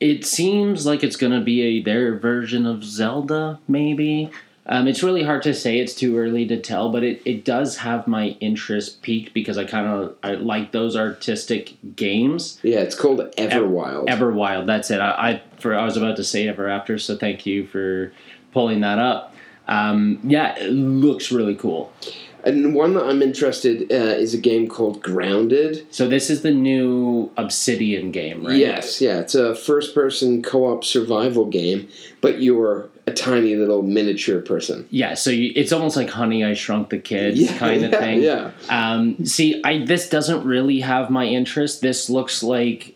it 0.00 0.26
seems 0.26 0.86
like 0.86 1.04
it's 1.04 1.16
going 1.16 1.38
to 1.38 1.40
be 1.40 1.62
a 1.62 1.82
their 1.84 2.16
version 2.16 2.66
of 2.66 2.82
Zelda, 2.82 3.60
maybe. 3.68 4.32
Um, 4.70 4.86
it's 4.86 5.02
really 5.02 5.24
hard 5.24 5.42
to 5.42 5.52
say. 5.52 5.80
It's 5.80 5.94
too 5.94 6.16
early 6.16 6.46
to 6.46 6.56
tell, 6.56 6.92
but 6.92 7.02
it, 7.02 7.20
it 7.24 7.44
does 7.44 7.78
have 7.78 8.06
my 8.06 8.28
interest 8.38 9.02
peaked 9.02 9.34
because 9.34 9.58
I 9.58 9.64
kind 9.64 9.86
of 9.86 10.16
I 10.22 10.34
like 10.34 10.70
those 10.70 10.96
artistic 10.96 11.74
games. 11.96 12.60
yeah, 12.62 12.78
it's 12.78 12.94
called 12.94 13.18
Everwild. 13.36 14.06
Everwild, 14.06 14.66
that's 14.66 14.92
it. 14.92 15.00
I, 15.00 15.10
I 15.10 15.42
for 15.58 15.74
I 15.74 15.84
was 15.84 15.96
about 15.96 16.16
to 16.16 16.24
say 16.24 16.46
Ever 16.46 16.68
After, 16.68 16.98
so 16.98 17.16
thank 17.16 17.44
you 17.46 17.66
for 17.66 18.12
pulling 18.52 18.80
that 18.80 19.00
up. 19.00 19.34
Um, 19.66 20.20
yeah, 20.22 20.56
it 20.56 20.70
looks 20.70 21.32
really 21.32 21.56
cool. 21.56 21.92
And 22.44 22.74
one 22.74 22.94
that 22.94 23.04
I'm 23.04 23.22
interested 23.22 23.90
uh, 23.92 23.94
is 23.94 24.34
a 24.34 24.38
game 24.38 24.68
called 24.68 25.02
Grounded. 25.02 25.86
So 25.92 26.08
this 26.08 26.30
is 26.30 26.42
the 26.42 26.50
new 26.50 27.30
Obsidian 27.36 28.10
game, 28.10 28.46
right? 28.46 28.56
Yes, 28.56 29.00
yeah, 29.00 29.18
it's 29.20 29.34
a 29.34 29.54
first-person 29.54 30.42
co-op 30.42 30.84
survival 30.84 31.46
game, 31.46 31.88
but 32.20 32.40
you're 32.40 32.88
a 33.06 33.12
tiny 33.12 33.56
little 33.56 33.82
miniature 33.82 34.40
person. 34.40 34.86
Yeah, 34.90 35.14
so 35.14 35.30
you, 35.30 35.52
it's 35.56 35.72
almost 35.72 35.96
like 35.96 36.10
Honey, 36.10 36.44
I 36.44 36.54
Shrunk 36.54 36.90
the 36.90 36.98
Kids 36.98 37.40
Yeah, 37.40 37.56
kind 37.58 37.84
of 37.84 37.92
yeah, 37.92 37.98
thing. 38.00 38.22
yeah. 38.22 38.50
Um, 38.68 39.24
see, 39.24 39.60
I 39.64 39.84
this 39.84 40.08
doesn't 40.08 40.44
really 40.44 40.80
have 40.80 41.10
my 41.10 41.26
interest. 41.26 41.80
This 41.80 42.08
looks 42.08 42.42
like 42.42 42.94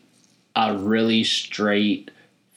a 0.57 0.77
really 0.77 1.25
straight 1.25 2.11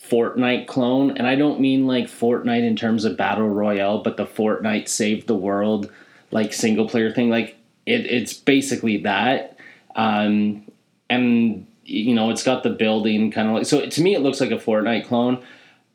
Fortnite 0.08 0.68
clone, 0.68 1.18
and 1.18 1.28
I 1.28 1.36
don't 1.36 1.60
mean 1.60 1.86
like 1.88 2.06
Fortnite 2.06 2.64
in 2.64 2.76
terms 2.76 3.04
of 3.06 3.18
battle 3.18 3.50
royale, 3.50 4.04
but 4.04 4.18
the 4.18 4.26
Fortnite 4.26 4.88
save 4.88 5.26
the 5.28 5.36
world 5.36 5.92
like 6.32 6.54
single 6.54 6.88
player 6.88 7.12
thing. 7.12 7.30
Like 7.30 7.58
it, 7.86 8.06
it's 8.06 8.34
basically 8.34 8.98
that. 8.98 9.58
Um, 9.96 10.64
and 11.10 11.66
you 11.84 12.14
know, 12.14 12.30
it's 12.30 12.44
got 12.44 12.64
the 12.64 12.70
building 12.70 13.32
kind 13.32 13.48
of 13.48 13.56
like 13.56 13.66
so. 13.66 13.86
To 13.86 14.02
me, 14.02 14.14
it 14.14 14.22
looks 14.22 14.42
like 14.42 14.52
a 14.52 14.58
Fortnite 14.58 15.08
clone. 15.08 15.44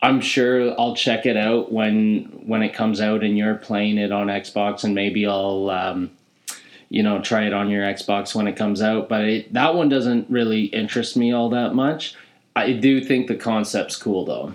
I'm 0.00 0.20
sure 0.20 0.78
I'll 0.80 0.96
check 0.96 1.26
it 1.26 1.36
out 1.36 1.70
when 1.70 2.24
when 2.46 2.62
it 2.62 2.74
comes 2.74 3.00
out 3.00 3.22
and 3.22 3.36
you're 3.36 3.54
playing 3.54 3.98
it 3.98 4.10
on 4.10 4.26
Xbox, 4.26 4.84
and 4.84 4.94
maybe 4.94 5.26
I'll 5.26 5.70
um, 5.70 6.10
you 6.88 7.02
know 7.02 7.20
try 7.20 7.46
it 7.46 7.52
on 7.52 7.70
your 7.70 7.84
Xbox 7.84 8.34
when 8.34 8.48
it 8.48 8.56
comes 8.56 8.82
out. 8.82 9.08
But 9.08 9.24
it, 9.24 9.52
that 9.52 9.74
one 9.74 9.88
doesn't 9.88 10.30
really 10.30 10.64
interest 10.64 11.16
me 11.16 11.32
all 11.32 11.50
that 11.50 11.74
much. 11.74 12.16
I 12.56 12.72
do 12.72 13.02
think 13.02 13.28
the 13.28 13.36
concept's 13.36 13.96
cool 13.96 14.24
though. 14.24 14.54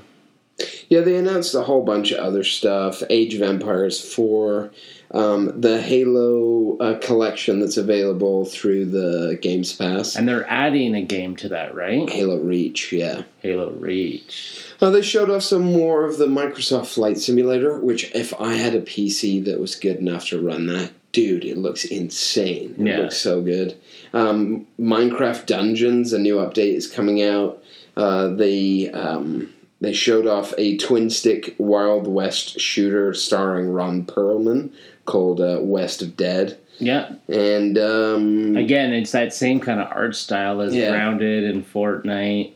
Yeah, 0.90 1.02
they 1.02 1.16
announced 1.18 1.54
a 1.54 1.62
whole 1.64 1.84
bunch 1.84 2.12
of 2.12 2.20
other 2.20 2.44
stuff. 2.44 3.04
Age 3.10 3.36
of 3.36 3.42
Empires 3.44 4.02
4, 4.14 4.72
um, 5.12 5.62
the 5.62 5.80
Halo 5.82 6.78
uh, 6.78 6.98
collection 7.00 7.60
that's 7.60 7.78
available 7.78 8.44
through 8.46 8.86
the 8.86 9.38
Games 9.42 9.74
Pass. 9.74 10.16
And 10.16 10.28
they're 10.28 10.50
adding 10.50 10.96
a 10.96 11.02
game 11.04 11.36
to 11.38 11.50
that, 11.50 11.76
right? 11.76 12.10
Halo 12.10 12.40
Reach, 12.40 12.92
yeah. 12.92 13.24
Halo 13.42 13.70
Reach. 13.72 14.64
Uh, 14.82 14.90
they 14.90 15.02
showed 15.02 15.30
off 15.30 15.44
some 15.44 15.62
more 15.64 16.06
of 16.06 16.18
the 16.18 16.26
Microsoft 16.28 16.88
Flight 16.88 17.18
Simulator, 17.20 17.80
which 17.80 18.14
if 18.16 18.34
I 18.40 18.54
had 18.54 18.74
a 18.74 18.82
PC 18.82 19.44
that 19.46 19.60
was 19.60 19.76
good 19.76 19.98
enough 19.98 20.28
to 20.30 20.42
run 20.42 20.66
that, 20.68 20.92
dude, 21.12 21.46
it 21.46 21.58
looks 21.58 21.86
insane. 21.86 22.76
It 22.80 22.88
Yeah. 22.88 22.98
looks 23.00 23.18
so 23.18 23.42
good. 23.42 23.76
Um, 24.14 24.66
Minecraft 24.80 25.46
Dungeons, 25.46 26.14
a 26.14 26.20
new 26.20 26.36
update 26.38 26.76
is 26.76 26.88
coming 26.88 27.22
out. 27.22 27.62
Uh, 27.96 28.28
they 28.30 28.90
um, 28.92 29.52
they 29.82 29.94
showed 29.94 30.26
off 30.28 30.54
a 30.58 30.78
twin 30.78 31.10
stick 31.10 31.56
Wild 31.58 32.08
West 32.08 32.60
shooter 32.60 33.14
starring 33.14 33.70
Ron 33.70 34.06
Perlman 34.06 34.72
called 35.06 35.40
uh, 35.40 35.60
West 35.62 36.02
of 36.02 36.18
Dead, 36.18 36.58
Yeah. 36.80 37.14
and 37.28 37.78
um, 37.78 38.58
Again, 38.58 38.92
it's 38.94 39.12
that 39.12 39.34
same 39.34 39.60
kind 39.60 39.80
of 39.80 39.88
art 39.92 40.16
style 40.16 40.62
as 40.62 40.74
Yeah. 40.76 40.90
Grounded 40.92 41.44
and 41.44 41.66
Fortnite. 41.66 42.54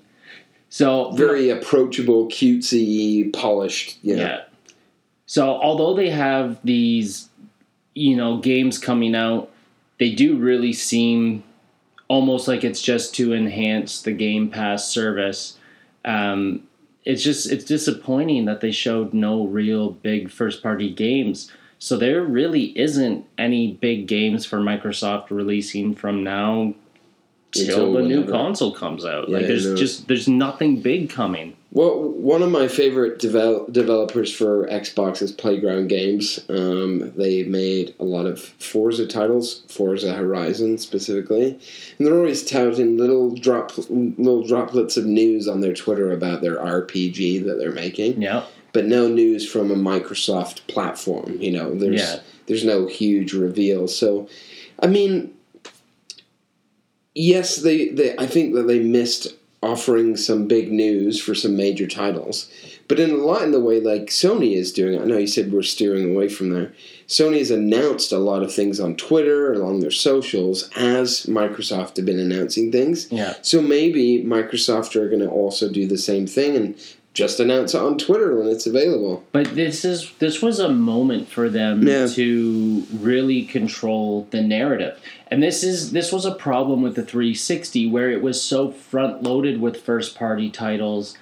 So 0.69 1.11
very 1.11 1.49
approachable, 1.49 2.27
cutesy, 2.27 3.31
polished. 3.33 3.97
Yeah. 4.01 4.15
Yeah. 4.15 4.41
So 5.25 5.47
although 5.47 5.93
they 5.93 6.09
have 6.09 6.59
these, 6.63 7.29
you 7.93 8.15
know, 8.17 8.37
games 8.37 8.77
coming 8.77 9.15
out, 9.15 9.49
they 9.99 10.11
do 10.11 10.37
really 10.37 10.73
seem 10.73 11.43
almost 12.07 12.47
like 12.47 12.63
it's 12.65 12.81
just 12.81 13.15
to 13.15 13.33
enhance 13.33 14.01
the 14.01 14.11
Game 14.11 14.49
Pass 14.49 14.89
service. 14.89 15.57
Um, 16.03 16.63
it's 17.03 17.23
just 17.23 17.51
it's 17.51 17.65
disappointing 17.65 18.45
that 18.45 18.61
they 18.61 18.71
showed 18.71 19.13
no 19.13 19.45
real 19.45 19.91
big 19.91 20.29
first 20.29 20.61
party 20.61 20.91
games. 20.91 21.51
So 21.79 21.97
there 21.97 22.21
really 22.21 22.77
isn't 22.77 23.25
any 23.37 23.73
big 23.73 24.07
games 24.07 24.45
for 24.45 24.59
Microsoft 24.59 25.31
releasing 25.31 25.95
from 25.95 26.23
now 26.23 26.75
till 27.51 27.93
the 27.93 28.03
new 28.03 28.25
console 28.25 28.71
comes 28.71 29.03
out. 29.03 29.29
Yeah, 29.29 29.37
like 29.37 29.47
there's 29.47 29.65
no. 29.65 29.75
just 29.75 30.07
there's 30.07 30.27
nothing 30.27 30.81
big 30.81 31.09
coming. 31.09 31.55
Well, 31.73 32.01
one 32.01 32.41
of 32.43 32.51
my 32.51 32.67
favorite 32.67 33.17
devel- 33.17 33.71
developers 33.71 34.29
for 34.33 34.67
Xbox 34.67 35.21
is 35.21 35.31
Playground 35.31 35.87
Games. 35.87 36.37
Um, 36.49 37.13
they 37.15 37.43
made 37.43 37.95
a 37.97 38.03
lot 38.03 38.25
of 38.25 38.41
Forza 38.41 39.07
titles, 39.07 39.63
Forza 39.69 40.13
Horizon 40.13 40.77
specifically, 40.77 41.57
and 41.97 42.05
they're 42.05 42.17
always 42.17 42.43
touting 42.43 42.97
little 42.97 43.33
drop 43.33 43.71
little 43.89 44.45
droplets 44.45 44.97
of 44.97 45.05
news 45.05 45.47
on 45.47 45.61
their 45.61 45.73
Twitter 45.73 46.11
about 46.11 46.41
their 46.41 46.57
RPG 46.57 47.45
that 47.45 47.57
they're 47.57 47.71
making, 47.71 48.21
Yeah. 48.21 48.43
but 48.73 48.85
no 48.85 49.07
news 49.07 49.49
from 49.49 49.71
a 49.71 49.75
Microsoft 49.75 50.67
platform. 50.67 51.37
You 51.39 51.51
know, 51.51 51.73
there's 51.73 52.01
Yeah. 52.01 52.19
there's 52.47 52.65
no 52.65 52.87
huge 52.87 53.31
reveal. 53.31 53.87
So, 53.87 54.27
I 54.79 54.87
mean, 54.87 55.33
yes, 57.15 57.55
they, 57.57 57.87
they 57.87 58.13
I 58.17 58.25
think 58.25 58.55
that 58.55 58.63
they 58.67 58.79
missed 58.79 59.35
offering 59.61 60.17
some 60.17 60.47
big 60.47 60.71
news 60.71 61.21
for 61.21 61.35
some 61.35 61.55
major 61.55 61.85
titles, 61.87 62.49
but 62.87 62.99
in 62.99 63.11
a 63.11 63.15
lot 63.15 63.43
in 63.43 63.51
the 63.51 63.59
way 63.59 63.79
like 63.79 64.07
Sony 64.07 64.55
is 64.55 64.73
doing. 64.73 64.99
I 64.99 65.05
know 65.05 65.17
you 65.17 65.27
said 65.27 65.51
we're 65.51 65.61
steering 65.61 66.13
away 66.13 66.29
from 66.29 66.49
there. 66.49 66.73
Sony 67.07 67.37
has 67.37 67.51
announced 67.51 68.11
a 68.11 68.17
lot 68.17 68.41
of 68.41 68.53
things 68.53 68.79
on 68.79 68.95
Twitter 68.95 69.53
along 69.53 69.79
their 69.79 69.91
socials 69.91 70.69
as 70.75 71.25
Microsoft 71.27 71.97
have 71.97 72.05
been 72.05 72.19
announcing 72.19 72.71
things. 72.71 73.11
Yeah. 73.11 73.35
So 73.43 73.61
maybe 73.61 74.23
Microsoft 74.23 74.95
are 74.95 75.09
going 75.09 75.21
to 75.21 75.29
also 75.29 75.71
do 75.71 75.85
the 75.85 75.97
same 75.97 76.25
thing 76.25 76.55
and 76.55 76.75
just 77.13 77.39
announce 77.41 77.73
it 77.73 77.81
on 77.81 77.97
Twitter 77.97 78.37
when 78.37 78.47
it's 78.47 78.65
available. 78.65 79.23
But 79.31 79.53
this 79.55 79.83
is 79.83 80.11
this 80.19 80.41
was 80.41 80.59
a 80.59 80.69
moment 80.69 81.27
for 81.27 81.49
them 81.49 81.85
Yeah. 81.85 82.07
to 82.07 82.83
really 82.93 83.43
control 83.43 84.27
the 84.31 84.41
narrative. 84.41 84.97
And 85.27 85.43
this 85.43 85.63
is 85.63 85.91
this 85.91 86.11
was 86.11 86.25
a 86.25 86.33
problem 86.35 86.81
with 86.81 86.95
the 86.95 87.03
360 87.03 87.87
where 87.89 88.09
it 88.09 88.21
was 88.21 88.41
so 88.41 88.71
front 88.71 89.23
loaded 89.23 89.59
with 89.59 89.81
first 89.81 90.15
party 90.15 90.49
titles 90.49 91.17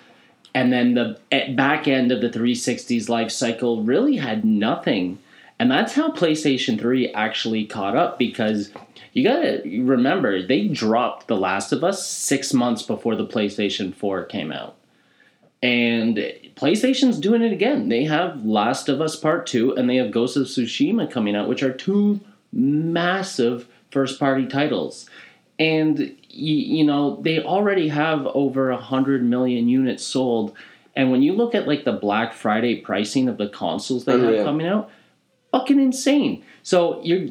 and 0.54 0.74
then 0.74 0.94
the 0.96 1.18
back 1.56 1.88
end 1.88 2.12
of 2.12 2.22
the 2.22 2.30
360's 2.30 3.08
life 3.10 3.32
cycle 3.32 3.84
really 3.84 4.18
had 4.18 4.44
nothing. 4.44 5.20
And 5.60 5.70
that's 5.70 5.94
how 5.94 6.12
PlayStation 6.12 6.80
3 6.80 7.12
actually 7.14 7.66
caught 7.66 7.96
up 7.96 8.18
because 8.18 8.72
you 9.14 9.24
gotta 9.24 9.62
remember, 9.66 10.42
they 10.46 10.68
dropped 10.68 11.28
The 11.28 11.36
Last 11.36 11.72
of 11.72 11.84
Us 11.84 12.08
six 12.08 12.54
months 12.54 12.82
before 12.82 13.16
the 13.16 13.26
PlayStation 13.28 13.94
4 13.94 14.24
came 14.26 14.52
out. 14.52 14.76
And 15.62 16.18
PlayStation's 16.56 17.20
doing 17.20 17.42
it 17.42 17.52
again. 17.52 17.90
They 17.90 18.06
have 18.06 18.46
Last 18.46 18.88
of 18.88 19.02
Us 19.02 19.16
Part 19.16 19.46
2 19.48 19.76
and 19.76 19.90
they 19.90 19.98
have 19.98 20.12
Ghost 20.12 20.38
of 20.38 20.44
Tsushima 20.44 21.12
coming 21.12 21.36
out, 21.36 21.50
which 21.50 21.64
are 21.64 21.74
two 21.74 22.22
massive 22.52 23.68
first 23.92 24.20
party 24.20 24.48
titles. 24.48 25.10
And, 25.58 26.00
you, 26.30 26.56
you 26.56 26.86
know, 26.86 27.22
they 27.22 27.44
already 27.44 27.90
have 27.90 28.26
over 28.28 28.72
100 28.72 29.24
million 29.24 29.68
units 29.68 30.04
sold. 30.04 30.56
And 30.96 31.12
when 31.12 31.22
you 31.22 31.34
look 31.34 31.54
at 31.54 31.68
like 31.68 31.84
the 31.84 31.92
Black 31.92 32.34
Friday 32.34 32.78
pricing 32.78 33.28
of 33.28 33.38
the 33.38 33.50
consoles 33.50 34.06
they 34.06 34.14
Unreal. 34.14 34.38
have 34.38 34.46
coming 34.46 34.68
out, 34.68 34.90
fucking 35.52 35.80
insane. 35.80 36.44
So 36.64 37.02
you're 37.04 37.28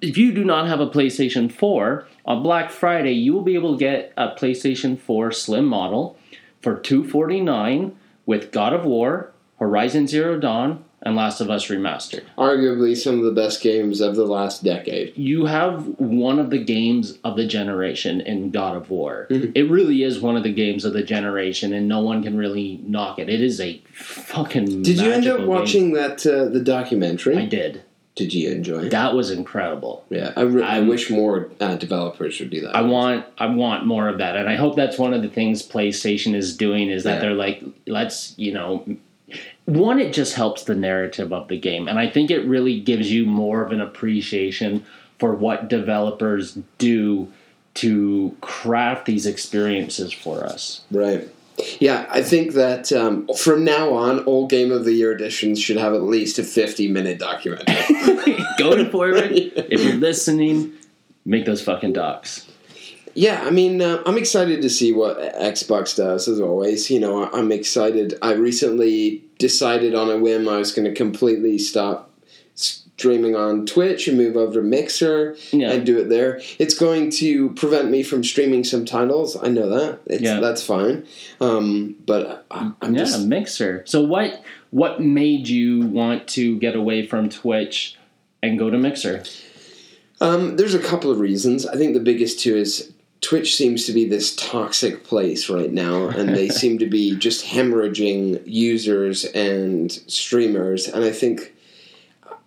if 0.00 0.16
you 0.16 0.32
do 0.32 0.44
not 0.44 0.66
have 0.66 0.80
a 0.80 0.88
PlayStation 0.88 1.52
4 1.52 2.06
on 2.24 2.42
Black 2.42 2.70
Friday, 2.70 3.12
you 3.12 3.34
will 3.34 3.42
be 3.42 3.54
able 3.54 3.74
to 3.74 3.78
get 3.78 4.12
a 4.16 4.28
PlayStation 4.28 4.98
4 4.98 5.30
Slim 5.32 5.66
model 5.66 6.16
for 6.60 6.76
249 6.76 7.96
with 8.26 8.52
God 8.52 8.72
of 8.72 8.84
War, 8.84 9.32
Horizon 9.58 10.06
Zero 10.06 10.38
Dawn, 10.38 10.84
and 11.02 11.16
Last 11.16 11.40
of 11.40 11.48
Us 11.48 11.68
remastered. 11.68 12.24
Arguably 12.36 12.96
some 12.96 13.18
of 13.18 13.24
the 13.24 13.32
best 13.32 13.62
games 13.62 14.00
of 14.00 14.16
the 14.16 14.26
last 14.26 14.62
decade. 14.62 15.16
You 15.16 15.46
have 15.46 15.86
one 15.98 16.38
of 16.38 16.50
the 16.50 16.62
games 16.62 17.18
of 17.24 17.36
the 17.36 17.46
generation 17.46 18.20
in 18.20 18.50
God 18.50 18.76
of 18.76 18.90
War. 18.90 19.26
It 19.60 19.70
really 19.70 20.02
is 20.02 20.20
one 20.20 20.36
of 20.36 20.42
the 20.42 20.52
games 20.52 20.84
of 20.84 20.92
the 20.92 21.02
generation, 21.02 21.72
and 21.72 21.88
no 21.88 22.00
one 22.00 22.22
can 22.22 22.36
really 22.36 22.80
knock 22.84 23.18
it. 23.18 23.28
It 23.28 23.40
is 23.40 23.60
a 23.60 23.82
fucking. 23.92 24.82
Did 24.82 25.00
you 25.00 25.10
end 25.10 25.26
up 25.26 25.38
game. 25.38 25.46
watching 25.46 25.92
that 25.94 26.24
uh, 26.26 26.44
the 26.46 26.60
documentary? 26.60 27.36
I 27.36 27.46
did. 27.46 27.82
Did 28.20 28.34
you 28.34 28.50
enjoy 28.50 28.80
it? 28.84 28.90
That 28.90 29.14
was 29.14 29.30
incredible. 29.30 30.04
Yeah, 30.10 30.34
I, 30.36 30.42
re- 30.42 30.62
I 30.62 30.80
wish 30.80 31.08
more 31.08 31.50
uh, 31.58 31.76
developers 31.76 32.38
would 32.38 32.50
do 32.50 32.60
that. 32.60 32.76
I 32.76 32.82
want 32.82 33.24
I 33.38 33.46
want 33.46 33.86
more 33.86 34.08
of 34.08 34.18
that, 34.18 34.36
and 34.36 34.46
I 34.46 34.56
hope 34.56 34.76
that's 34.76 34.98
one 34.98 35.14
of 35.14 35.22
the 35.22 35.28
things 35.30 35.66
PlayStation 35.66 36.34
is 36.34 36.54
doing 36.54 36.90
is 36.90 37.04
that 37.04 37.14
Yeah. 37.14 37.20
they're 37.20 37.32
like, 37.34 37.62
let's 37.86 38.34
you 38.36 38.52
know, 38.52 38.84
one 39.64 39.98
it 39.98 40.12
just 40.12 40.34
helps 40.34 40.64
the 40.64 40.74
narrative 40.74 41.32
of 41.32 41.48
the 41.48 41.58
game, 41.58 41.88
and 41.88 41.98
I 41.98 42.10
think 42.10 42.30
it 42.30 42.44
really 42.46 42.78
gives 42.78 43.10
you 43.10 43.24
more 43.24 43.64
of 43.64 43.72
an 43.72 43.80
appreciation 43.80 44.84
for 45.18 45.34
what 45.34 45.68
developers 45.70 46.58
do 46.76 47.32
to 47.72 48.36
craft 48.42 49.06
these 49.06 49.24
experiences 49.24 50.12
for 50.12 50.44
us. 50.44 50.82
Right. 50.90 51.26
Yeah, 51.78 52.06
I 52.10 52.22
think 52.22 52.52
that 52.54 52.92
um, 52.92 53.28
from 53.36 53.64
now 53.64 53.92
on, 53.92 54.20
all 54.20 54.46
Game 54.46 54.70
of 54.70 54.84
the 54.84 54.92
Year 54.92 55.12
editions 55.12 55.60
should 55.60 55.76
have 55.76 55.94
at 55.94 56.02
least 56.02 56.38
a 56.38 56.42
50 56.42 56.88
minute 56.88 57.18
documentary. 57.18 58.36
Go 58.58 58.88
forward 58.90 59.32
if 59.32 59.82
you're 59.82 59.94
listening, 59.94 60.72
make 61.24 61.46
those 61.46 61.62
fucking 61.62 61.92
docs. 61.92 62.48
yeah, 63.14 63.42
I 63.44 63.50
mean, 63.50 63.80
uh, 63.80 64.02
I'm 64.06 64.18
excited 64.18 64.62
to 64.62 64.70
see 64.70 64.92
what 64.92 65.18
Xbox 65.34 65.96
does, 65.96 66.28
as 66.28 66.40
always. 66.40 66.90
You 66.90 67.00
know, 67.00 67.30
I'm 67.32 67.52
excited. 67.52 68.14
I 68.22 68.32
recently 68.32 69.24
decided 69.38 69.94
on 69.94 70.10
a 70.10 70.18
whim 70.18 70.48
I 70.48 70.58
was 70.58 70.72
going 70.72 70.86
to 70.86 70.94
completely 70.94 71.58
stop 71.58 72.09
streaming 73.00 73.34
on 73.34 73.64
Twitch 73.64 74.06
and 74.08 74.18
move 74.18 74.36
over 74.36 74.60
to 74.60 74.62
Mixer 74.62 75.34
Yeah. 75.52 75.72
and 75.72 75.86
do 75.86 75.98
it 75.98 76.10
there. 76.10 76.38
It's 76.58 76.74
going 76.74 77.10
to 77.12 77.48
prevent 77.54 77.90
me 77.90 78.02
from 78.02 78.22
streaming 78.22 78.62
some 78.62 78.84
titles. 78.84 79.38
I 79.42 79.48
know 79.48 79.70
that. 79.70 80.00
It's, 80.04 80.22
Yeah. 80.22 80.38
That's 80.38 80.62
fine. 80.62 81.06
Um, 81.40 81.96
but 82.04 82.44
I, 82.50 82.72
I'm 82.82 82.94
yeah, 82.94 82.98
just. 83.04 83.26
Mixer. 83.26 83.82
So 83.86 84.02
what 84.02 84.42
what 84.68 85.00
made 85.00 85.48
you 85.48 85.86
want 85.86 86.28
to 86.28 86.58
get 86.58 86.76
away 86.76 87.06
from 87.06 87.30
Twitch 87.30 87.96
and 88.42 88.58
go 88.58 88.68
to 88.68 88.76
Mixer? 88.76 89.24
Um, 90.20 90.56
there's 90.56 90.74
a 90.74 90.78
couple 90.78 91.10
of 91.10 91.18
reasons. 91.20 91.66
I 91.66 91.76
think 91.76 91.94
the 91.94 92.00
biggest 92.00 92.38
two 92.40 92.54
is 92.54 92.92
Twitch 93.22 93.56
seems 93.56 93.86
to 93.86 93.92
be 93.92 94.06
this 94.06 94.36
toxic 94.36 95.04
place 95.04 95.48
right 95.48 95.72
now, 95.72 96.08
and 96.08 96.36
they 96.36 96.48
seem 96.62 96.78
to 96.78 96.86
be 96.86 97.16
just 97.16 97.46
hemorrhaging 97.46 98.42
users 98.44 99.24
and 99.24 99.90
streamers. 99.90 100.86
And 100.86 101.02
I 101.04 101.10
think, 101.12 101.54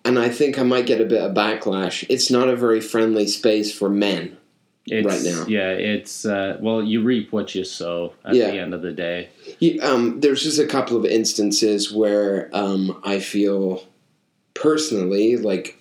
and 0.05 0.19
I 0.19 0.29
think 0.29 0.57
I 0.59 0.63
might 0.63 0.85
get 0.85 1.01
a 1.01 1.05
bit 1.05 1.21
of 1.21 1.33
backlash. 1.33 2.05
It's 2.09 2.29
not 2.29 2.49
a 2.49 2.55
very 2.55 2.81
friendly 2.81 3.27
space 3.27 3.73
for 3.75 3.89
men. 3.89 4.37
It's, 4.85 5.07
Right 5.07 5.23
now. 5.23 5.45
Yeah, 5.47 5.69
it's 5.71 6.25
uh, 6.25 6.57
well, 6.59 6.83
you 6.83 7.01
reap 7.03 7.31
what 7.31 7.55
you 7.55 7.63
sow 7.63 8.13
at 8.25 8.35
Yeah. 8.35 8.51
the 8.51 8.59
end 8.59 8.73
of 8.73 8.81
the 8.81 8.91
day. 8.91 9.29
You- 9.59 9.79
Um, 9.81 10.19
there's 10.19 10.43
just 10.43 10.59
a 10.59 10.67
couple 10.67 10.97
of 10.97 11.05
instances 11.05 11.91
where 11.91 12.49
um, 12.51 12.99
I 13.03 13.19
feel 13.19 13.83
personally 14.53 15.37
like 15.37 15.77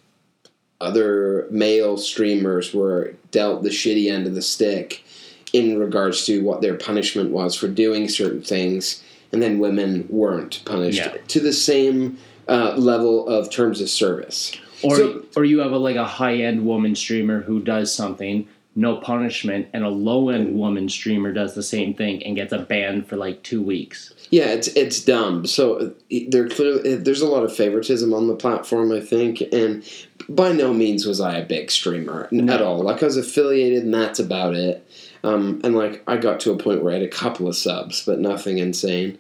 other 0.81 1.47
male 1.51 1.97
streamers 1.97 2.73
were 2.75 3.15
dealt 3.31 3.63
the 3.63 3.69
shitty 3.71 4.11
end 4.11 4.27
of 4.27 4.35
the 4.35 4.43
stick 4.43 5.05
in 5.53 5.79
regards 5.79 6.25
to 6.27 6.43
what 6.43 6.61
their 6.61 6.75
punishment 6.75 7.31
was 7.31 7.55
for 7.55 7.69
doing 7.69 8.09
certain 8.09 8.43
things, 8.43 9.03
and 9.33 9.43
then 9.43 9.59
women 9.59 10.07
weren't 10.09 10.63
punished 10.65 10.99
Yeah. 10.99 11.17
to 11.29 11.41
the 11.41 11.53
same 11.53 12.19
uh, 12.49 12.75
level 12.77 13.27
of 13.29 13.51
terms 13.51 13.81
of 13.81 13.89
service. 13.89 14.53
Or 14.83 14.97
So- 14.97 15.23
or 15.37 15.45
you 15.45 15.61
have 15.61 15.73
a 15.73 15.79
like 15.79 15.97
a 15.97 16.05
high 16.05 16.37
end 16.37 16.67
woman 16.67 16.95
streamer 16.95 17.43
who 17.43 17.61
does 17.61 17.95
something, 17.95 18.49
no 18.75 18.97
punishment, 18.97 19.69
and 19.73 19.85
a 19.85 19.89
low 19.89 20.29
end 20.31 20.57
woman 20.59 20.89
streamer 20.89 21.33
does 21.33 21.55
the 21.55 21.63
same 21.63 21.95
thing 21.95 22.23
and 22.25 22.35
gets 22.37 22.53
a 22.53 22.59
ban 22.59 23.03
for 23.03 23.17
like 23.17 23.43
two 23.43 23.63
weeks. 23.63 24.13
Yeah, 24.31 24.47
it's 24.47 24.69
it's 24.69 25.01
dumb. 25.05 25.47
So 25.47 25.77
uh, 25.77 25.91
there 26.29 26.49
clearly 26.49 26.97
there's 26.97 27.21
a 27.21 27.29
lot 27.29 27.45
of 27.45 27.55
favoritism 27.55 28.13
on 28.13 28.27
the 28.27 28.35
platform, 28.35 28.91
I 28.91 29.01
think, 29.01 29.41
and 29.53 29.85
by 30.29 30.53
no 30.53 30.73
means 30.75 31.07
was 31.07 31.21
I 31.21 31.37
a 31.37 31.45
big 31.45 31.71
streamer 31.71 32.29
n- 32.33 32.49
at 32.51 32.61
all. 32.63 32.81
Like 32.83 33.03
I 33.03 33.07
was 33.07 33.17
affiliated, 33.17 33.85
and 33.85 33.95
that's 33.95 34.19
about 34.19 34.55
it. 34.57 34.85
Um, 35.23 35.61
and 35.63 35.77
like 35.77 36.03
I 36.09 36.17
got 36.17 36.41
to 36.41 36.51
a 36.53 36.57
point 36.57 36.83
where 36.83 36.93
I 36.93 36.97
had 36.99 37.05
a 37.05 37.09
couple 37.09 37.47
of 37.47 37.55
subs, 37.55 38.05
but 38.05 38.19
nothing 38.19 38.59
insane. 38.59 39.19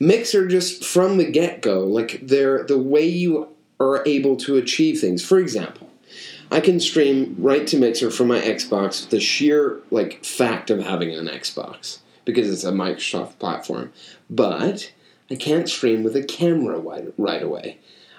Mixer 0.00 0.46
just 0.46 0.84
from 0.84 1.18
the 1.18 1.30
get 1.30 1.62
go, 1.62 1.80
like 1.80 2.20
they're 2.22 2.64
the 2.64 2.78
way 2.78 3.06
you 3.06 3.48
are 3.80 4.02
able 4.06 4.36
to 4.36 4.56
achieve 4.56 5.00
things. 5.00 5.24
For 5.24 5.38
example, 5.38 5.90
I 6.50 6.60
can 6.60 6.80
stream 6.80 7.36
right 7.38 7.66
to 7.66 7.78
Mixer 7.78 8.10
from 8.10 8.28
my 8.28 8.40
Xbox. 8.40 9.08
The 9.08 9.20
sheer 9.20 9.80
like 9.90 10.24
fact 10.24 10.70
of 10.70 10.80
having 10.80 11.14
an 11.14 11.26
Xbox 11.26 11.98
because 12.24 12.50
it's 12.50 12.64
a 12.64 12.72
Microsoft 12.72 13.38
platform, 13.38 13.92
but 14.28 14.92
I 15.30 15.34
can't 15.34 15.68
stream 15.68 16.02
with 16.02 16.16
a 16.16 16.22
camera 16.22 16.78
right, 16.78 17.12
right 17.18 17.42
away. 17.42 17.78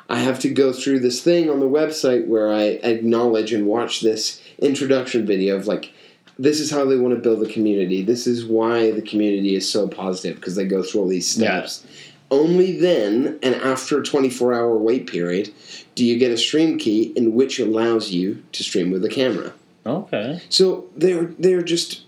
I 0.10 0.20
have 0.20 0.40
to 0.40 0.50
go 0.50 0.74
through 0.74 1.00
this 1.00 1.22
thing 1.22 1.50
on 1.50 1.60
the 1.60 1.70
website 1.70 2.26
where 2.26 2.52
I 2.52 2.64
acknowledge 2.64 3.54
and 3.54 3.68
watch 3.68 4.02
this 4.02 4.42
introduction 4.58 5.26
video 5.26 5.56
of 5.56 5.68
like, 5.68 5.94
this 6.40 6.60
is 6.60 6.72
how 6.72 6.86
they 6.86 6.96
want 6.98 7.14
to 7.14 7.20
build 7.20 7.42
the 7.42 7.52
community. 7.52 8.02
This 8.02 8.26
is 8.26 8.46
why 8.46 8.92
the 8.92 9.02
community 9.02 9.56
is 9.56 9.70
so 9.70 9.88
positive 9.88 10.38
because 10.38 10.56
they 10.56 10.66
go 10.66 10.82
through 10.82 11.02
all 11.02 11.08
these 11.08 11.38
Yeah. 11.38 11.66
steps. 11.66 11.86
Only 12.32 12.78
then, 12.80 13.38
and 13.44 13.56
after 13.56 14.00
a 14.00 14.04
24 14.04 14.54
hour 14.54 14.78
wait 14.78 15.08
period, 15.08 15.50
do 15.96 16.06
you 16.06 16.18
get 16.18 16.32
a 16.32 16.38
stream 16.38 16.78
key 16.78 17.12
in 17.16 17.34
which 17.34 17.60
allows 17.60 18.12
you 18.12 18.42
to 18.54 18.64
stream 18.64 18.90
with 18.92 19.04
a 19.04 19.10
camera. 19.10 19.54
Okay. 19.86 20.40
So 20.50 20.86
they're 20.96 21.32
they're 21.40 21.62
just 21.64 22.02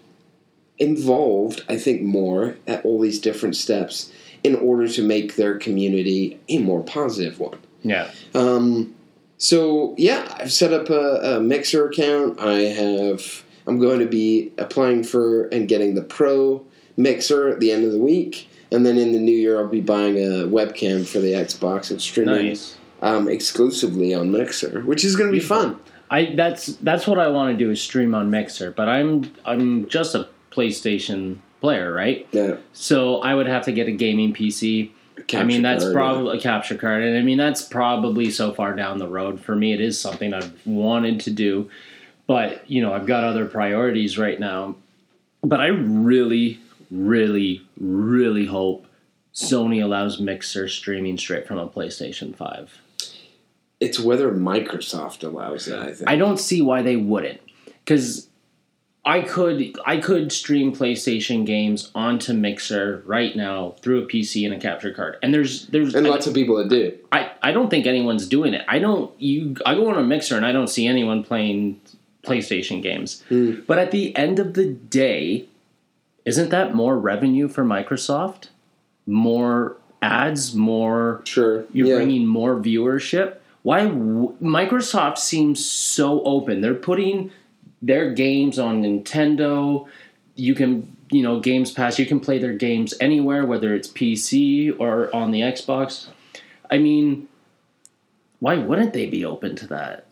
involved, 0.77 1.63
I 1.69 1.77
think, 1.77 2.01
more 2.01 2.55
at 2.67 2.83
all 2.85 2.99
these 2.99 3.19
different 3.19 3.55
steps 3.55 4.11
in 4.43 4.55
order 4.55 4.87
to 4.87 5.03
make 5.03 5.35
their 5.35 5.57
community 5.57 6.39
a 6.49 6.57
more 6.59 6.81
positive 6.83 7.39
one. 7.39 7.57
Yeah. 7.83 8.09
Um, 8.33 8.95
so 9.37 9.95
yeah, 9.97 10.35
I've 10.39 10.51
set 10.53 10.73
up 10.73 10.89
a, 10.89 11.37
a 11.37 11.39
Mixer 11.39 11.87
account. 11.87 12.39
I 12.39 12.59
have. 12.61 13.43
I'm 13.67 13.79
going 13.79 13.99
to 13.99 14.05
be 14.05 14.51
applying 14.57 15.03
for 15.03 15.45
and 15.47 15.67
getting 15.67 15.95
the 15.95 16.03
Pro 16.03 16.65
Mixer 16.97 17.47
at 17.49 17.59
the 17.59 17.71
end 17.71 17.85
of 17.85 17.91
the 17.91 17.99
week, 17.99 18.49
and 18.71 18.85
then 18.85 18.97
in 18.97 19.11
the 19.13 19.19
new 19.19 19.35
year, 19.35 19.57
I'll 19.59 19.67
be 19.67 19.81
buying 19.81 20.17
a 20.17 20.45
webcam 20.47 21.05
for 21.07 21.19
the 21.19 21.33
Xbox 21.33 21.89
and 21.91 22.01
streaming 22.01 22.47
Nice. 22.49 22.77
um, 23.01 23.27
exclusively 23.27 24.13
on 24.13 24.31
Mixer, 24.31 24.81
which 24.81 25.03
is 25.05 25.15
going 25.15 25.29
to 25.29 25.33
be 25.33 25.43
fun. 25.43 25.79
I 26.09 26.33
that's 26.35 26.67
that's 26.77 27.07
what 27.07 27.19
I 27.19 27.29
want 27.29 27.57
to 27.57 27.63
do 27.63 27.71
is 27.71 27.81
stream 27.81 28.13
on 28.13 28.29
Mixer, 28.29 28.71
but 28.71 28.89
I'm 28.89 29.31
I'm 29.45 29.87
just 29.87 30.13
a 30.15 30.27
PlayStation 30.51 31.37
player, 31.61 31.93
right? 31.93 32.27
Yeah, 32.31 32.57
So 32.73 33.21
I 33.21 33.33
would 33.35 33.47
have 33.47 33.63
to 33.65 33.71
get 33.71 33.87
a 33.87 33.91
gaming 33.91 34.33
PC. 34.33 34.91
I 35.33 35.43
mean, 35.43 35.61
that's 35.61 35.85
probably 35.93 36.37
a 36.37 36.41
capture 36.41 36.75
card, 36.75 37.03
and 37.03 37.17
I 37.17 37.21
mean 37.21 37.37
that's 37.37 37.61
probably 37.61 38.29
so 38.31 38.53
far 38.53 38.75
down 38.75 38.97
the 38.97 39.07
road 39.07 39.39
for 39.39 39.55
me. 39.55 39.71
It 39.71 39.79
is 39.79 39.99
something 39.99 40.33
I've 40.33 40.53
wanted 40.65 41.19
to 41.21 41.31
do, 41.31 41.69
but 42.27 42.69
you 42.69 42.81
know 42.81 42.93
I've 42.93 43.05
got 43.05 43.23
other 43.23 43.45
priorities 43.45 44.17
right 44.17 44.39
now. 44.39 44.75
But 45.43 45.59
I 45.59 45.67
really, 45.67 46.59
really, 46.91 47.61
really 47.79 48.45
hope 48.45 48.85
Sony 49.33 49.83
allows 49.83 50.19
Mixer 50.19 50.67
streaming 50.67 51.17
straight 51.17 51.47
from 51.47 51.57
a 51.57 51.67
PlayStation 51.67 52.35
Five. 52.35 52.79
It's 53.79 53.99
whether 53.99 54.31
Microsoft 54.31 55.23
allows 55.23 55.67
it. 55.67 55.79
I 55.79 55.93
think. 55.93 56.09
I 56.09 56.15
don't 56.15 56.37
see 56.37 56.61
why 56.61 56.83
they 56.83 56.95
wouldn't, 56.95 57.41
because 57.65 58.27
I 59.03 59.21
could 59.21 59.75
I 59.83 59.97
could 59.97 60.31
stream 60.31 60.75
PlayStation 60.75 61.43
games 61.45 61.91
onto 61.95 62.33
Mixer 62.33 63.01
right 63.07 63.35
now 63.35 63.75
through 63.81 64.03
a 64.03 64.05
PC 64.05 64.45
and 64.45 64.53
a 64.53 64.59
capture 64.59 64.93
card. 64.93 65.17
And 65.23 65.33
there's 65.33 65.65
there's 65.67 65.95
And 65.95 66.05
lots 66.05 66.27
of 66.27 66.35
people 66.35 66.57
that 66.57 66.69
do. 66.69 66.95
I, 67.11 67.31
I 67.41 67.51
don't 67.51 67.69
think 67.69 67.87
anyone's 67.87 68.27
doing 68.27 68.53
it. 68.53 68.63
I 68.67 68.77
don't 68.77 69.11
you 69.19 69.55
I 69.65 69.73
go 69.73 69.89
on 69.89 69.97
a 69.97 70.03
Mixer 70.03 70.37
and 70.37 70.45
I 70.45 70.51
don't 70.51 70.67
see 70.67 70.85
anyone 70.85 71.23
playing 71.23 71.81
PlayStation 72.23 72.81
games. 72.81 73.23
Hmm. 73.29 73.61
But 73.67 73.79
at 73.79 73.91
the 73.91 74.15
end 74.15 74.39
of 74.39 74.53
the 74.53 74.65
day, 74.67 75.45
isn't 76.25 76.49
that 76.49 76.75
more 76.75 76.97
revenue 76.97 77.47
for 77.47 77.63
Microsoft? 77.63 78.47
More 79.07 79.77
ads, 80.01 80.53
more 80.55 81.21
Sure. 81.25 81.65
you're 81.73 81.87
yeah. 81.87 81.95
bringing 81.95 82.25
more 82.27 82.55
viewership. 82.55 83.35
Why 83.63 83.85
w- 83.85 84.35
Microsoft 84.41 85.17
seems 85.17 85.63
so 85.65 86.23
open? 86.23 86.61
They're 86.61 86.73
putting 86.73 87.31
their 87.81 88.11
games 88.13 88.57
on 88.59 88.83
Nintendo. 88.83 89.87
You 90.35 90.55
can, 90.55 90.95
you 91.11 91.21
know, 91.23 91.39
Games 91.39 91.71
Pass. 91.71 91.99
You 91.99 92.05
can 92.05 92.19
play 92.19 92.37
their 92.39 92.53
games 92.53 92.93
anywhere, 92.99 93.45
whether 93.45 93.73
it's 93.75 93.87
PC 93.87 94.75
or 94.79 95.13
on 95.15 95.31
the 95.31 95.41
Xbox. 95.41 96.07
I 96.69 96.77
mean, 96.77 97.27
why 98.39 98.55
wouldn't 98.57 98.93
they 98.93 99.05
be 99.07 99.25
open 99.25 99.55
to 99.57 99.67
that? 99.67 100.05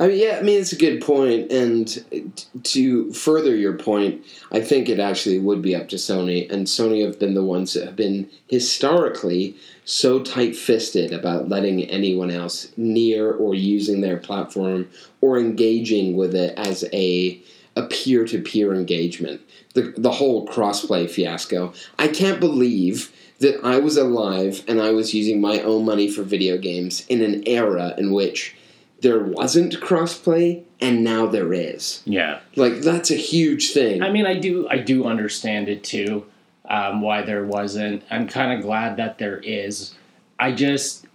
I 0.00 0.08
mean, 0.08 0.18
yeah, 0.18 0.38
I 0.38 0.42
mean, 0.42 0.60
it's 0.60 0.72
a 0.72 0.76
good 0.76 1.00
point. 1.00 1.52
and 1.52 2.34
to 2.64 3.12
further 3.12 3.54
your 3.54 3.74
point, 3.74 4.24
I 4.50 4.60
think 4.60 4.88
it 4.88 4.98
actually 4.98 5.38
would 5.38 5.62
be 5.62 5.76
up 5.76 5.88
to 5.90 5.96
Sony, 5.96 6.50
and 6.50 6.66
Sony 6.66 7.04
have 7.04 7.20
been 7.20 7.34
the 7.34 7.44
ones 7.44 7.74
that 7.74 7.84
have 7.84 7.94
been 7.94 8.28
historically 8.48 9.54
so 9.84 10.20
tight-fisted 10.20 11.12
about 11.12 11.48
letting 11.48 11.84
anyone 11.84 12.32
else 12.32 12.72
near 12.76 13.32
or 13.32 13.54
using 13.54 14.00
their 14.00 14.16
platform 14.16 14.88
or 15.20 15.38
engaging 15.38 16.16
with 16.16 16.34
it 16.34 16.52
as 16.58 16.84
a 16.92 17.40
a 17.76 17.86
peer-to-peer 17.86 18.74
engagement. 18.74 19.40
The 19.74 19.94
the 19.96 20.10
whole 20.10 20.48
crossplay 20.48 21.08
fiasco. 21.08 21.72
I 21.96 22.08
can't 22.08 22.40
believe 22.40 23.12
that 23.38 23.64
I 23.64 23.78
was 23.78 23.96
alive 23.96 24.64
and 24.66 24.82
I 24.82 24.90
was 24.90 25.14
using 25.14 25.40
my 25.40 25.60
own 25.60 25.84
money 25.84 26.10
for 26.10 26.24
video 26.24 26.58
games 26.58 27.06
in 27.08 27.22
an 27.22 27.44
era 27.46 27.94
in 27.96 28.12
which 28.12 28.56
there 29.00 29.20
wasn't 29.20 29.74
crossplay 29.80 30.62
and 30.80 31.02
now 31.04 31.26
there 31.26 31.52
is. 31.52 32.02
Yeah, 32.04 32.40
Like 32.56 32.80
that's 32.80 33.10
a 33.10 33.16
huge 33.16 33.72
thing. 33.72 34.02
I 34.02 34.10
mean, 34.10 34.26
I 34.26 34.38
do, 34.38 34.68
I 34.68 34.78
do 34.78 35.04
understand 35.04 35.68
it 35.68 35.82
too. 35.84 36.26
Um, 36.68 37.00
why 37.02 37.22
there 37.22 37.44
wasn't. 37.44 38.04
I'm 38.10 38.28
kind 38.28 38.52
of 38.52 38.62
glad 38.62 38.96
that 38.98 39.18
there 39.18 39.38
is. 39.38 39.94
I 40.38 40.52
just 40.52 41.06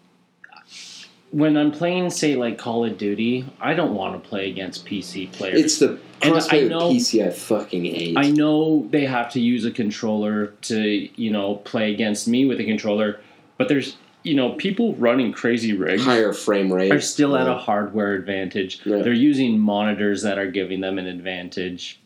when 1.31 1.57
I'm 1.57 1.71
playing, 1.71 2.09
say, 2.11 2.35
like 2.35 2.57
Call 2.57 2.85
of 2.85 2.97
Duty, 2.97 3.45
I 3.59 3.73
don't 3.73 3.93
want 3.93 4.21
to 4.21 4.29
play 4.29 4.49
against 4.49 4.85
PC 4.85 5.31
players. 5.33 5.59
it's 5.59 5.79
the 5.79 5.99
And 6.21 6.33
I 6.33 6.37
crossplay 6.39 6.69
know- 6.69 6.91
PC 6.91 7.25
I 7.25 7.29
fucking 7.31 7.83
hate. 7.85 8.17
I 8.17 8.29
know 8.29 8.87
they 8.89 9.05
have 9.05 9.31
to 9.31 9.41
use 9.41 9.65
a 9.65 9.71
controller 9.71 10.47
to, 10.63 11.09
you 11.21 11.31
know, 11.31 11.55
play 11.55 11.91
against 11.93 12.27
me 12.27 12.45
with 12.45 12.59
a 12.61 12.63
controller, 12.63 13.19
but 13.57 13.67
there's, 13.67 13.97
you 14.25 14.33
know, 14.33 14.53
people 14.53 14.95
running 14.95 15.31
crazy 15.31 15.73
rigs 15.73 16.03
Higher 16.03 16.33
frame 16.33 16.73
rate. 16.73 16.91
are 16.91 16.99
still 16.99 17.37
at 17.37 17.47
a 17.47 17.55
hardware 17.55 18.13
advantage. 18.13 18.81
Yeah. 18.85 19.03
They're 19.03 19.13
using 19.13 19.59
monitors 19.59 20.23
that 20.23 20.39
are 20.39 20.49
giving 20.49 20.81
them 20.81 20.97
an 20.97 21.05
advantage. 21.05 22.01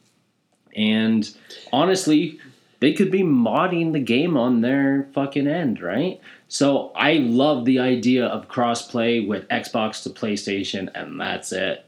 And 0.75 1.29
honestly, 1.71 2.39
they 2.81 2.93
could 2.93 3.09
be 3.09 3.23
modding 3.23 3.93
the 3.93 3.99
game 3.99 4.37
on 4.37 4.61
their 4.61 5.07
fucking 5.13 5.47
end, 5.47 5.81
right? 5.81 6.19
So 6.49 6.91
I 6.95 7.13
love 7.13 7.65
the 7.65 7.79
idea 7.79 8.25
of 8.25 8.47
crossplay 8.47 9.25
with 9.25 9.47
Xbox 9.47 10.03
to 10.03 10.09
PlayStation, 10.09 10.89
and 10.93 11.19
that's 11.19 11.51
it. 11.51 11.85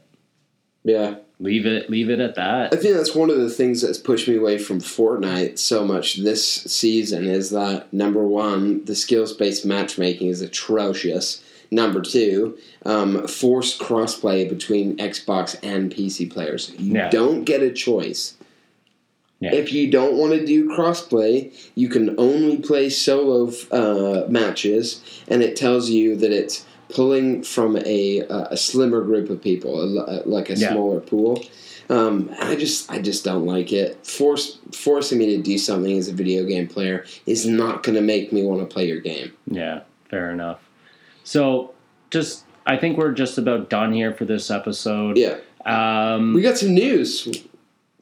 Yeah. 0.84 1.16
Leave 1.42 1.66
it, 1.66 1.90
leave 1.90 2.08
it 2.08 2.20
at 2.20 2.36
that. 2.36 2.72
I 2.72 2.76
think 2.76 2.94
that's 2.94 3.16
one 3.16 3.28
of 3.28 3.36
the 3.36 3.50
things 3.50 3.82
that's 3.82 3.98
pushed 3.98 4.28
me 4.28 4.36
away 4.36 4.58
from 4.58 4.80
Fortnite 4.80 5.58
so 5.58 5.84
much 5.84 6.18
this 6.18 6.46
season 6.46 7.26
is 7.26 7.50
that 7.50 7.92
number 7.92 8.24
one, 8.24 8.84
the 8.84 8.94
skills 8.94 9.32
based 9.32 9.66
matchmaking 9.66 10.28
is 10.28 10.40
atrocious. 10.40 11.42
Number 11.72 12.00
two, 12.00 12.56
um, 12.86 13.26
forced 13.26 13.80
crossplay 13.80 14.48
between 14.48 14.96
Xbox 14.98 15.58
and 15.64 15.92
PC 15.92 16.30
players. 16.30 16.70
You 16.78 16.94
Yeah. 16.94 17.10
don't 17.10 17.42
get 17.42 17.60
a 17.60 17.72
choice. 17.72 18.34
Yeah. 19.40 19.52
If 19.52 19.72
you 19.72 19.90
don't 19.90 20.14
want 20.16 20.34
to 20.34 20.46
do 20.46 20.68
crossplay, 20.68 21.52
you 21.74 21.88
can 21.88 22.14
only 22.18 22.58
play 22.58 22.88
solo 22.88 23.52
uh, 23.72 24.26
matches, 24.28 25.00
and 25.26 25.42
it 25.42 25.56
tells 25.56 25.90
you 25.90 26.14
that 26.14 26.30
it's 26.30 26.64
pulling 26.92 27.42
from 27.42 27.76
a 27.78 28.20
a 28.28 28.56
slimmer 28.56 29.02
group 29.02 29.30
of 29.30 29.42
people, 29.42 29.86
like 30.26 30.50
a 30.50 30.54
Yeah. 30.54 30.70
smaller 30.72 31.00
pool. 31.00 31.42
Um, 31.90 32.30
I 32.40 32.54
just 32.54 32.90
I 32.90 33.00
just 33.00 33.24
don't 33.24 33.44
like 33.44 33.72
it. 33.72 34.06
Force 34.06 34.58
forcing 34.72 35.18
me 35.18 35.26
to 35.36 35.42
do 35.42 35.58
something 35.58 35.98
as 35.98 36.08
a 36.08 36.12
video 36.12 36.44
game 36.44 36.66
player 36.68 37.04
is 37.26 37.44
not 37.46 37.82
going 37.82 37.96
to 37.96 38.00
make 38.02 38.32
me 38.32 38.42
want 38.44 38.60
to 38.60 38.66
play 38.72 38.86
your 38.86 39.00
game. 39.00 39.32
Yeah, 39.50 39.80
fair 40.08 40.30
enough. 40.30 40.60
So 41.24 41.72
just, 42.10 42.44
I 42.66 42.76
think 42.76 42.98
we're 42.98 43.12
just 43.12 43.36
about 43.38 43.68
done 43.70 43.92
here 43.92 44.12
for 44.12 44.24
this 44.24 44.50
episode. 44.50 45.16
Yeah, 45.18 45.36
Um, 45.66 46.32
we 46.34 46.40
got 46.42 46.56
some 46.58 46.74
news 46.74 47.28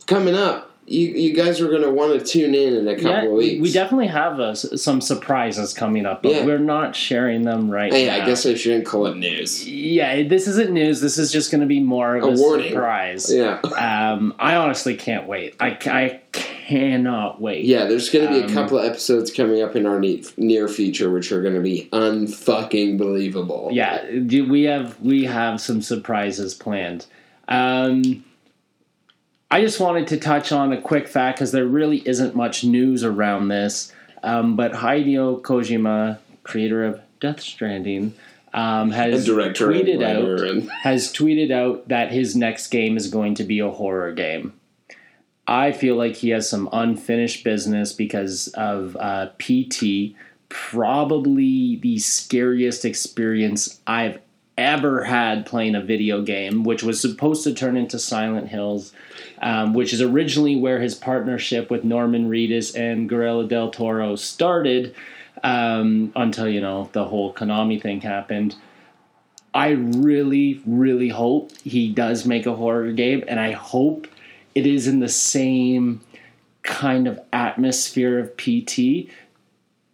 coming 0.07 0.34
up. 0.34 0.69
You 0.91 1.07
you 1.07 1.32
guys 1.34 1.61
are 1.61 1.68
going 1.68 1.82
to 1.82 1.91
want 1.91 2.18
to 2.18 2.24
tune 2.24 2.53
in 2.55 2.74
in 2.74 2.88
a 2.88 2.97
couple 2.97 3.11
yeah, 3.11 3.24
of 3.26 3.30
weeks. 3.32 3.62
we 3.62 3.70
definitely 3.72 4.09
have 4.09 4.41
s- 4.41 4.66
some 4.82 5.01
surprises 5.01 5.72
coming 5.72 6.05
up, 6.05 6.20
but 6.24 6.32
Yeah. 6.32 6.45
we're 6.45 6.59
not 6.59 6.97
sharing 6.97 7.43
them 7.43 7.70
right 7.70 7.93
Hey, 7.93 8.07
now. 8.07 8.16
I 8.16 8.26
guess 8.26 8.45
I 8.45 8.55
shouldn't 8.55 8.86
call 8.86 9.07
it 9.07 9.16
news. 9.16 9.68
Yeah, 9.68 10.24
this 10.24 10.49
isn't 10.49 10.72
news. 10.72 11.01
This 11.01 11.16
is 11.16 11.30
just 11.30 11.53
going 11.53 11.61
to 11.61 11.66
be 11.68 11.78
more 11.78 12.16
of 12.16 12.24
A 12.24 12.28
a, 12.32 12.36
surprise. 12.36 13.32
Yeah. 13.32 13.61
Um, 13.62 14.34
I 14.41 14.57
honestly 14.57 14.97
can't 14.97 15.28
wait. 15.28 15.55
I, 15.61 15.78
I 15.86 16.20
cannot 16.32 17.41
wait. 17.41 17.64
Yeah, 17.66 17.84
there's 17.86 18.09
going 18.11 18.26
to 18.26 18.32
be 18.32 18.43
Um, 18.45 18.51
a 18.51 18.53
couple 18.53 18.78
of 18.78 18.84
episodes 18.84 19.32
coming 19.32 19.62
up 19.62 19.76
in 19.76 19.86
our 19.86 20.01
ne- 20.01 20.24
near 20.36 20.66
future, 20.66 21.09
which 21.11 21.30
are 21.30 21.41
going 21.41 21.55
to 21.55 21.61
be 21.61 21.88
unfucking 21.93 22.99
believable. 22.99 23.68
Yeah, 23.72 24.03
we 24.11 24.64
have 24.64 25.01
we 25.01 25.24
have 25.24 25.61
some 25.61 25.82
surprises 25.82 26.53
planned. 26.55 27.07
Um, 27.49 28.24
I 29.51 29.61
just 29.62 29.80
wanted 29.80 30.07
to 30.09 30.16
touch 30.16 30.53
on 30.53 30.72
a 30.72 30.80
quick 30.80 31.09
fact 31.09 31.38
because 31.38 31.51
there 31.53 31.66
really 31.66 32.07
isn't 32.07 32.36
much 32.36 32.62
news 32.62 33.03
around 33.03 33.48
this. 33.48 33.92
Um, 34.22 34.55
but 34.55 34.72
Hideo 34.72 35.40
Kojima, 35.40 36.18
creator 36.44 36.84
of 36.84 37.01
Death 37.20 37.40
Stranding, 37.40 38.14
um, 38.55 38.90
has 38.90 39.26
tweeted 39.26 40.03
out 40.03 40.46
and 40.48 40.70
has 40.82 41.12
tweeted 41.12 41.51
out 41.51 41.88
that 41.88 42.12
his 42.12 42.36
next 42.36 42.68
game 42.68 42.96
is 42.96 43.09
going 43.09 43.34
to 43.36 43.44
be 43.44 43.59
a 43.59 43.70
horror 43.70 44.12
game. 44.12 44.53
I 45.46 45.72
feel 45.72 45.96
like 45.96 46.16
he 46.16 46.30
has 46.30 46.48
some 46.48 46.68
unfinished 46.72 47.42
business 47.42 47.92
because 47.92 48.48
of 48.48 48.96
uh, 49.01 49.30
PT, 49.38 50.14
probably 50.48 51.76
the 51.76 51.98
scariest 51.98 52.84
experience 52.84 53.80
I've 53.84 54.20
ever 54.61 55.04
had 55.04 55.46
playing 55.46 55.74
a 55.74 55.82
video 55.82 56.22
game, 56.22 56.62
which 56.62 56.82
was 56.82 57.00
supposed 57.00 57.42
to 57.44 57.54
turn 57.54 57.76
into 57.76 57.98
Silent 57.98 58.48
Hills, 58.48 58.92
um, 59.40 59.72
which 59.72 59.92
is 59.92 60.02
originally 60.02 60.54
where 60.54 60.80
his 60.80 60.94
partnership 60.94 61.70
with 61.70 61.82
Norman 61.82 62.28
Reedus 62.28 62.78
and 62.78 63.08
Guillermo 63.08 63.46
del 63.46 63.70
Toro 63.70 64.14
started 64.16 64.94
um, 65.42 66.12
until, 66.14 66.48
you 66.48 66.61
know, 66.61 66.90
the 66.92 67.04
whole 67.04 67.32
Konami 67.32 67.80
thing 67.80 68.02
happened. 68.02 68.54
I 69.54 69.70
really, 69.70 70.62
really 70.66 71.08
hope 71.08 71.52
he 71.64 71.92
does 71.92 72.26
make 72.26 72.46
a 72.46 72.54
horror 72.54 72.92
game, 72.92 73.24
and 73.26 73.40
I 73.40 73.52
hope 73.52 74.06
it 74.54 74.66
is 74.66 74.86
in 74.86 75.00
the 75.00 75.08
same 75.08 76.02
kind 76.62 77.08
of 77.08 77.18
atmosphere 77.32 78.18
of 78.18 78.36
PT. 78.36 79.08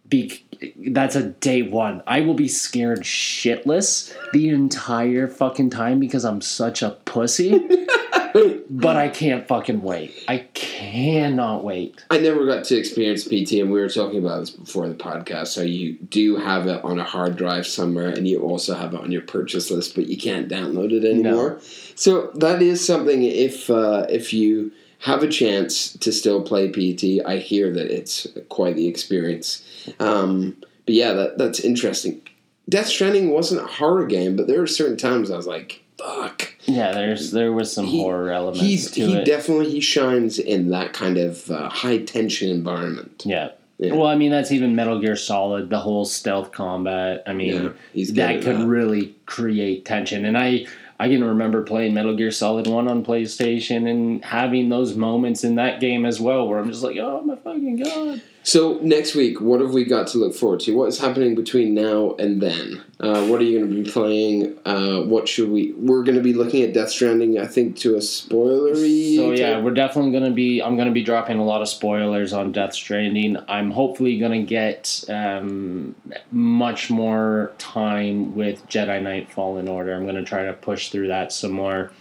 Be- 0.09 0.43
that's 0.87 1.15
a 1.15 1.23
day 1.23 1.61
one. 1.61 2.01
I 2.07 2.21
will 2.21 2.33
be 2.33 2.47
scared 2.47 3.01
shitless 3.01 4.13
the 4.33 4.49
entire 4.49 5.27
fucking 5.27 5.69
time 5.69 5.99
because 5.99 6.25
I'm 6.25 6.41
such 6.41 6.81
a 6.81 6.91
pussy. 7.05 7.67
but 8.69 8.95
I 8.95 9.09
can't 9.09 9.47
fucking 9.47 9.81
wait. 9.81 10.13
I 10.27 10.39
cannot 10.53 11.63
wait. 11.63 12.03
I 12.09 12.19
never 12.19 12.45
got 12.45 12.65
to 12.65 12.77
experience 12.77 13.23
PT, 13.23 13.53
and 13.53 13.71
we 13.71 13.79
were 13.79 13.89
talking 13.89 14.19
about 14.19 14.41
this 14.41 14.49
before 14.51 14.87
the 14.87 14.95
podcast. 14.95 15.47
So 15.47 15.61
you 15.61 15.93
do 15.93 16.37
have 16.37 16.67
it 16.67 16.83
on 16.83 16.99
a 16.99 17.03
hard 17.03 17.35
drive 17.35 17.65
somewhere, 17.67 18.09
and 18.09 18.27
you 18.27 18.41
also 18.41 18.75
have 18.75 18.93
it 18.93 18.99
on 18.99 19.11
your 19.11 19.21
purchase 19.21 19.71
list, 19.71 19.95
but 19.95 20.07
you 20.07 20.17
can't 20.17 20.49
download 20.49 20.91
it 20.91 21.05
anymore. 21.05 21.59
So 21.95 22.31
that 22.35 22.61
is 22.61 22.85
something. 22.85 23.23
If 23.23 23.69
uh, 23.69 24.05
if 24.09 24.33
you 24.33 24.71
have 24.99 25.23
a 25.23 25.27
chance 25.27 25.93
to 25.93 26.11
still 26.11 26.41
play 26.41 26.69
PT, 26.69 27.25
I 27.25 27.37
hear 27.37 27.71
that 27.71 27.91
it's 27.91 28.27
quite 28.49 28.75
the 28.75 28.87
experience. 28.87 29.63
Um, 29.99 30.55
but 30.85 30.93
yeah, 30.95 31.13
that 31.13 31.37
that's 31.37 31.59
interesting. 31.59 32.21
Death 32.69 32.87
Stranding 32.87 33.29
wasn't 33.29 33.61
a 33.61 33.67
horror 33.67 34.05
game, 34.05 34.35
but 34.35 34.47
there 34.47 34.59
were 34.59 34.67
certain 34.67 34.97
times 34.97 35.31
I 35.31 35.37
was 35.37 35.47
like, 35.47 35.83
"Fuck." 35.97 36.53
Yeah, 36.65 36.91
there's 36.91 37.31
there 37.31 37.51
was 37.53 37.71
some 37.71 37.85
He- 37.85 38.01
horror 38.01 38.31
elements 38.31 38.61
He's 38.61 38.93
he 38.93 39.13
it. 39.13 39.25
definitely 39.25 39.69
he 39.71 39.79
shines 39.79 40.37
in 40.39 40.69
that 40.71 40.93
kind 40.93 41.17
of 41.17 41.49
uh, 41.49 41.69
high 41.69 41.99
tension 41.99 42.49
environment. 42.49 43.23
yeah. 43.25 43.49
Yeah. 43.79 43.93
Well, 43.93 44.07
I 44.07 44.15
mean 44.15 44.31
that's 44.31 44.51
even 44.51 44.75
Metal 44.75 44.99
Gear 44.99 45.15
Solid, 45.15 45.69
the 45.69 45.77
whole 45.77 46.03
stealth 46.03 46.51
combat. 46.51 47.21
I 47.27 47.33
mean, 47.33 47.73
Yeah, 47.93 48.05
that 48.15 48.41
could 48.41 48.57
that. 48.61 48.65
really 48.65 49.15
create 49.27 49.85
tension. 49.85 50.25
And 50.25 50.35
I 50.35 50.65
I 50.99 51.07
can 51.09 51.23
remember 51.23 51.61
playing 51.61 51.93
Metal 51.93 52.15
Gear 52.15 52.31
Solid 52.31 52.65
1 52.65 52.87
on 52.87 53.05
PlayStation 53.05 53.87
and 53.87 54.25
having 54.25 54.69
those 54.69 54.95
moments 54.95 55.43
in 55.43 55.55
that 55.55 55.79
game 55.79 56.07
as 56.07 56.19
well 56.19 56.47
where 56.47 56.57
I'm 56.57 56.71
just 56.71 56.81
like, 56.81 56.97
oh 56.97 57.21
my 57.21 57.35
fucking 57.35 57.83
god. 57.83 58.21
So 58.47 58.79
next 58.81 59.13
week, 59.13 59.41
what 59.41 59.59
have 59.59 59.73
we 59.73 59.83
got 59.83 60.07
to 60.07 60.19
look 60.19 60.33
forward 60.33 60.61
to? 60.61 60.71
What 60.73 60.87
is 60.87 60.97
happening 60.97 61.35
between 61.35 61.73
now 61.73 62.15
and 62.17 62.41
then? 62.41 62.81
Uh, 62.97 63.27
what 63.27 63.41
are 63.41 63.43
you 63.43 63.59
going 63.59 63.69
to 63.69 63.83
be 63.83 63.91
playing? 63.91 64.57
Uh, 64.63 65.01
what 65.01 65.27
should 65.27 65.49
we? 65.49 65.73
We're 65.73 66.03
going 66.03 66.15
to 66.15 66.23
be 66.23 66.33
looking 66.33 66.63
at 66.63 66.73
Death 66.73 66.89
Stranding. 66.89 67.37
I 67.37 67.45
think 67.45 67.75
to 67.79 67.95
a 67.95 67.99
spoilery. 67.99 69.17
So 69.17 69.31
yeah, 69.31 69.55
type- 69.55 69.65
we're 69.65 69.73
definitely 69.73 70.13
gonna 70.13 70.31
be. 70.31 70.61
I'm 70.61 70.77
gonna 70.77 70.91
be 70.91 71.03
dropping 71.03 71.39
a 71.39 71.43
lot 71.43 71.61
of 71.61 71.67
spoilers 71.67 72.31
on 72.31 72.53
Death 72.53 72.73
Stranding. 72.73 73.35
I'm 73.49 73.69
hopefully 73.69 74.17
gonna 74.17 74.43
get 74.43 75.03
um, 75.09 75.95
much 76.31 76.89
more 76.89 77.51
time 77.57 78.33
with 78.33 78.65
Jedi 78.69 79.03
Knight 79.03 79.29
Fallen 79.29 79.67
Order. 79.67 79.93
I'm 79.93 80.05
gonna 80.05 80.23
try 80.23 80.45
to 80.45 80.53
push 80.53 80.87
through 80.87 81.09
that 81.09 81.33
some 81.33 81.51
more. 81.51 81.91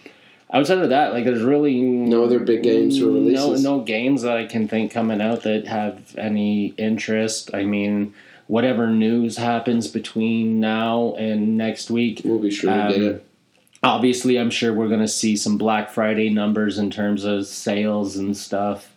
Outside 0.52 0.78
of 0.78 0.90
that, 0.90 1.12
like 1.12 1.24
there's 1.24 1.42
really 1.42 1.80
No 1.80 2.24
other 2.24 2.38
big 2.38 2.62
games 2.62 3.00
or 3.00 3.06
no 3.06 3.12
releases? 3.14 3.64
no 3.64 3.80
games 3.80 4.22
that 4.22 4.36
I 4.36 4.46
can 4.46 4.68
think 4.68 4.92
coming 4.92 5.20
out 5.20 5.42
that 5.42 5.66
have 5.66 6.14
any 6.16 6.66
interest. 6.78 7.50
I 7.52 7.64
mean, 7.64 8.14
whatever 8.46 8.86
news 8.88 9.36
happens 9.36 9.88
between 9.88 10.60
now 10.60 11.14
and 11.18 11.56
next 11.56 11.90
week, 11.90 12.22
we'll 12.24 12.38
be 12.38 12.50
sure 12.50 12.70
to 12.70 12.88
get 12.92 12.96
um, 12.96 13.02
it. 13.02 13.26
obviously 13.82 14.38
i'm 14.38 14.50
sure 14.50 14.72
we're 14.72 14.88
going 14.88 15.00
to 15.00 15.08
see 15.08 15.36
some 15.36 15.58
black 15.58 15.90
friday 15.90 16.30
numbers 16.30 16.78
in 16.78 16.90
terms 16.90 17.24
of 17.24 17.44
sales 17.46 18.16
and 18.16 18.36
stuff 18.36 18.92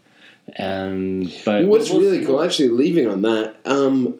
and 0.56 1.32
but 1.46 1.66
What's 1.66 1.90
we'll- 1.90 2.02
really 2.02 2.26
cool, 2.26 2.42
actually, 2.42 2.70
leaving 2.70 3.08
on 3.08 3.22
that. 3.24 3.56
Um, 3.66 4.16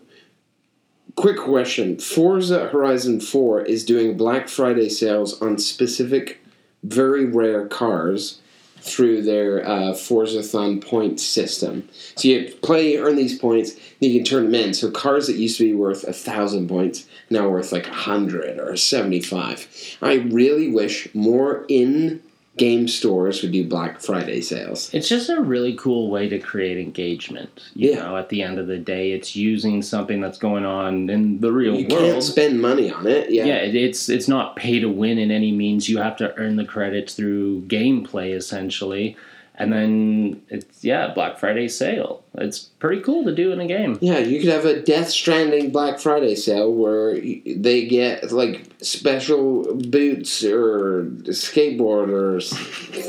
quick 1.16 1.38
question: 1.38 1.98
Forza 1.98 2.68
Horizon 2.70 3.20
Four 3.20 3.62
is 3.62 3.84
doing 3.84 4.16
Black 4.18 4.48
Friday 4.48 4.90
sales 4.90 5.42
on 5.42 5.58
specific, 5.58 6.39
very 6.84 7.26
rare 7.26 7.68
cars 7.68 8.42
through 8.82 9.22
their 9.22 9.66
uh, 9.68 9.92
Forzathon 9.92 10.82
point 10.86 11.20
system. 11.20 11.88
So 12.16 12.30
you 12.30 12.54
play, 12.62 12.96
earn 12.96 13.18
these 13.18 13.38
points, 13.38 13.72
and 13.72 13.82
you 14.00 14.20
can 14.20 14.24
turn 14.24 14.46
them 14.46 14.56
in. 14.56 14.74
So 14.74 14.90
cars 14.90 15.28
that 15.28 15.36
used 15.36 15.58
to 15.58 15.66
be 15.66 15.74
worth 15.74 16.06
a 16.08 16.14
thousand 16.14 16.70
points 16.70 17.06
now 17.30 17.50
worth 17.50 17.74
like 17.74 17.88
a 17.88 17.94
hundred 17.94 18.58
or 18.58 18.78
seventy-five. 18.78 19.98
I 20.02 20.14
really 20.16 20.72
wish 20.72 21.14
more 21.14 21.66
in. 21.68 22.22
Game 22.60 22.88
stores 22.90 23.42
would 23.42 23.52
do 23.54 23.64
Black 23.68 24.02
Friday 24.02 24.42
sales. 24.42 24.90
it's 24.94 25.08
just 25.08 25.30
a 25.30 25.40
really 25.42 25.74
cool 25.76 26.10
way 26.10 26.28
to 26.30 26.38
create 26.38 26.78
engagement 26.78 27.70
you 27.74 27.92
Yeah. 27.92 28.00
know 28.04 28.18
at 28.18 28.30
the 28.30 28.44
end 28.44 28.60
of 28.60 28.68
the 28.68 28.78
day 28.78 29.14
it's 29.14 29.36
using 29.36 29.82
something 29.82 30.20
that's 30.22 30.38
going 30.38 30.66
on 30.66 31.10
in 31.10 31.40
the 31.40 31.52
real 31.52 31.76
You 31.76 31.88
world 31.88 31.92
You 32.06 32.12
can't 32.12 32.24
spend 32.24 32.62
money 32.62 32.92
on 32.92 33.08
it. 33.08 33.32
Yeah. 33.32 33.46
yeah, 33.46 33.56
it- 33.58 33.76
it's 33.76 34.10
it's 34.10 34.28
not 34.28 34.56
pay 34.58 34.80
to 34.80 34.90
win 34.90 35.18
in 35.18 35.32
any 35.32 35.52
means. 35.54 35.88
You 35.90 35.98
have 36.00 36.18
to 36.18 36.36
earn 36.38 36.58
the 36.58 36.66
credits 36.66 37.14
through 37.14 37.62
gameplay 37.68 38.36
essentially, 38.36 39.16
and 39.60 39.72
then 39.74 40.42
it's 40.48 40.84
yeah 40.84 41.14
Black 41.14 41.38
Friday 41.38 41.68
sale. 41.68 42.24
It's 42.36 42.60
pretty 42.60 43.02
cool 43.02 43.26
to 43.26 43.36
do 43.36 43.52
in 43.52 43.60
a 43.60 43.68
game. 43.68 43.98
Yeah, 44.02 44.20
you 44.20 44.40
could 44.40 44.50
have 44.50 44.64
a 44.66 44.82
Death 44.82 45.10
Stranding 45.10 45.72
Black 45.72 46.00
Friday 46.00 46.36
sale 46.36 46.74
where 46.74 47.20
they 47.20 47.86
get 47.86 48.32
like 48.32 48.72
special 48.82 49.76
boots 49.76 50.44
or 50.46 51.04
skateboard 51.26 52.10
or 52.10 52.40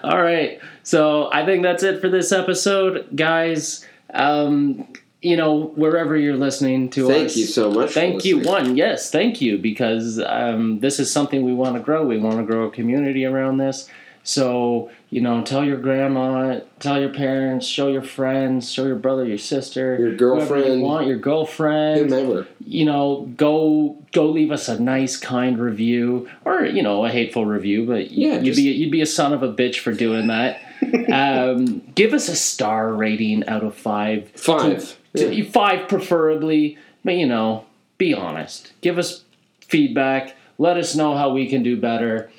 All 0.04 0.22
right. 0.22 0.60
So 0.84 1.28
I 1.32 1.44
think 1.44 1.64
that's 1.64 1.82
it 1.82 2.00
for 2.00 2.08
this 2.08 2.30
episode, 2.30 3.08
guys. 3.16 3.84
Um, 4.14 4.86
you 5.22 5.36
know, 5.36 5.66
wherever 5.76 6.16
you're 6.16 6.36
listening 6.36 6.88
to 6.90 7.10
us. 7.10 7.16
Thank 7.16 7.36
you 7.36 7.44
so 7.44 7.70
much. 7.70 7.90
Thank 7.92 8.24
you. 8.24 8.40
One, 8.40 8.76
yes, 8.76 9.10
thank 9.10 9.40
you, 9.40 9.58
because 9.58 10.18
um, 10.20 10.80
this 10.80 10.98
is 10.98 11.10
something 11.12 11.42
we 11.44 11.52
want 11.52 11.76
to 11.76 11.80
grow. 11.80 12.06
We 12.06 12.18
want 12.18 12.38
to 12.38 12.44
grow 12.44 12.64
a 12.66 12.70
community 12.70 13.24
around 13.24 13.58
this. 13.58 13.88
So, 14.22 14.90
you 15.08 15.22
know, 15.22 15.42
tell 15.42 15.64
your 15.64 15.78
grandma, 15.78 16.60
tell 16.78 17.00
your 17.00 17.08
parents, 17.12 17.66
show 17.66 17.88
your 17.88 18.02
friends, 18.02 18.70
show 18.70 18.86
your 18.86 18.96
brother, 18.96 19.24
your 19.24 19.38
sister, 19.38 19.96
Your 19.98 20.14
girlfriend. 20.14 20.80
you 20.80 20.86
want, 20.86 21.06
your 21.06 21.16
girlfriend 21.16 22.10
Whomever. 22.10 22.46
you 22.64 22.84
know, 22.84 23.26
go 23.36 23.96
go 24.12 24.26
leave 24.26 24.52
us 24.52 24.68
a 24.68 24.78
nice, 24.78 25.16
kind 25.16 25.58
review, 25.58 26.28
or 26.44 26.66
you 26.66 26.82
know, 26.82 27.04
a 27.06 27.10
hateful 27.10 27.46
review. 27.46 27.86
But 27.86 28.10
Yeah, 28.10 28.34
you'd 28.34 28.44
just- 28.44 28.56
be 28.58 28.62
you'd 28.64 28.92
be 28.92 29.00
a 29.00 29.06
son 29.06 29.32
of 29.32 29.42
a 29.42 29.52
bitch 29.52 29.78
for 29.78 29.92
doing 29.92 30.26
that. 30.26 30.60
um, 31.12 31.80
give 31.94 32.12
us 32.12 32.28
a 32.28 32.36
star 32.36 32.92
rating 32.92 33.46
out 33.48 33.62
of 33.64 33.74
five. 33.74 34.30
Five. 34.34 34.80
To- 34.86 34.94
Yeah. 35.12 35.44
Five 35.50 35.88
preferably, 35.88 36.78
but 37.04 37.14
you 37.14 37.26
know, 37.26 37.66
be 37.98 38.14
honest. 38.14 38.72
Give 38.80 38.98
us 38.98 39.24
feedback. 39.60 40.36
Let 40.58 40.76
us 40.76 40.94
know 40.94 41.16
how 41.16 41.30
we 41.30 41.48
can 41.48 41.62
do 41.62 41.76
better. 41.76 42.30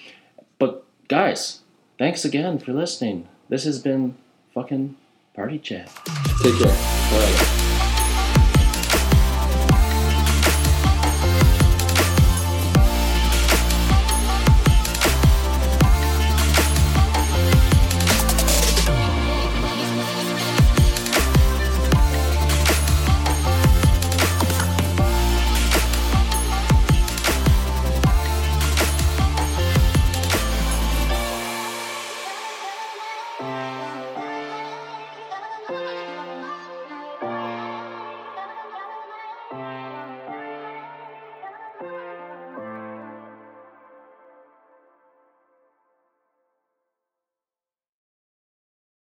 But 0.59 0.85
guys, 1.07 1.59
thanks 1.97 2.23
again 2.23 2.59
for 2.59 2.73
listening. 2.73 3.27
This 3.49 3.63
has 3.65 3.79
been 3.79 4.15
fucking 4.53 4.95
party 5.33 5.59
chat. 5.59 5.91
Take 6.41 6.57
care. 6.57 6.67
All 6.67 7.19
right. 7.19 7.70